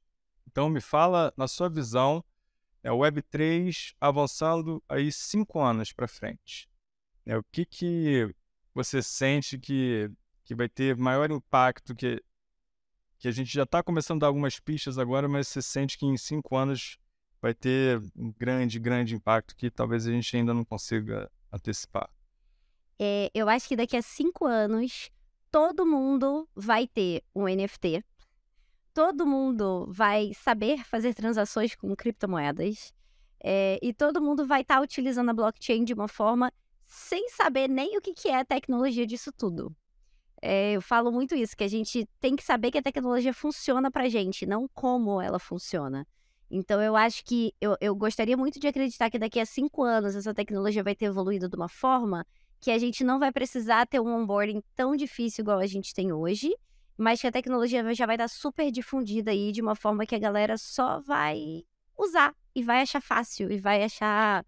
Então 0.48 0.70
me 0.70 0.80
fala, 0.80 1.34
na 1.36 1.50
sua 1.50 1.70
visão, 1.70 2.24
é 2.82 2.90
o 2.94 3.00
Web3 3.00 3.94
avançando 4.00 4.82
aí 4.88 5.12
cinco 5.12 5.60
anos 5.60 5.92
para 5.92 6.08
frente. 6.08 6.70
É, 7.26 7.38
o 7.38 7.44
que, 7.52 7.66
que 7.66 8.34
você 8.74 9.04
sente 9.04 9.60
que, 9.60 10.10
que 10.46 10.56
vai 10.56 10.70
ter 10.70 10.96
maior 10.96 11.30
impacto, 11.30 11.94
que, 11.94 12.23
que 13.19 13.28
a 13.28 13.32
gente 13.32 13.52
já 13.54 13.63
está 13.63 13.84
começando 13.84 14.19
a 14.19 14.21
dar 14.21 14.28
algumas 14.28 14.62
pistas 14.62 14.98
agora, 14.98 15.28
mas 15.28 15.50
você 15.50 15.62
sente 15.62 15.98
que 15.98 16.06
em 16.06 16.15
cinco 16.15 16.56
anos 16.56 16.98
vai 17.42 17.54
ter 17.54 18.02
um 18.15 18.31
grande, 18.31 18.79
grande 18.79 19.15
impacto 19.15 19.56
que 19.56 19.69
talvez 19.69 20.08
a 20.08 20.12
gente 20.12 20.35
ainda 20.35 20.54
não 20.54 20.65
consiga 20.65 21.29
antecipar. 21.52 22.10
É, 23.00 23.29
eu 23.33 23.48
acho 23.48 23.67
que 23.67 23.75
daqui 23.75 23.96
a 23.96 24.02
cinco 24.02 24.46
anos 24.46 25.10
todo 25.52 25.85
mundo 25.85 26.48
vai 26.56 26.88
ter 26.88 27.23
um 27.35 27.46
NFT, 27.46 28.04
todo 28.94 29.25
mundo 29.25 29.88
vai 29.90 30.31
saber 30.33 30.83
fazer 30.83 31.13
transações 31.13 31.75
com 31.75 31.96
criptomoedas 31.96 32.94
é, 33.44 33.77
e 33.81 33.94
todo 33.94 34.21
mundo 34.21 34.46
vai 34.46 34.62
estar 34.62 34.77
tá 34.77 34.81
utilizando 34.81 35.29
a 35.29 35.33
blockchain 35.33 35.83
de 35.83 35.94
uma 35.94 36.08
forma 36.08 36.52
sem 36.83 37.29
saber 37.29 37.67
nem 37.67 37.98
o 37.98 38.02
que, 38.02 38.13
que 38.13 38.29
é 38.29 38.40
a 38.40 38.46
tecnologia 38.46 39.06
disso 39.06 39.31
tudo. 39.31 39.75
É, 40.42 40.73
eu 40.73 40.81
falo 40.81 41.12
muito 41.12 41.35
isso, 41.35 41.56
que 41.56 41.63
a 41.63 41.67
gente 41.67 42.08
tem 42.19 42.35
que 42.35 42.44
saber 42.44 42.71
que 42.71 42.77
a 42.77 42.83
tecnologia 42.83 43.33
funciona 43.33 43.92
para 43.92 44.10
gente, 44.10 44.46
não 44.46 44.67
como 44.73 45.21
ela 45.21 45.40
funciona. 45.40 46.08
Então 46.50 46.81
eu 46.81 46.95
acho 46.95 47.23
que 47.25 47.54
eu, 47.60 47.75
eu 47.81 47.95
gostaria 47.95 48.37
muito 48.37 48.60
de 48.60 48.67
acreditar 48.67 49.10
que 49.10 49.19
daqui 49.19 49.39
a 49.39 49.45
cinco 49.45 49.83
anos 49.83 50.15
essa 50.15 50.33
tecnologia 50.33 50.83
vai 50.83 50.95
ter 50.95 51.06
evoluído 51.06 51.50
de 51.50 51.56
uma 51.56 51.67
forma 51.67 52.25
que 52.60 52.71
a 52.71 52.77
gente 52.77 53.04
não 53.04 53.19
vai 53.19 53.31
precisar 53.31 53.85
ter 53.85 54.00
um 54.00 54.08
onboarding 54.08 54.63
tão 54.75 54.95
difícil 54.95 55.43
igual 55.43 55.60
a 55.60 55.67
gente 55.67 55.93
tem 55.93 56.12
hoje, 56.12 56.56
mas 56.98 57.21
que 57.21 57.27
a 57.27 57.31
tecnologia 57.31 57.93
já 57.93 58.06
vai 58.06 58.15
estar 58.15 58.27
super 58.27 58.71
difundida 58.71 59.31
aí 59.31 59.52
de 59.52 59.62
uma 59.62 59.75
forma 59.75 60.06
que 60.06 60.15
a 60.15 60.19
galera 60.19 60.58
só 60.58 61.00
vai 61.02 61.63
usar 61.98 62.33
e 62.56 62.63
vai 62.63 62.81
achar 62.81 63.02
fácil 63.02 63.52
e 63.52 63.60
vai 63.60 63.83
achar 63.83 64.45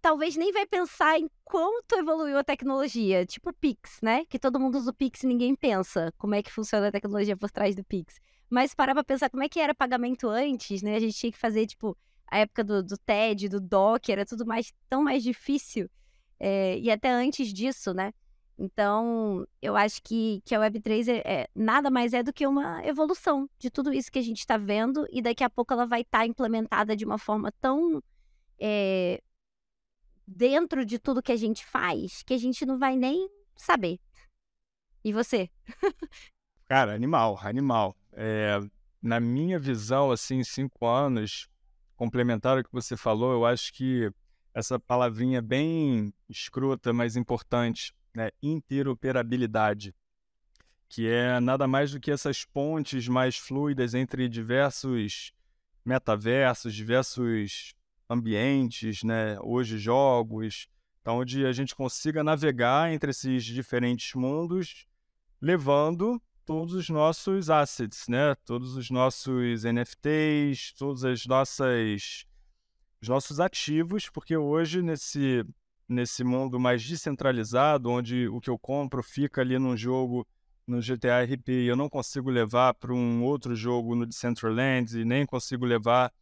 talvez 0.00 0.36
nem 0.36 0.52
vai 0.52 0.64
pensar 0.64 1.18
em 1.18 1.28
quanto 1.44 1.96
evoluiu 1.96 2.38
a 2.38 2.44
tecnologia, 2.44 3.26
tipo 3.26 3.50
o 3.50 3.52
Pix, 3.52 3.98
né? 4.00 4.24
Que 4.26 4.38
todo 4.38 4.60
mundo 4.60 4.78
usa 4.78 4.90
o 4.90 4.94
Pix 4.94 5.24
e 5.24 5.26
ninguém 5.26 5.54
pensa 5.56 6.12
como 6.16 6.34
é 6.34 6.42
que 6.42 6.52
funciona 6.52 6.88
a 6.88 6.92
tecnologia 6.92 7.36
por 7.36 7.50
trás 7.50 7.74
do 7.74 7.82
Pix. 7.82 8.20
Mas 8.48 8.74
parar 8.74 8.94
pra 8.94 9.04
pensar 9.04 9.30
como 9.30 9.42
é 9.42 9.48
que 9.48 9.60
era 9.60 9.74
pagamento 9.74 10.28
antes, 10.28 10.82
né? 10.82 10.96
A 10.96 11.00
gente 11.00 11.16
tinha 11.16 11.32
que 11.32 11.38
fazer, 11.38 11.66
tipo, 11.66 11.96
a 12.26 12.38
época 12.38 12.62
do, 12.64 12.82
do 12.82 12.96
TED, 12.98 13.48
do 13.48 13.60
DOC, 13.60 14.10
era 14.10 14.24
tudo 14.24 14.46
mais 14.46 14.72
tão 14.88 15.02
mais 15.02 15.22
difícil. 15.22 15.90
É, 16.38 16.78
e 16.78 16.90
até 16.90 17.10
antes 17.10 17.52
disso, 17.52 17.92
né? 17.94 18.12
Então, 18.58 19.46
eu 19.60 19.76
acho 19.76 20.02
que, 20.02 20.40
que 20.44 20.54
a 20.54 20.60
Web3 20.60 21.08
é, 21.08 21.42
é, 21.42 21.48
nada 21.54 21.90
mais 21.90 22.14
é 22.14 22.22
do 22.22 22.32
que 22.32 22.46
uma 22.46 22.84
evolução 22.86 23.48
de 23.58 23.70
tudo 23.70 23.92
isso 23.92 24.10
que 24.10 24.18
a 24.18 24.22
gente 24.22 24.38
está 24.38 24.56
vendo, 24.56 25.06
e 25.10 25.20
daqui 25.20 25.44
a 25.44 25.50
pouco 25.50 25.74
ela 25.74 25.86
vai 25.86 26.00
estar 26.00 26.20
tá 26.20 26.26
implementada 26.26 26.96
de 26.96 27.04
uma 27.04 27.18
forma 27.18 27.52
tão 27.60 28.02
é, 28.58 29.20
dentro 30.26 30.84
de 30.86 30.98
tudo 30.98 31.22
que 31.22 31.32
a 31.32 31.36
gente 31.36 31.64
faz 31.64 32.22
que 32.22 32.34
a 32.34 32.38
gente 32.38 32.64
não 32.64 32.78
vai 32.78 32.96
nem 32.96 33.28
saber. 33.54 34.00
E 35.04 35.12
você? 35.12 35.50
Cara, 36.66 36.94
animal, 36.94 37.38
animal. 37.42 37.94
É, 38.16 38.58
na 39.00 39.20
minha 39.20 39.58
visão, 39.58 40.10
assim, 40.10 40.42
cinco 40.42 40.86
anos, 40.86 41.48
complementar 41.94 42.58
o 42.58 42.64
que 42.64 42.72
você 42.72 42.96
falou, 42.96 43.32
eu 43.32 43.46
acho 43.46 43.72
que 43.72 44.10
essa 44.52 44.78
palavrinha 44.78 45.42
bem 45.42 46.12
escrota, 46.28 46.92
mas 46.92 47.14
importante, 47.14 47.94
né? 48.14 48.30
interoperabilidade, 48.42 49.94
que 50.88 51.06
é 51.06 51.38
nada 51.40 51.68
mais 51.68 51.92
do 51.92 52.00
que 52.00 52.10
essas 52.10 52.44
pontes 52.44 53.06
mais 53.06 53.36
fluidas 53.36 53.92
entre 53.92 54.28
diversos 54.28 55.32
metaversos, 55.84 56.74
diversos 56.74 57.74
ambientes, 58.08 59.02
né? 59.02 59.38
Hoje 59.40 59.78
jogos, 59.78 60.68
então, 61.06 61.18
onde 61.18 61.46
a 61.46 61.52
gente 61.52 61.72
consiga 61.72 62.24
navegar 62.24 62.92
entre 62.92 63.12
esses 63.12 63.44
diferentes 63.44 64.12
mundos, 64.14 64.86
levando 65.40 66.20
todos 66.46 66.74
os 66.74 66.88
nossos 66.88 67.50
assets, 67.50 68.06
né? 68.08 68.36
Todos 68.46 68.76
os 68.76 68.88
nossos 68.88 69.64
NFTs, 69.64 70.72
todas 70.78 71.04
as 71.04 71.26
nossas 71.26 72.24
os 73.02 73.08
nossos 73.08 73.40
ativos, 73.40 74.08
porque 74.08 74.36
hoje 74.36 74.80
nesse 74.80 75.44
nesse 75.88 76.24
mundo 76.24 76.58
mais 76.58 76.82
descentralizado, 76.84 77.90
onde 77.90 78.28
o 78.28 78.40
que 78.40 78.48
eu 78.48 78.58
compro 78.58 79.02
fica 79.02 79.40
ali 79.40 79.58
num 79.58 79.76
jogo 79.76 80.26
no 80.66 80.80
GTA 80.80 81.22
RP 81.22 81.48
eu 81.68 81.76
não 81.76 81.88
consigo 81.88 82.30
levar 82.30 82.74
para 82.74 82.92
um 82.92 83.22
outro 83.22 83.54
jogo 83.54 83.94
no 83.94 84.06
Decentraland 84.06 84.98
e 84.98 85.04
nem 85.04 85.26
consigo 85.26 85.64
levar 85.64 86.12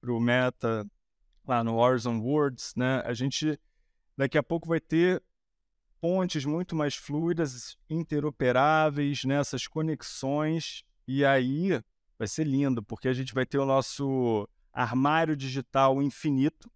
para 0.00 0.12
o 0.12 0.20
Meta 0.20 0.86
lá 1.46 1.62
no 1.62 1.76
Warzone 1.76 2.20
Worlds, 2.20 2.74
né? 2.74 3.02
A 3.04 3.12
gente 3.12 3.58
daqui 4.16 4.38
a 4.38 4.42
pouco 4.42 4.68
vai 4.68 4.80
ter 4.80 5.22
pontes 6.04 6.44
muito 6.44 6.76
mais 6.76 6.94
fluidas, 6.94 7.78
interoperáveis, 7.88 9.24
nessas 9.24 9.62
né? 9.62 9.68
conexões 9.70 10.84
e 11.08 11.24
aí 11.24 11.82
vai 12.18 12.28
ser 12.28 12.44
lindo, 12.44 12.82
porque 12.82 13.08
a 13.08 13.12
gente 13.14 13.32
vai 13.32 13.46
ter 13.46 13.56
o 13.56 13.64
nosso 13.64 14.46
armário 14.70 15.34
digital 15.34 16.02
infinito, 16.02 16.70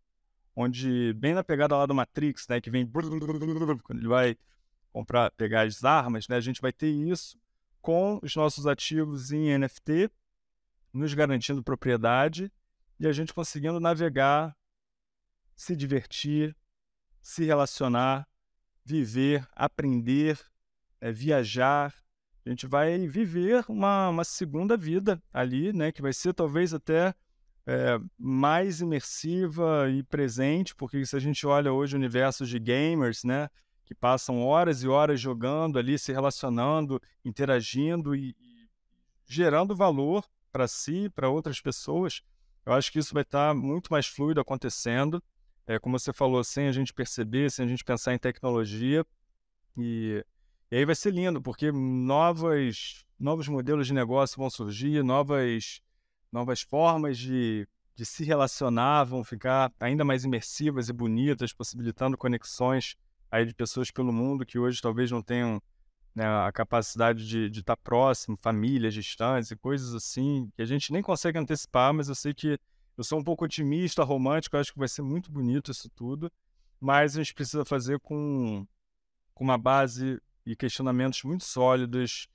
onde 0.56 1.12
bem 1.12 1.34
na 1.34 1.44
pegada 1.44 1.76
lá 1.76 1.84
do 1.84 1.94
Matrix, 1.94 2.48
né, 2.48 2.58
que 2.58 2.70
vem 2.70 2.88
quando 3.84 3.98
ele 3.98 4.08
vai 4.08 4.34
comprar, 4.94 5.30
pegar 5.32 5.66
as 5.66 5.84
armas, 5.84 6.26
né, 6.26 6.36
a 6.36 6.40
gente 6.40 6.62
vai 6.62 6.72
ter 6.72 6.88
isso 6.88 7.38
com 7.82 8.18
os 8.22 8.34
nossos 8.34 8.66
ativos 8.66 9.30
em 9.30 9.58
NFT, 9.58 10.10
nos 10.90 11.12
garantindo 11.12 11.62
propriedade 11.62 12.50
e 12.98 13.06
a 13.06 13.12
gente 13.12 13.34
conseguindo 13.34 13.78
navegar 13.78 14.56
se 15.54 15.76
divertir, 15.76 16.56
se 17.20 17.44
relacionar, 17.44 18.26
viver, 18.88 19.46
aprender, 19.54 20.40
é, 20.98 21.12
viajar. 21.12 21.94
A 22.44 22.48
gente 22.48 22.66
vai 22.66 23.06
viver 23.06 23.62
uma, 23.68 24.08
uma 24.08 24.24
segunda 24.24 24.76
vida 24.78 25.22
ali, 25.30 25.72
né? 25.74 25.92
Que 25.92 26.00
vai 26.00 26.14
ser 26.14 26.32
talvez 26.32 26.72
até 26.72 27.14
é, 27.66 28.00
mais 28.16 28.80
imersiva 28.80 29.90
e 29.90 30.02
presente, 30.02 30.74
porque 30.74 31.04
se 31.04 31.14
a 31.14 31.18
gente 31.18 31.46
olha 31.46 31.70
hoje 31.70 31.96
universos 31.96 32.48
de 32.48 32.58
gamers, 32.58 33.24
né? 33.24 33.50
Que 33.84 33.94
passam 33.94 34.42
horas 34.42 34.82
e 34.82 34.88
horas 34.88 35.20
jogando 35.20 35.78
ali, 35.78 35.98
se 35.98 36.10
relacionando, 36.10 37.00
interagindo 37.22 38.16
e, 38.16 38.34
e 38.40 38.68
gerando 39.26 39.76
valor 39.76 40.24
para 40.50 40.66
si, 40.66 41.10
para 41.10 41.28
outras 41.28 41.60
pessoas. 41.60 42.22
Eu 42.64 42.72
acho 42.72 42.90
que 42.90 42.98
isso 42.98 43.12
vai 43.12 43.22
estar 43.22 43.54
muito 43.54 43.88
mais 43.92 44.06
fluido 44.06 44.40
acontecendo 44.40 45.22
é, 45.68 45.78
como 45.78 45.98
você 45.98 46.14
falou, 46.14 46.42
sem 46.42 46.66
a 46.66 46.72
gente 46.72 46.94
perceber, 46.94 47.50
sem 47.50 47.66
a 47.66 47.68
gente 47.68 47.84
pensar 47.84 48.14
em 48.14 48.18
tecnologia. 48.18 49.04
E, 49.76 50.24
e 50.70 50.76
aí 50.76 50.84
vai 50.86 50.94
ser 50.94 51.12
lindo, 51.12 51.42
porque 51.42 51.70
novas, 51.70 53.04
novos 53.20 53.46
modelos 53.48 53.86
de 53.86 53.92
negócio 53.92 54.38
vão 54.38 54.48
surgir, 54.48 55.04
novas, 55.04 55.82
novas 56.32 56.62
formas 56.62 57.18
de, 57.18 57.68
de 57.94 58.06
se 58.06 58.24
relacionar 58.24 59.04
vão 59.04 59.22
ficar 59.22 59.70
ainda 59.78 60.06
mais 60.06 60.24
imersivas 60.24 60.88
e 60.88 60.92
bonitas, 60.92 61.52
possibilitando 61.52 62.16
conexões 62.16 62.96
aí 63.30 63.44
de 63.44 63.54
pessoas 63.54 63.90
pelo 63.90 64.10
mundo 64.10 64.46
que 64.46 64.58
hoje 64.58 64.80
talvez 64.80 65.10
não 65.10 65.20
tenham 65.20 65.60
né, 66.14 66.24
a 66.24 66.50
capacidade 66.50 67.28
de, 67.28 67.50
de 67.50 67.60
estar 67.60 67.76
próximo, 67.76 68.38
famílias 68.40 68.94
distantes 68.94 69.50
e 69.50 69.56
coisas 69.56 69.92
assim, 69.92 70.50
que 70.56 70.62
a 70.62 70.64
gente 70.66 70.90
nem 70.94 71.02
consegue 71.02 71.38
antecipar, 71.38 71.92
mas 71.92 72.08
eu 72.08 72.14
sei 72.14 72.32
que 72.32 72.58
eu 72.98 73.04
sou 73.04 73.20
um 73.20 73.22
pouco 73.22 73.44
otimista, 73.44 74.02
romântico, 74.02 74.56
acho 74.56 74.72
que 74.72 74.78
vai 74.78 74.88
ser 74.88 75.02
muito 75.02 75.30
bonito 75.30 75.70
isso 75.70 75.88
tudo, 75.90 76.32
mas 76.80 77.14
a 77.14 77.22
gente 77.22 77.32
precisa 77.32 77.64
fazer 77.64 78.00
com, 78.00 78.66
com 79.32 79.44
uma 79.44 79.56
base 79.56 80.20
e 80.44 80.56
questionamentos 80.56 81.22
muito 81.22 81.44
sólidos. 81.44 82.28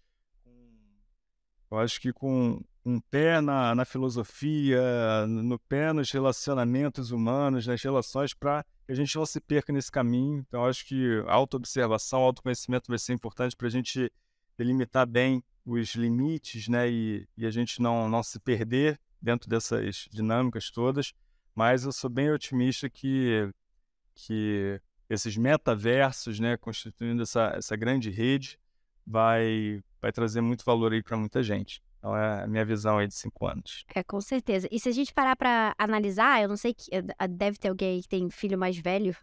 Eu 1.69 1.79
acho 1.79 1.99
que 1.99 2.13
com 2.13 2.63
um 2.85 3.01
pé 3.01 3.41
na, 3.41 3.75
na 3.75 3.83
filosofia, 3.83 5.27
no 5.27 5.59
pé 5.59 5.91
nos 5.91 6.09
relacionamentos 6.09 7.11
humanos, 7.11 7.67
nas 7.67 7.83
relações, 7.83 8.33
para 8.33 8.63
que 8.85 8.93
a 8.93 8.95
gente 8.95 9.13
não 9.17 9.25
se 9.25 9.41
perca 9.41 9.73
nesse 9.73 9.91
caminho. 9.91 10.45
Então, 10.47 10.63
acho 10.63 10.85
que 10.85 11.21
autoobservação, 11.27 12.21
autoconhecimento 12.21 12.87
vai 12.87 12.97
ser 12.97 13.11
importante 13.11 13.53
para 13.53 13.67
a 13.67 13.71
gente 13.71 14.09
delimitar 14.57 15.05
bem 15.05 15.43
os 15.65 15.93
limites, 15.95 16.69
né? 16.69 16.89
E, 16.89 17.27
e 17.35 17.45
a 17.45 17.51
gente 17.51 17.81
não, 17.81 18.07
não 18.07 18.23
se 18.23 18.39
perder 18.39 18.97
dentro 19.23 19.49
dessas 19.49 20.05
dinâmicas 20.11 20.69
todas, 20.69 21.13
mas 21.55 21.85
eu 21.85 21.93
sou 21.93 22.09
bem 22.09 22.29
otimista 22.29 22.89
que, 22.89 23.49
que 24.13 24.81
esses 25.09 25.37
metaversos, 25.37 26.39
né, 26.39 26.57
constituindo 26.57 27.23
essa, 27.23 27.53
essa 27.55 27.75
grande 27.77 28.09
rede, 28.09 28.59
vai, 29.07 29.81
vai 30.01 30.11
trazer 30.11 30.41
muito 30.41 30.65
valor 30.65 30.91
aí 30.91 31.01
para 31.01 31.15
muita 31.15 31.41
gente. 31.41 31.81
Então 31.97 32.17
é 32.17 32.43
a 32.43 32.47
minha 32.47 32.65
visão 32.65 32.97
aí 32.97 33.07
de 33.07 33.15
cinco 33.15 33.47
anos. 33.47 33.85
É, 33.95 34.03
com 34.03 34.19
certeza. 34.19 34.67
E 34.69 34.77
se 34.77 34.89
a 34.89 34.91
gente 34.91 35.13
parar 35.13 35.37
para 35.37 35.73
analisar, 35.77 36.41
eu 36.41 36.49
não 36.49 36.57
sei 36.57 36.73
que 36.73 36.89
deve 37.29 37.57
ter 37.57 37.69
alguém 37.69 38.01
que 38.01 38.09
tem 38.09 38.29
filho 38.29 38.57
mais 38.57 38.77
velho, 38.77 39.15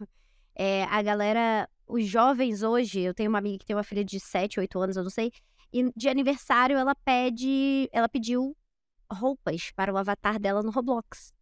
é, 0.55 0.85
a 0.85 0.99
galera, 1.03 1.69
os 1.87 2.07
jovens 2.07 2.63
hoje, 2.63 3.01
eu 3.01 3.13
tenho 3.13 3.29
uma 3.29 3.37
amiga 3.37 3.59
que 3.59 3.65
tem 3.65 3.75
uma 3.75 3.83
filha 3.83 4.03
de 4.03 4.19
7, 4.19 4.59
8 4.59 4.79
anos, 4.79 4.97
eu 4.97 5.03
não 5.03 5.11
sei, 5.11 5.31
e 5.71 5.91
de 5.95 6.09
aniversário 6.09 6.75
ela 6.75 6.95
pede, 6.95 7.87
ela 7.93 8.09
pediu 8.09 8.57
roupas 9.11 9.71
para 9.71 9.93
o 9.93 9.97
avatar 9.97 10.39
dela 10.39 10.63
no 10.63 10.71
Roblox. 10.71 11.33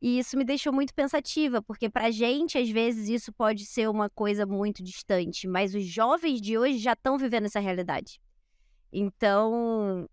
E 0.00 0.18
isso 0.18 0.36
me 0.36 0.44
deixou 0.44 0.72
muito 0.72 0.94
pensativa, 0.94 1.60
porque 1.60 1.90
pra 1.90 2.10
gente, 2.10 2.56
às 2.56 2.70
vezes, 2.70 3.08
isso 3.08 3.32
pode 3.32 3.66
ser 3.66 3.88
uma 3.88 4.08
coisa 4.08 4.46
muito 4.46 4.82
distante, 4.82 5.48
mas 5.48 5.74
os 5.74 5.84
jovens 5.84 6.40
de 6.40 6.56
hoje 6.56 6.78
já 6.78 6.92
estão 6.92 7.18
vivendo 7.18 7.46
essa 7.46 7.58
realidade. 7.58 8.20
Então, 8.92 10.08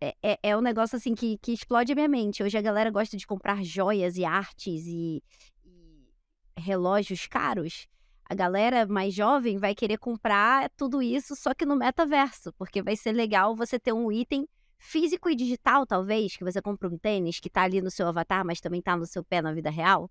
é, 0.00 0.14
é, 0.22 0.38
é, 0.42 0.56
um 0.56 0.60
negócio 0.60 0.96
assim 0.96 1.14
que, 1.14 1.38
que 1.38 1.52
explode 1.52 1.92
a 1.92 1.94
minha 1.94 2.08
mente. 2.08 2.42
Hoje 2.42 2.58
a 2.58 2.62
galera 2.62 2.90
gosta 2.90 3.16
de 3.16 3.26
comprar 3.26 3.62
joias 3.64 4.16
e 4.16 4.24
artes 4.24 4.86
e, 4.86 5.22
e 5.64 6.60
relógios 6.60 7.26
caros. 7.28 7.86
A 8.24 8.34
galera 8.34 8.86
mais 8.86 9.14
jovem 9.14 9.56
vai 9.56 9.74
querer 9.74 9.98
comprar 9.98 10.68
tudo 10.76 11.00
isso, 11.00 11.34
só 11.34 11.54
que 11.54 11.64
no 11.64 11.76
metaverso, 11.76 12.52
porque 12.54 12.82
vai 12.82 12.94
ser 12.96 13.12
legal 13.12 13.56
você 13.56 13.78
ter 13.78 13.92
um 13.92 14.12
item 14.12 14.46
físico 14.78 15.28
e 15.28 15.34
digital, 15.34 15.86
talvez, 15.86 16.36
que 16.36 16.44
você 16.44 16.62
compra 16.62 16.88
um 16.88 16.96
tênis 16.96 17.40
que 17.40 17.48
está 17.48 17.62
ali 17.62 17.80
no 17.80 17.90
seu 17.90 18.06
avatar, 18.06 18.44
mas 18.44 18.60
também 18.60 18.78
está 18.78 18.96
no 18.96 19.06
seu 19.06 19.24
pé 19.24 19.42
na 19.42 19.52
vida 19.52 19.70
real. 19.70 20.10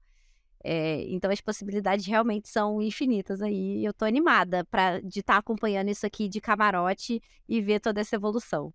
É, 0.63 1.03
então 1.09 1.31
as 1.31 1.39
possibilidades 1.39 2.05
realmente 2.05 2.49
são 2.49 2.81
infinitas 2.81 3.41
aí. 3.41 3.79
E 3.79 3.85
eu 3.85 3.93
tô 3.93 4.05
animada 4.05 4.65
pra, 4.65 4.99
de 4.99 5.19
estar 5.19 5.33
tá 5.33 5.39
acompanhando 5.39 5.89
isso 5.89 6.05
aqui 6.05 6.27
de 6.27 6.41
camarote 6.41 7.21
e 7.47 7.61
ver 7.61 7.79
toda 7.79 8.01
essa 8.01 8.15
evolução. 8.15 8.73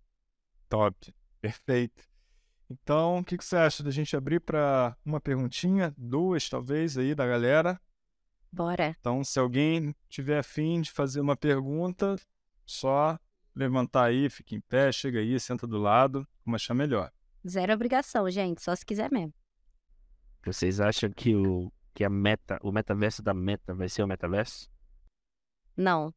Top, 0.67 1.13
perfeito. 1.39 2.03
Então, 2.69 3.19
o 3.19 3.23
que, 3.23 3.37
que 3.37 3.45
você 3.45 3.57
acha 3.57 3.83
da 3.83 3.91
gente 3.91 4.15
abrir 4.15 4.39
para 4.39 4.97
uma 5.05 5.21
perguntinha, 5.21 5.93
duas 5.95 6.49
talvez 6.49 6.97
aí 6.97 7.13
da 7.13 7.27
galera? 7.27 7.79
Bora. 8.51 8.95
Então, 8.99 9.23
se 9.23 9.37
alguém 9.37 9.95
tiver 10.09 10.39
afim 10.39 10.81
de 10.81 10.91
fazer 10.91 11.19
uma 11.19 11.35
pergunta, 11.35 12.15
só 12.65 13.19
levantar 13.55 14.05
aí, 14.05 14.29
fica 14.29 14.55
em 14.55 14.61
pé, 14.61 14.91
chega 14.91 15.19
aí, 15.19 15.39
senta 15.39 15.67
do 15.67 15.77
lado, 15.77 16.27
como 16.43 16.55
achar 16.55 16.73
melhor. 16.73 17.11
Zero 17.47 17.73
obrigação, 17.73 18.29
gente, 18.29 18.61
só 18.61 18.75
se 18.75 18.85
quiser 18.85 19.11
mesmo. 19.11 19.33
Vocês 20.45 20.79
acham 20.79 21.09
que 21.11 21.35
o 21.35 21.71
que 21.93 22.03
a 22.03 22.09
meta, 22.09 22.59
o 22.63 22.71
metaverso 22.71 23.21
da 23.21 23.33
meta 23.33 23.73
vai 23.73 23.87
ser 23.87 24.03
o 24.03 24.07
metaverso? 24.07 24.69
Não. 25.77 26.13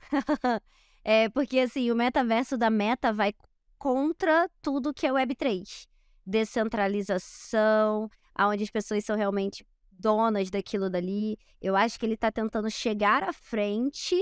é 1.04 1.28
porque 1.28 1.60
assim, 1.60 1.90
o 1.90 1.94
metaverso 1.94 2.56
da 2.56 2.70
meta 2.70 3.12
vai 3.12 3.34
contra 3.78 4.48
tudo 4.62 4.94
que 4.94 5.06
é 5.06 5.10
Web3. 5.10 5.86
Descentralização, 6.24 8.10
onde 8.38 8.64
as 8.64 8.70
pessoas 8.70 9.04
são 9.04 9.16
realmente 9.16 9.66
donas 9.90 10.50
daquilo 10.50 10.88
dali. 10.88 11.36
Eu 11.60 11.76
acho 11.76 11.98
que 11.98 12.06
ele 12.06 12.14
está 12.14 12.32
tentando 12.32 12.70
chegar 12.70 13.22
à 13.22 13.32
frente 13.32 14.16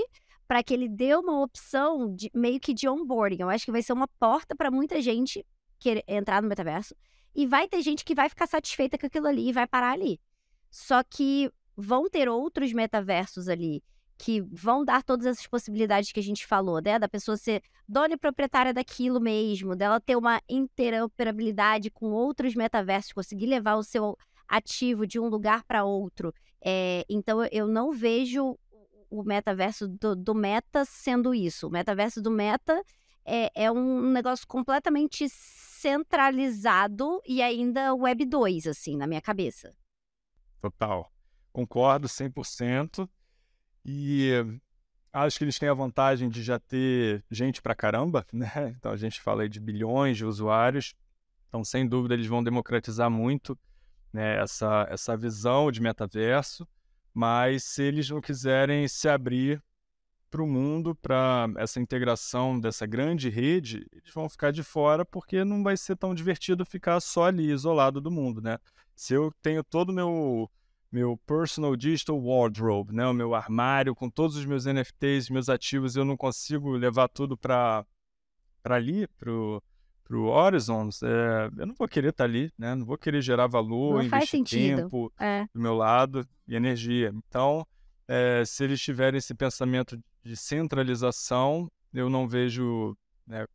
para 0.49 0.63
que 0.63 0.73
ele 0.73 0.89
dê 0.89 1.15
uma 1.15 1.43
opção 1.43 2.11
de, 2.15 2.31
meio 2.33 2.59
que 2.59 2.73
de 2.73 2.89
onboarding. 2.89 3.37
Eu 3.39 3.49
acho 3.51 3.65
que 3.65 3.71
vai 3.71 3.83
ser 3.83 3.93
uma 3.93 4.07
porta 4.07 4.55
para 4.55 4.71
muita 4.71 4.99
gente 4.99 5.45
querer 5.77 6.03
entrar 6.07 6.41
no 6.41 6.49
metaverso. 6.49 6.95
E 7.35 7.45
vai 7.45 7.67
ter 7.67 7.83
gente 7.83 8.03
que 8.03 8.15
vai 8.15 8.27
ficar 8.27 8.47
satisfeita 8.47 8.97
com 8.97 9.05
aquilo 9.05 9.27
ali 9.27 9.49
e 9.49 9.53
vai 9.53 9.67
parar 9.67 9.91
ali. 9.91 10.19
Só 10.71 11.03
que 11.03 11.51
vão 11.77 12.09
ter 12.09 12.27
outros 12.27 12.73
metaversos 12.73 13.47
ali 13.47 13.83
que 14.17 14.41
vão 14.41 14.83
dar 14.83 15.03
todas 15.03 15.27
essas 15.27 15.45
possibilidades 15.45 16.11
que 16.11 16.19
a 16.19 16.23
gente 16.23 16.47
falou, 16.47 16.81
né? 16.81 16.97
Da 16.97 17.07
pessoa 17.07 17.37
ser 17.37 17.61
dona 17.87 18.15
e 18.15 18.17
proprietária 18.17 18.73
daquilo 18.73 19.21
mesmo, 19.21 19.75
dela 19.75 20.01
ter 20.01 20.15
uma 20.15 20.41
interoperabilidade 20.49 21.91
com 21.91 22.07
outros 22.07 22.55
metaversos, 22.55 23.13
conseguir 23.13 23.45
levar 23.45 23.75
o 23.75 23.83
seu 23.83 24.17
ativo 24.47 25.05
de 25.05 25.19
um 25.19 25.27
lugar 25.27 25.63
para 25.63 25.85
outro. 25.85 26.33
É, 26.59 27.05
então 27.07 27.45
eu 27.51 27.67
não 27.67 27.91
vejo 27.91 28.57
o 29.09 29.23
metaverso 29.23 29.87
do, 29.87 30.15
do, 30.15 30.35
Meta 30.35 30.85
sendo 30.85 31.33
isso. 31.33 31.67
O 31.67 31.71
metaverso 31.71 32.21
do 32.21 32.29
Meta 32.29 32.81
é, 33.25 33.51
é 33.65 33.71
um 33.71 34.09
negócio 34.11 34.47
completamente 34.47 35.27
centralizado 35.29 37.21
e 37.25 37.41
ainda 37.41 37.93
Web 37.93 38.25
2, 38.25 38.67
assim, 38.67 38.95
na 38.95 39.07
minha 39.07 39.21
cabeça. 39.21 39.73
Total. 40.61 41.11
Concordo 41.51 42.07
100%. 42.07 43.09
E 43.85 44.31
acho 45.11 45.37
que 45.37 45.43
eles 45.43 45.57
têm 45.57 45.69
a 45.69 45.73
vantagem 45.73 46.29
de 46.29 46.43
já 46.43 46.59
ter 46.59 47.23
gente 47.31 47.61
pra 47.61 47.75
caramba, 47.75 48.25
né? 48.33 48.75
Então 48.77 48.91
a 48.91 48.97
gente 48.97 49.21
fala 49.21 49.43
aí 49.43 49.49
de 49.49 49.59
bilhões 49.59 50.17
de 50.17 50.25
usuários. 50.25 50.93
Então, 51.47 51.63
sem 51.63 51.87
dúvida, 51.87 52.13
eles 52.13 52.27
vão 52.27 52.43
democratizar 52.43 53.09
muito 53.09 53.57
né, 54.13 54.39
essa, 54.39 54.87
essa 54.89 55.17
visão 55.17 55.71
de 55.71 55.81
metaverso. 55.81 56.67
Mas 57.19 57.65
se 57.65 57.83
eles 57.83 58.09
não 58.09 58.21
quiserem 58.21 58.87
se 58.87 59.09
abrir 59.09 59.61
para 60.31 60.41
o 60.41 60.47
mundo, 60.47 60.95
para 60.95 61.49
essa 61.57 61.77
integração 61.77 62.57
dessa 62.57 62.85
grande 62.85 63.27
rede, 63.27 63.85
eles 63.91 64.13
vão 64.13 64.29
ficar 64.29 64.51
de 64.51 64.63
fora 64.63 65.03
porque 65.03 65.43
não 65.43 65.61
vai 65.61 65.75
ser 65.75 65.97
tão 65.97 66.15
divertido 66.15 66.65
ficar 66.65 67.01
só 67.01 67.25
ali, 67.25 67.51
isolado 67.51 67.99
do 67.99 68.09
mundo, 68.09 68.39
né? 68.39 68.57
Se 68.95 69.13
eu 69.13 69.33
tenho 69.41 69.65
todo 69.65 69.89
o 69.89 69.93
meu 69.93 70.49
meu 70.89 71.17
personal 71.27 71.75
digital 71.75 72.17
wardrobe, 72.17 72.95
né, 72.95 73.05
o 73.05 73.13
meu 73.13 73.35
armário 73.35 73.93
com 73.93 74.09
todos 74.09 74.37
os 74.37 74.45
meus 74.45 74.65
NFTs, 74.65 75.29
meus 75.29 75.49
ativos, 75.49 75.97
eu 75.97 76.05
não 76.05 76.15
consigo 76.15 76.71
levar 76.71 77.09
tudo 77.09 77.37
para 77.37 77.85
para 78.63 78.75
ali, 78.75 79.07
pro 79.17 79.61
pro 80.09 80.25
Horizons, 80.25 81.03
é, 81.03 81.51
eu 81.55 81.67
não 81.67 81.75
vou 81.75 81.87
querer 81.87 82.09
estar 82.09 82.23
tá 82.23 82.27
ali, 82.27 82.51
né? 82.57 82.73
Não 82.73 82.83
vou 82.83 82.97
querer 82.97 83.21
gerar 83.21 83.45
valor, 83.45 83.93
não 83.93 84.01
investir 84.01 84.43
tempo 84.43 85.13
é. 85.19 85.45
do 85.53 85.61
meu 85.61 85.75
lado 85.75 86.27
e 86.47 86.55
energia. 86.55 87.13
Então, 87.13 87.65
é, 88.07 88.43
se 88.43 88.63
eles 88.63 88.81
tiverem 88.81 89.19
esse 89.19 89.35
pensamento 89.35 89.99
de 90.23 90.35
centralização, 90.35 91.71
eu 91.93 92.09
não 92.09 92.27
vejo 92.27 92.97
né, 93.27 93.45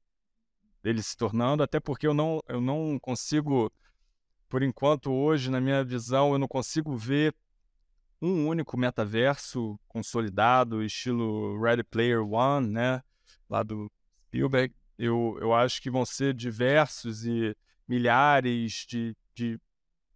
ele 0.85 1.03
se 1.03 1.17
tornando, 1.17 1.61
até 1.61 1.81
porque 1.81 2.07
eu 2.07 2.15
não, 2.15 2.41
eu 2.47 2.61
não 2.61 3.01
consigo, 3.01 3.69
por 4.49 4.63
enquanto, 4.63 5.13
hoje, 5.13 5.51
na 5.51 5.61
minha 5.61 5.83
visão, 5.83 6.33
eu 6.33 6.39
não 6.39 6.47
consigo 6.47 6.97
ver 6.97 7.35
um 8.23 8.47
único 8.47 8.77
metaverso 8.77 9.77
consolidado, 9.89 10.85
estilo 10.85 11.61
Ready 11.61 11.83
Player 11.83 12.25
One, 12.25 12.69
né? 12.69 13.03
Lá 13.51 13.65
do 13.65 13.91
Spielberg 14.29 14.73
eu, 14.99 15.37
eu 15.41 15.53
acho 15.53 15.81
que 15.83 15.91
vão 15.91 16.05
ser 16.05 16.35
diversos 16.35 17.25
e 17.27 17.57
milhares 17.87 18.87
de, 18.89 19.17
de 19.35 19.61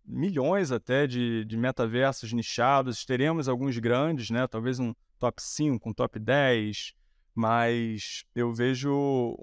milhões 0.04 0.72
até 0.72 1.06
de, 1.06 1.44
de 1.44 1.56
metaversos 1.56 2.32
nichados. 2.32 3.04
Teremos 3.04 3.48
alguns 3.48 3.78
grandes, 3.78 4.30
né? 4.30 4.46
Talvez 4.46 4.78
um 4.78 4.94
top 5.18 5.42
5, 5.42 5.88
um 5.88 5.92
top 5.92 6.18
10, 6.18 6.94
mas 7.34 8.24
eu 8.34 8.52
vejo 8.52 9.36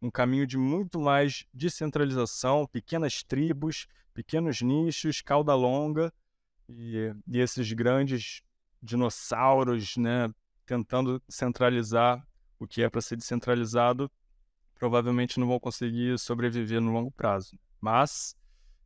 um 0.00 0.10
caminho 0.10 0.46
de 0.46 0.56
muito 0.56 0.98
mais 1.00 1.44
descentralização, 1.52 2.66
pequenas 2.66 3.22
tribos, 3.22 3.86
pequenos 4.14 4.62
nichos, 4.62 5.20
cauda 5.20 5.54
longa 5.54 6.12
e, 6.68 7.12
e 7.26 7.38
esses 7.38 7.72
grandes 7.72 8.42
dinossauros, 8.82 9.96
né? 9.96 10.32
Tentando 10.64 11.20
centralizar 11.28 12.24
o 12.58 12.66
que 12.66 12.82
é 12.82 12.88
para 12.88 13.00
ser 13.00 13.16
descentralizado 13.16 14.10
provavelmente 14.80 15.38
não 15.38 15.46
vão 15.46 15.60
conseguir 15.60 16.18
sobreviver 16.18 16.80
no 16.80 16.90
longo 16.90 17.10
prazo. 17.10 17.56
Mas 17.78 18.34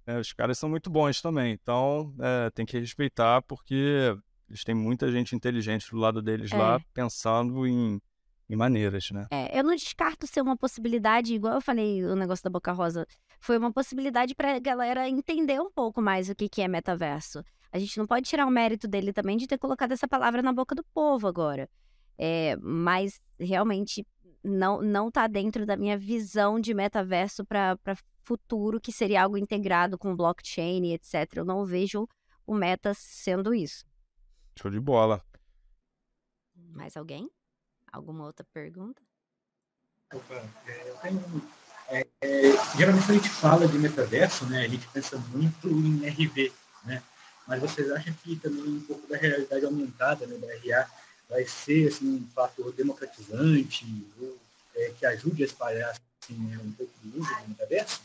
é, 0.05 0.19
os 0.19 0.33
caras 0.33 0.59
são 0.59 0.69
muito 0.69 0.91
bons 0.91 1.23
também, 1.23 1.53
então 1.53 2.13
é, 2.21 2.51
tem 2.51 2.67
que 2.67 2.79
respeitar 2.79 3.41
porque 3.43 4.15
eles 4.51 4.65
têm 4.65 4.75
muita 4.75 5.11
gente 5.11 5.37
inteligente 5.37 5.89
do 5.89 5.97
lado 5.97 6.21
deles 6.21 6.53
é. 6.53 6.57
lá 6.57 6.81
pensando 6.93 7.65
em, 7.65 8.01
em 8.51 8.57
maneiras, 8.57 9.11
né? 9.13 9.29
É, 9.31 9.57
eu 9.57 9.63
não 9.63 9.75
descarto 9.75 10.27
ser 10.27 10.43
uma 10.43 10.57
possibilidade, 10.57 11.33
igual 11.33 11.55
eu 11.55 11.61
falei 11.61 12.05
o 12.05 12.17
negócio 12.17 12.43
da 12.43 12.51
Boca 12.51 12.73
Rosa, 12.73 13.07
foi 13.41 13.57
uma 13.57 13.73
possibilidade 13.73 14.35
para 14.35 14.57
a 14.57 14.59
galera 14.59 15.09
entender 15.09 15.61
um 15.61 15.71
pouco 15.71 16.03
mais 16.03 16.29
o 16.29 16.35
que, 16.35 16.49
que 16.49 16.61
é 16.61 16.67
metaverso. 16.67 17.43
A 17.71 17.79
gente 17.79 17.97
não 17.99 18.07
pode 18.07 18.29
tirar 18.29 18.47
o 18.47 18.51
mérito 18.51 18.89
dele 18.89 19.13
também 19.13 19.37
de 19.37 19.47
ter 19.47 19.59
colocado 19.59 19.93
essa 19.93 20.09
palavra 20.09 20.43
na 20.43 20.53
boca 20.53 20.75
do 20.75 20.85
povo 20.93 21.29
agora. 21.29 21.69
É, 22.17 22.57
mas 22.61 23.21
realmente 23.39 24.07
não 24.45 24.83
não 24.83 25.11
tá 25.11 25.27
dentro 25.27 25.65
da 25.65 25.77
minha 25.77 25.97
visão 25.97 26.61
de 26.61 26.75
metaverso 26.75 27.45
para 27.45 27.79
futuro, 28.23 28.81
que 28.81 28.93
seria 28.93 29.23
algo 29.23 29.37
integrado 29.37 29.99
com 29.99 30.15
blockchain, 30.15 30.93
etc. 30.93 31.37
Eu 31.37 31.45
não 31.45 31.65
vejo 31.65 32.09
o 32.47 32.55
meta 32.55 32.93
sendo 32.95 33.55
isso. 33.55 33.85
Show 34.57 34.71
de 34.71 34.81
bola. 34.81 35.25
Mais 36.55 36.97
alguém? 36.97 37.31
Alguma 37.93 38.25
outra 38.25 38.47
pergunta? 38.53 39.03
Opa, 40.13 40.35
é, 40.67 40.91
eu 40.91 40.97
tenho, 40.97 41.43
é, 41.89 42.07
é, 42.21 42.77
geralmente 42.77 43.11
a 43.11 43.15
gente 43.15 43.29
fala 43.29 43.67
de 43.67 43.79
metaverso, 43.79 44.47
né? 44.47 44.65
A 44.65 44.69
gente 44.69 44.87
pensa 44.89 45.19
muito 45.19 45.69
em 45.69 46.07
RV, 46.09 46.53
né? 46.85 47.03
Mas 47.47 47.61
vocês 47.61 47.91
acham 47.91 48.13
que 48.15 48.37
também 48.37 48.63
um 48.63 48.81
pouco 48.81 49.07
da 49.07 49.17
realidade 49.17 49.65
aumentada, 49.65 50.27
né, 50.27 50.39
da 50.39 50.47
RA, 50.47 50.91
vai 51.29 51.45
ser 51.47 51.89
assim, 51.89 52.17
um 52.17 52.29
fator 52.29 52.73
democratizante, 52.73 53.87
ou, 54.21 54.37
é, 54.77 54.91
que 54.99 55.07
ajude 55.07 55.43
a 55.43 55.47
espalhar 55.47 55.91
assim, 55.91 56.35
né, 56.35 56.59
um 56.63 56.73
pouco 56.73 56.93
do 57.03 57.21
uso 57.21 57.29
do 57.43 57.49
metaverso? 57.49 58.03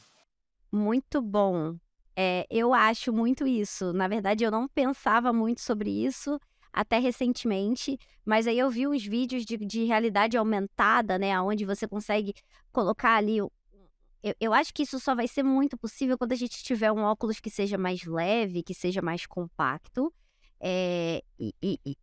Muito 0.72 1.22
bom. 1.22 1.78
É, 2.16 2.46
eu 2.50 2.74
acho 2.74 3.14
muito 3.14 3.48
isso. 3.48 3.94
Na 3.94 4.08
verdade, 4.08 4.44
eu 4.44 4.52
não 4.52 4.68
pensava 4.68 5.32
muito 5.32 5.62
sobre 5.62 5.90
isso 5.90 6.40
até 6.72 7.00
recentemente, 7.00 7.98
mas 8.24 8.46
aí 8.46 8.60
eu 8.60 8.70
vi 8.70 8.88
uns 8.88 9.04
vídeos 9.04 9.46
de, 9.46 9.58
de 9.58 9.86
realidade 9.86 10.38
aumentada, 10.38 11.18
né, 11.18 11.40
onde 11.42 11.66
você 11.66 11.88
consegue 11.88 12.34
colocar 12.72 13.16
ali. 13.16 13.38
Eu, 13.38 13.52
eu 14.40 14.54
acho 14.54 14.74
que 14.74 14.84
isso 14.84 15.00
só 15.00 15.16
vai 15.16 15.28
ser 15.28 15.44
muito 15.44 15.78
possível 15.78 16.18
quando 16.18 16.34
a 16.34 16.36
gente 16.36 16.64
tiver 16.64 16.92
um 16.92 17.04
óculos 17.04 17.40
que 17.40 17.50
seja 17.50 17.78
mais 17.78 18.04
leve, 18.04 18.64
que 18.64 18.74
seja 18.74 19.02
mais 19.02 19.26
compacto. 19.26 20.14
É, 20.60 21.24
e, 21.40 21.54
e, 21.62 21.98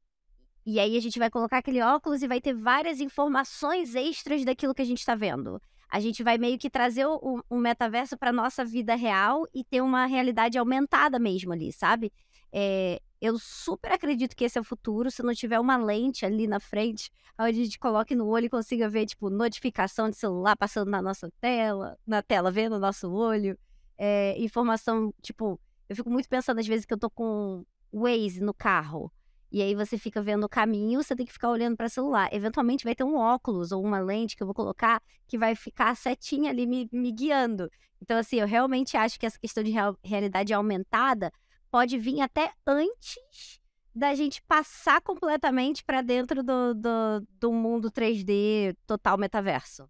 e 0.66 0.80
aí 0.80 0.96
a 0.96 1.00
gente 1.00 1.18
vai 1.18 1.30
colocar 1.30 1.58
aquele 1.58 1.80
óculos 1.80 2.22
e 2.22 2.26
vai 2.26 2.40
ter 2.40 2.52
várias 2.52 3.00
informações 3.00 3.94
extras 3.94 4.44
daquilo 4.44 4.74
que 4.74 4.82
a 4.82 4.86
gente 4.86 4.98
está 4.98 5.14
vendo. 5.14 5.62
A 5.88 6.00
gente 6.00 6.24
vai 6.24 6.36
meio 6.36 6.58
que 6.58 6.68
trazer 6.68 7.06
o, 7.06 7.40
o 7.48 7.56
metaverso 7.56 8.18
para 8.18 8.32
nossa 8.32 8.64
vida 8.64 8.96
real 8.96 9.46
e 9.54 9.62
ter 9.62 9.80
uma 9.80 10.06
realidade 10.06 10.58
aumentada 10.58 11.20
mesmo 11.20 11.52
ali, 11.52 11.72
sabe? 11.72 12.12
É, 12.52 13.00
eu 13.20 13.38
super 13.38 13.92
acredito 13.92 14.34
que 14.34 14.44
esse 14.44 14.58
é 14.58 14.60
o 14.60 14.64
futuro. 14.64 15.08
Se 15.08 15.22
não 15.22 15.32
tiver 15.32 15.60
uma 15.60 15.76
lente 15.76 16.26
ali 16.26 16.48
na 16.48 16.58
frente, 16.58 17.12
onde 17.38 17.60
a 17.60 17.64
gente 17.64 17.78
coloque 17.78 18.16
no 18.16 18.26
olho 18.26 18.46
e 18.46 18.50
consiga 18.50 18.88
ver, 18.88 19.06
tipo, 19.06 19.30
notificação 19.30 20.10
de 20.10 20.16
celular 20.16 20.56
passando 20.56 20.90
na 20.90 21.00
nossa 21.00 21.30
tela, 21.40 21.96
na 22.04 22.22
tela, 22.22 22.50
vendo 22.50 22.74
o 22.74 22.80
nosso 22.80 23.08
olho. 23.12 23.56
É, 23.96 24.34
informação, 24.38 25.14
tipo, 25.22 25.60
eu 25.88 25.94
fico 25.94 26.10
muito 26.10 26.28
pensando 26.28 26.58
às 26.58 26.66
vezes 26.66 26.84
que 26.84 26.92
eu 26.92 26.98
tô 26.98 27.08
com 27.08 27.64
Waze 27.92 28.40
no 28.40 28.52
carro. 28.52 29.12
E 29.56 29.62
aí 29.62 29.74
você 29.74 29.96
fica 29.96 30.20
vendo 30.20 30.44
o 30.44 30.50
caminho, 30.50 31.02
você 31.02 31.16
tem 31.16 31.24
que 31.24 31.32
ficar 31.32 31.48
olhando 31.48 31.78
para 31.78 31.88
celular. 31.88 32.28
Eventualmente 32.30 32.84
vai 32.84 32.94
ter 32.94 33.04
um 33.04 33.16
óculos 33.16 33.72
ou 33.72 33.82
uma 33.82 33.98
lente 33.98 34.36
que 34.36 34.42
eu 34.42 34.46
vou 34.46 34.52
colocar 34.52 35.02
que 35.26 35.38
vai 35.38 35.54
ficar 35.54 35.96
setinha 35.96 36.50
ali 36.50 36.66
me, 36.66 36.86
me 36.92 37.10
guiando. 37.10 37.70
Então, 37.98 38.18
assim, 38.18 38.36
eu 38.36 38.46
realmente 38.46 38.98
acho 38.98 39.18
que 39.18 39.24
essa 39.24 39.38
questão 39.38 39.64
de 39.64 39.70
real, 39.70 39.96
realidade 40.04 40.52
aumentada 40.52 41.32
pode 41.70 41.96
vir 41.96 42.20
até 42.20 42.52
antes 42.66 43.58
da 43.94 44.14
gente 44.14 44.42
passar 44.42 45.00
completamente 45.00 45.82
para 45.82 46.02
dentro 46.02 46.42
do, 46.42 46.74
do, 46.74 47.26
do 47.40 47.50
mundo 47.50 47.90
3D 47.90 48.76
total 48.86 49.16
metaverso. 49.16 49.88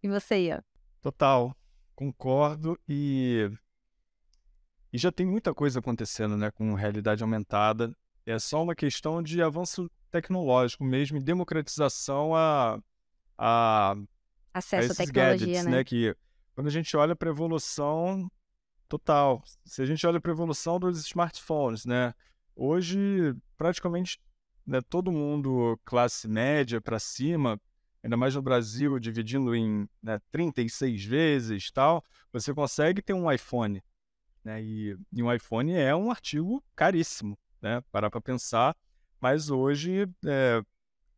E 0.00 0.08
você, 0.08 0.38
Ian? 0.38 0.62
Total, 1.02 1.52
concordo 1.96 2.78
e 2.88 3.50
e 4.92 4.98
já 4.98 5.10
tem 5.10 5.26
muita 5.26 5.52
coisa 5.52 5.80
acontecendo, 5.80 6.36
né, 6.36 6.52
com 6.52 6.74
realidade 6.74 7.24
aumentada. 7.24 7.92
É 8.28 8.38
só 8.38 8.62
uma 8.62 8.74
questão 8.74 9.22
de 9.22 9.42
avanço 9.42 9.90
tecnológico 10.10 10.84
mesmo 10.84 11.16
e 11.16 11.22
democratização 11.22 12.34
a, 12.34 12.78
a, 13.36 13.96
acesso 14.52 14.90
a 14.90 14.92
à 14.92 14.96
tecnologia, 14.96 15.46
gadgets, 15.46 15.64
né? 15.64 15.70
né? 15.70 15.84
Que 15.84 16.14
quando 16.54 16.66
a 16.66 16.70
gente 16.70 16.94
olha 16.96 17.16
para 17.16 17.30
a 17.30 17.32
evolução 17.32 18.30
total, 18.86 19.42
se 19.64 19.80
a 19.80 19.86
gente 19.86 20.06
olha 20.06 20.20
para 20.20 20.30
a 20.30 20.34
evolução 20.34 20.78
dos 20.78 20.98
smartphones, 21.06 21.86
né? 21.86 22.14
Hoje, 22.54 23.34
praticamente 23.56 24.20
né, 24.66 24.82
todo 24.82 25.10
mundo, 25.10 25.80
classe 25.82 26.28
média 26.28 26.80
para 26.82 26.98
cima, 26.98 27.58
ainda 28.02 28.16
mais 28.16 28.34
no 28.34 28.42
Brasil, 28.42 28.98
dividindo 28.98 29.54
em 29.54 29.88
né, 30.02 30.20
36 30.30 31.02
vezes 31.02 31.70
tal, 31.70 32.04
você 32.30 32.52
consegue 32.52 33.00
ter 33.00 33.14
um 33.14 33.32
iPhone. 33.32 33.82
Né? 34.44 34.62
E, 34.62 34.98
e 35.12 35.22
um 35.22 35.32
iPhone 35.32 35.72
é 35.72 35.96
um 35.96 36.10
artigo 36.10 36.62
caríssimo, 36.76 37.38
né? 37.60 37.82
Parar 37.92 38.10
para 38.10 38.20
pensar. 38.20 38.76
Mas 39.20 39.50
hoje, 39.50 40.08
é, 40.24 40.62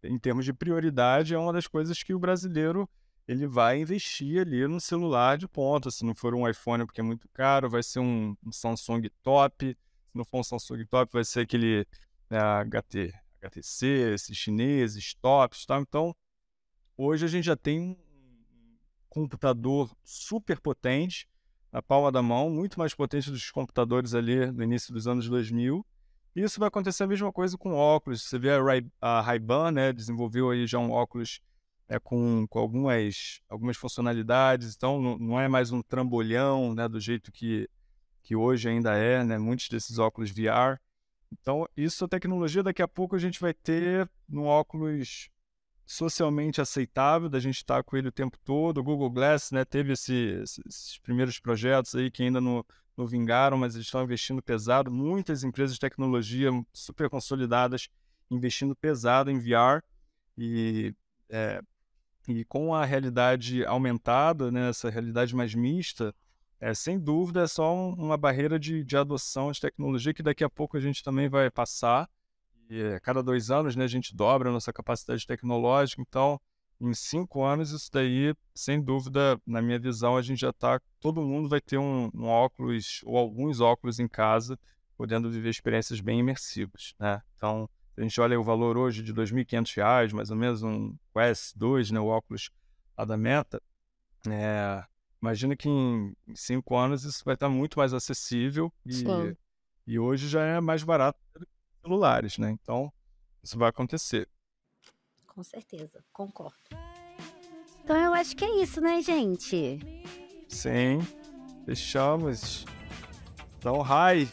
em 0.02 0.18
termos 0.18 0.44
de 0.44 0.52
prioridade, 0.52 1.34
é 1.34 1.38
uma 1.38 1.52
das 1.52 1.66
coisas 1.66 2.02
que 2.02 2.14
o 2.14 2.18
brasileiro 2.18 2.88
ele 3.28 3.46
vai 3.46 3.80
investir 3.80 4.40
ali 4.40 4.66
no 4.66 4.80
celular 4.80 5.38
de 5.38 5.46
ponta. 5.46 5.90
Se 5.90 6.04
não 6.04 6.14
for 6.14 6.34
um 6.34 6.48
iPhone 6.48 6.84
porque 6.84 7.00
é 7.00 7.04
muito 7.04 7.28
caro, 7.28 7.70
vai 7.70 7.82
ser 7.82 8.00
um, 8.00 8.36
um 8.44 8.50
Samsung 8.50 9.02
top. 9.22 9.68
Se 9.68 10.18
não 10.18 10.24
for 10.24 10.40
um 10.40 10.42
Samsung 10.42 10.84
top, 10.86 11.12
vai 11.12 11.24
ser 11.24 11.40
aquele 11.40 11.86
né, 12.28 12.38
HT, 12.64 13.12
HTC, 13.40 13.86
esses 14.14 14.36
chineses 14.36 15.14
tops, 15.14 15.64
tá? 15.64 15.78
Então, 15.78 16.14
hoje 16.96 17.24
a 17.24 17.28
gente 17.28 17.44
já 17.44 17.56
tem 17.56 17.80
um 17.80 18.76
computador 19.08 19.94
super 20.02 20.58
potente 20.60 21.28
na 21.72 21.80
palma 21.80 22.10
da 22.10 22.22
mão, 22.22 22.50
muito 22.50 22.78
mais 22.78 22.94
potente 22.94 23.30
dos 23.30 23.48
computadores 23.50 24.12
ali 24.12 24.50
no 24.50 24.64
início 24.64 24.92
dos 24.92 25.06
anos 25.06 25.28
2000. 25.28 25.86
Isso 26.34 26.60
vai 26.60 26.68
acontecer 26.68 27.02
a 27.02 27.06
mesma 27.06 27.32
coisa 27.32 27.58
com 27.58 27.74
óculos. 27.74 28.22
Você 28.22 28.38
vê 28.38 28.50
a, 28.52 28.62
Ray, 28.62 28.86
a 29.00 29.20
Ray-Ban, 29.20 29.72
né, 29.72 29.92
desenvolveu 29.92 30.50
aí 30.50 30.66
já 30.66 30.78
um 30.78 30.90
óculos 30.90 31.40
é, 31.88 31.98
com, 31.98 32.46
com 32.48 32.58
algumas, 32.58 33.40
algumas 33.48 33.76
funcionalidades, 33.76 34.76
então 34.76 35.00
não, 35.00 35.18
não 35.18 35.40
é 35.40 35.48
mais 35.48 35.72
um 35.72 35.82
trambolhão, 35.82 36.72
né, 36.72 36.88
do 36.88 37.00
jeito 37.00 37.32
que, 37.32 37.68
que 38.22 38.36
hoje 38.36 38.68
ainda 38.68 38.94
é, 38.94 39.24
né, 39.24 39.38
muitos 39.38 39.68
desses 39.68 39.98
óculos 39.98 40.30
VR. 40.30 40.78
Então, 41.32 41.66
isso, 41.76 42.04
a 42.04 42.08
tecnologia, 42.08 42.62
daqui 42.62 42.80
a 42.80 42.88
pouco 42.88 43.16
a 43.16 43.18
gente 43.18 43.40
vai 43.40 43.52
ter 43.52 44.08
no 44.28 44.44
óculos 44.44 45.28
socialmente 45.90 46.60
aceitável, 46.60 47.28
da 47.28 47.40
gente 47.40 47.56
estar 47.56 47.82
com 47.82 47.96
ele 47.96 48.06
o 48.06 48.12
tempo 48.12 48.38
todo. 48.44 48.78
O 48.78 48.82
Google 48.84 49.10
Glass 49.10 49.50
né, 49.50 49.64
teve 49.64 49.94
esse, 49.94 50.14
esses 50.40 50.98
primeiros 51.02 51.40
projetos 51.40 51.96
aí 51.96 52.12
que 52.12 52.22
ainda 52.22 52.40
não, 52.40 52.64
não 52.96 53.08
vingaram, 53.08 53.58
mas 53.58 53.74
eles 53.74 53.88
estão 53.88 54.04
investindo 54.04 54.40
pesado. 54.40 54.88
Muitas 54.88 55.42
empresas 55.42 55.74
de 55.74 55.80
tecnologia 55.80 56.50
super 56.72 57.10
consolidadas 57.10 57.88
investindo 58.30 58.76
pesado 58.76 59.32
em 59.32 59.40
VR. 59.40 59.82
E, 60.38 60.94
é, 61.28 61.60
e 62.28 62.44
com 62.44 62.72
a 62.72 62.84
realidade 62.84 63.64
aumentada, 63.64 64.52
né, 64.52 64.68
essa 64.68 64.88
realidade 64.88 65.34
mais 65.34 65.56
mista, 65.56 66.14
é, 66.60 66.72
sem 66.72 67.00
dúvida 67.00 67.42
é 67.42 67.46
só 67.48 67.74
um, 67.74 67.94
uma 67.94 68.16
barreira 68.16 68.60
de, 68.60 68.84
de 68.84 68.96
adoção 68.96 69.50
de 69.50 69.60
tecnologia 69.60 70.14
que 70.14 70.22
daqui 70.22 70.44
a 70.44 70.48
pouco 70.48 70.76
a 70.76 70.80
gente 70.80 71.02
também 71.02 71.28
vai 71.28 71.50
passar 71.50 72.08
e 72.70 72.94
a 72.94 73.00
cada 73.00 73.22
dois 73.22 73.50
anos 73.50 73.74
né, 73.74 73.84
a 73.84 73.88
gente 73.88 74.14
dobra 74.14 74.48
a 74.48 74.52
nossa 74.52 74.72
capacidade 74.72 75.26
tecnológica, 75.26 76.00
então 76.00 76.40
em 76.80 76.94
cinco 76.94 77.44
anos 77.44 77.72
isso 77.72 77.90
daí, 77.92 78.32
sem 78.54 78.80
dúvida, 78.80 79.38
na 79.44 79.60
minha 79.60 79.78
visão, 79.78 80.16
a 80.16 80.22
gente 80.22 80.40
já 80.40 80.50
está, 80.50 80.80
todo 80.98 81.20
mundo 81.20 81.48
vai 81.48 81.60
ter 81.60 81.76
um, 81.76 82.08
um, 82.14 82.24
óculos 82.24 83.02
ou 83.04 83.18
alguns 83.18 83.60
óculos 83.60 83.98
em 83.98 84.08
casa, 84.08 84.58
podendo 84.96 85.30
viver 85.30 85.50
experiências 85.50 86.00
bem 86.00 86.20
imersivas, 86.20 86.94
né? 86.98 87.20
Então, 87.36 87.68
a 87.98 88.00
gente 88.00 88.18
olha 88.18 88.40
o 88.40 88.44
valor 88.44 88.78
hoje 88.78 89.02
de 89.02 89.12
R$ 89.12 89.18
2.500, 89.18 90.14
mais 90.14 90.30
ou 90.30 90.36
menos 90.36 90.62
um 90.62 90.96
Quest 91.12 91.54
2, 91.56 91.90
né, 91.90 92.00
o 92.00 92.06
óculos 92.06 92.50
lá 92.96 93.04
da 93.04 93.16
Meta, 93.16 93.60
é, 94.26 94.82
imagina 95.20 95.54
que 95.54 95.68
em, 95.68 96.14
em 96.26 96.34
cinco 96.34 96.76
anos 96.76 97.04
isso 97.04 97.22
vai 97.24 97.34
estar 97.34 97.48
muito 97.50 97.78
mais 97.78 97.92
acessível 97.92 98.72
e, 98.86 99.04
e 99.86 99.98
hoje 99.98 100.28
já 100.28 100.42
é 100.44 100.60
mais 100.60 100.82
barato 100.82 101.18
celulares, 101.82 102.38
né? 102.38 102.50
Então, 102.50 102.92
isso 103.42 103.58
vai 103.58 103.68
acontecer. 103.68 104.28
Com 105.26 105.42
certeza, 105.42 106.04
concordo. 106.12 106.58
Então 107.82 107.96
eu 107.96 108.12
acho 108.12 108.36
que 108.36 108.44
é 108.44 108.62
isso, 108.62 108.80
né, 108.80 109.00
gente? 109.00 109.78
Sim, 110.48 110.98
fechamos. 111.64 112.64
Então, 113.58 113.80
Rai, 113.80 114.28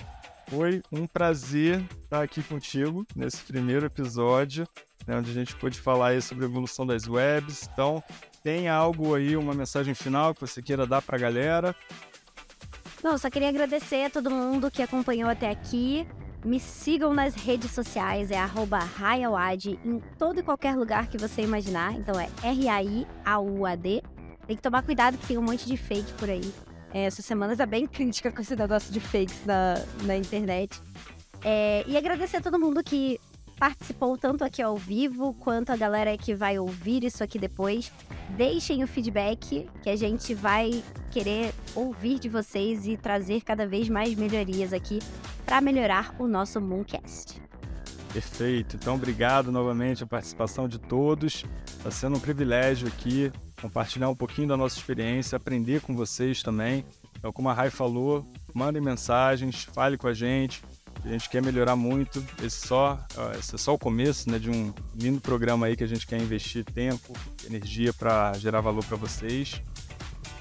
foi 0.47 0.81
um 0.91 1.05
prazer 1.05 1.83
estar 2.03 2.23
aqui 2.23 2.41
contigo 2.43 3.05
nesse 3.15 3.43
primeiro 3.43 3.85
episódio, 3.85 4.67
né, 5.05 5.17
onde 5.17 5.31
a 5.31 5.33
gente 5.33 5.55
pôde 5.55 5.79
falar 5.79 6.21
sobre 6.21 6.45
a 6.45 6.47
evolução 6.47 6.85
das 6.85 7.07
webs. 7.07 7.69
Então, 7.71 8.03
tem 8.43 8.67
algo 8.67 9.15
aí, 9.15 9.35
uma 9.35 9.53
mensagem 9.53 9.93
final 9.93 10.33
que 10.33 10.41
você 10.41 10.61
queira 10.61 10.87
dar 10.87 11.01
para 11.01 11.17
a 11.17 11.19
galera? 11.19 11.75
Não, 13.03 13.17
só 13.17 13.29
queria 13.29 13.49
agradecer 13.49 14.05
a 14.05 14.09
todo 14.09 14.31
mundo 14.31 14.71
que 14.71 14.81
acompanhou 14.81 15.29
até 15.29 15.49
aqui. 15.49 16.07
Me 16.45 16.59
sigam 16.59 17.13
nas 17.13 17.35
redes 17.35 17.71
sociais, 17.71 18.31
é 18.31 18.37
@raiauad 18.37 19.79
em 19.83 19.99
todo 20.17 20.39
e 20.39 20.43
qualquer 20.43 20.75
lugar 20.75 21.07
que 21.07 21.17
você 21.17 21.41
imaginar. 21.41 21.93
Então 21.93 22.19
é 22.19 22.29
R-A-I-A-U-A-D. 22.43 24.03
Tem 24.45 24.55
que 24.55 24.61
tomar 24.61 24.83
cuidado 24.83 25.17
que 25.17 25.27
tem 25.27 25.37
um 25.37 25.41
monte 25.41 25.65
de 25.65 25.75
fake 25.75 26.13
por 26.13 26.29
aí. 26.29 26.53
É, 26.93 27.05
essa 27.05 27.21
semana 27.21 27.55
tá 27.55 27.65
bem 27.65 27.85
crítica 27.87 28.31
com 28.31 28.41
esse 28.41 28.55
negócio 28.55 28.93
de 28.93 28.99
fakes 28.99 29.45
na, 29.45 29.75
na 30.03 30.15
internet. 30.15 30.81
É, 31.43 31.83
e 31.87 31.97
agradecer 31.97 32.37
a 32.37 32.41
todo 32.41 32.59
mundo 32.59 32.83
que 32.83 33.19
participou 33.57 34.17
tanto 34.17 34.43
aqui 34.43 34.61
ao 34.61 34.77
vivo 34.77 35.33
quanto 35.33 35.71
a 35.71 35.75
galera 35.75 36.17
que 36.17 36.33
vai 36.33 36.57
ouvir 36.59 37.03
isso 37.03 37.23
aqui 37.23 37.37
depois. 37.37 37.91
Deixem 38.29 38.83
o 38.83 38.87
feedback 38.87 39.67
que 39.81 39.89
a 39.89 39.95
gente 39.95 40.33
vai 40.33 40.83
querer 41.11 41.53
ouvir 41.75 42.19
de 42.19 42.29
vocês 42.29 42.87
e 42.87 42.95
trazer 42.95 43.41
cada 43.41 43.67
vez 43.67 43.89
mais 43.89 44.15
melhorias 44.15 44.73
aqui 44.73 44.99
para 45.45 45.59
melhorar 45.59 46.15
o 46.19 46.27
nosso 46.27 46.61
Mooncast. 46.61 47.41
Perfeito. 48.13 48.75
Então, 48.75 48.95
obrigado 48.95 49.51
novamente 49.51 50.03
a 50.03 50.07
participação 50.07 50.67
de 50.67 50.79
todos. 50.79 51.43
Está 51.67 51.91
sendo 51.91 52.17
um 52.17 52.19
privilégio 52.19 52.87
aqui 52.87 53.31
compartilhar 53.61 54.09
um 54.09 54.15
pouquinho 54.15 54.47
da 54.47 54.57
nossa 54.57 54.77
experiência, 54.77 55.35
aprender 55.35 55.81
com 55.81 55.95
vocês 55.95 56.43
também. 56.43 56.85
Então, 57.17 57.31
como 57.33 57.49
a 57.49 57.53
Rai 57.53 57.69
falou, 57.69 58.23
mandem 58.53 58.81
mensagens, 58.81 59.63
fale 59.63 59.97
com 59.97 60.07
a 60.07 60.13
gente, 60.13 60.63
a 61.03 61.09
gente 61.09 61.29
quer 61.29 61.41
melhorar 61.41 61.75
muito. 61.75 62.23
Esse, 62.41 62.67
só, 62.67 62.99
esse 63.37 63.55
é 63.55 63.57
só 63.57 63.73
o 63.73 63.77
começo 63.77 64.29
né, 64.29 64.39
de 64.39 64.49
um 64.49 64.73
lindo 64.95 65.21
programa 65.21 65.67
aí 65.67 65.75
que 65.75 65.83
a 65.83 65.87
gente 65.87 66.05
quer 66.05 66.19
investir 66.19 66.65
tempo, 66.65 67.13
energia 67.45 67.93
para 67.93 68.33
gerar 68.33 68.61
valor 68.61 68.83
para 68.83 68.97
vocês. 68.97 69.61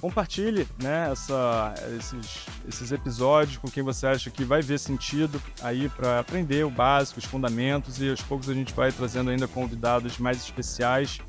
compartilhe 0.00 0.66
né, 0.82 1.10
essa, 1.12 1.74
esses, 1.96 2.46
esses 2.68 2.90
episódios 2.90 3.56
com 3.58 3.68
quem 3.68 3.84
você 3.84 4.08
acha 4.08 4.30
que 4.30 4.42
vai 4.42 4.60
ver 4.60 4.78
sentido 4.78 5.40
aí 5.62 5.88
para 5.88 6.18
aprender 6.18 6.66
o 6.66 6.70
básico, 6.70 7.20
os 7.20 7.24
fundamentos 7.24 8.02
e 8.02 8.10
aos 8.10 8.20
poucos 8.20 8.48
a 8.48 8.54
gente 8.54 8.74
vai 8.74 8.90
trazendo 8.90 9.30
ainda 9.30 9.46
convidados 9.46 10.18
mais 10.18 10.38
especiais 10.38 11.20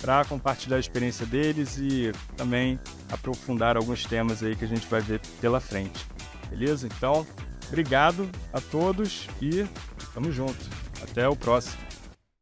para 0.00 0.24
compartilhar 0.24 0.76
a 0.76 0.80
experiência 0.80 1.24
deles 1.24 1.78
e 1.78 2.10
também 2.36 2.80
aprofundar 3.12 3.76
alguns 3.76 4.04
temas 4.04 4.42
aí 4.42 4.56
que 4.56 4.64
a 4.64 4.68
gente 4.68 4.86
vai 4.88 5.00
ver 5.00 5.20
pela 5.40 5.60
frente. 5.60 6.04
Beleza? 6.50 6.86
Então, 6.86 7.24
obrigado 7.68 8.28
a 8.52 8.60
todos 8.60 9.28
e 9.40 9.64
tamo 10.12 10.32
junto. 10.32 10.64
Até 11.02 11.28
o 11.28 11.36
próximo. 11.36 11.85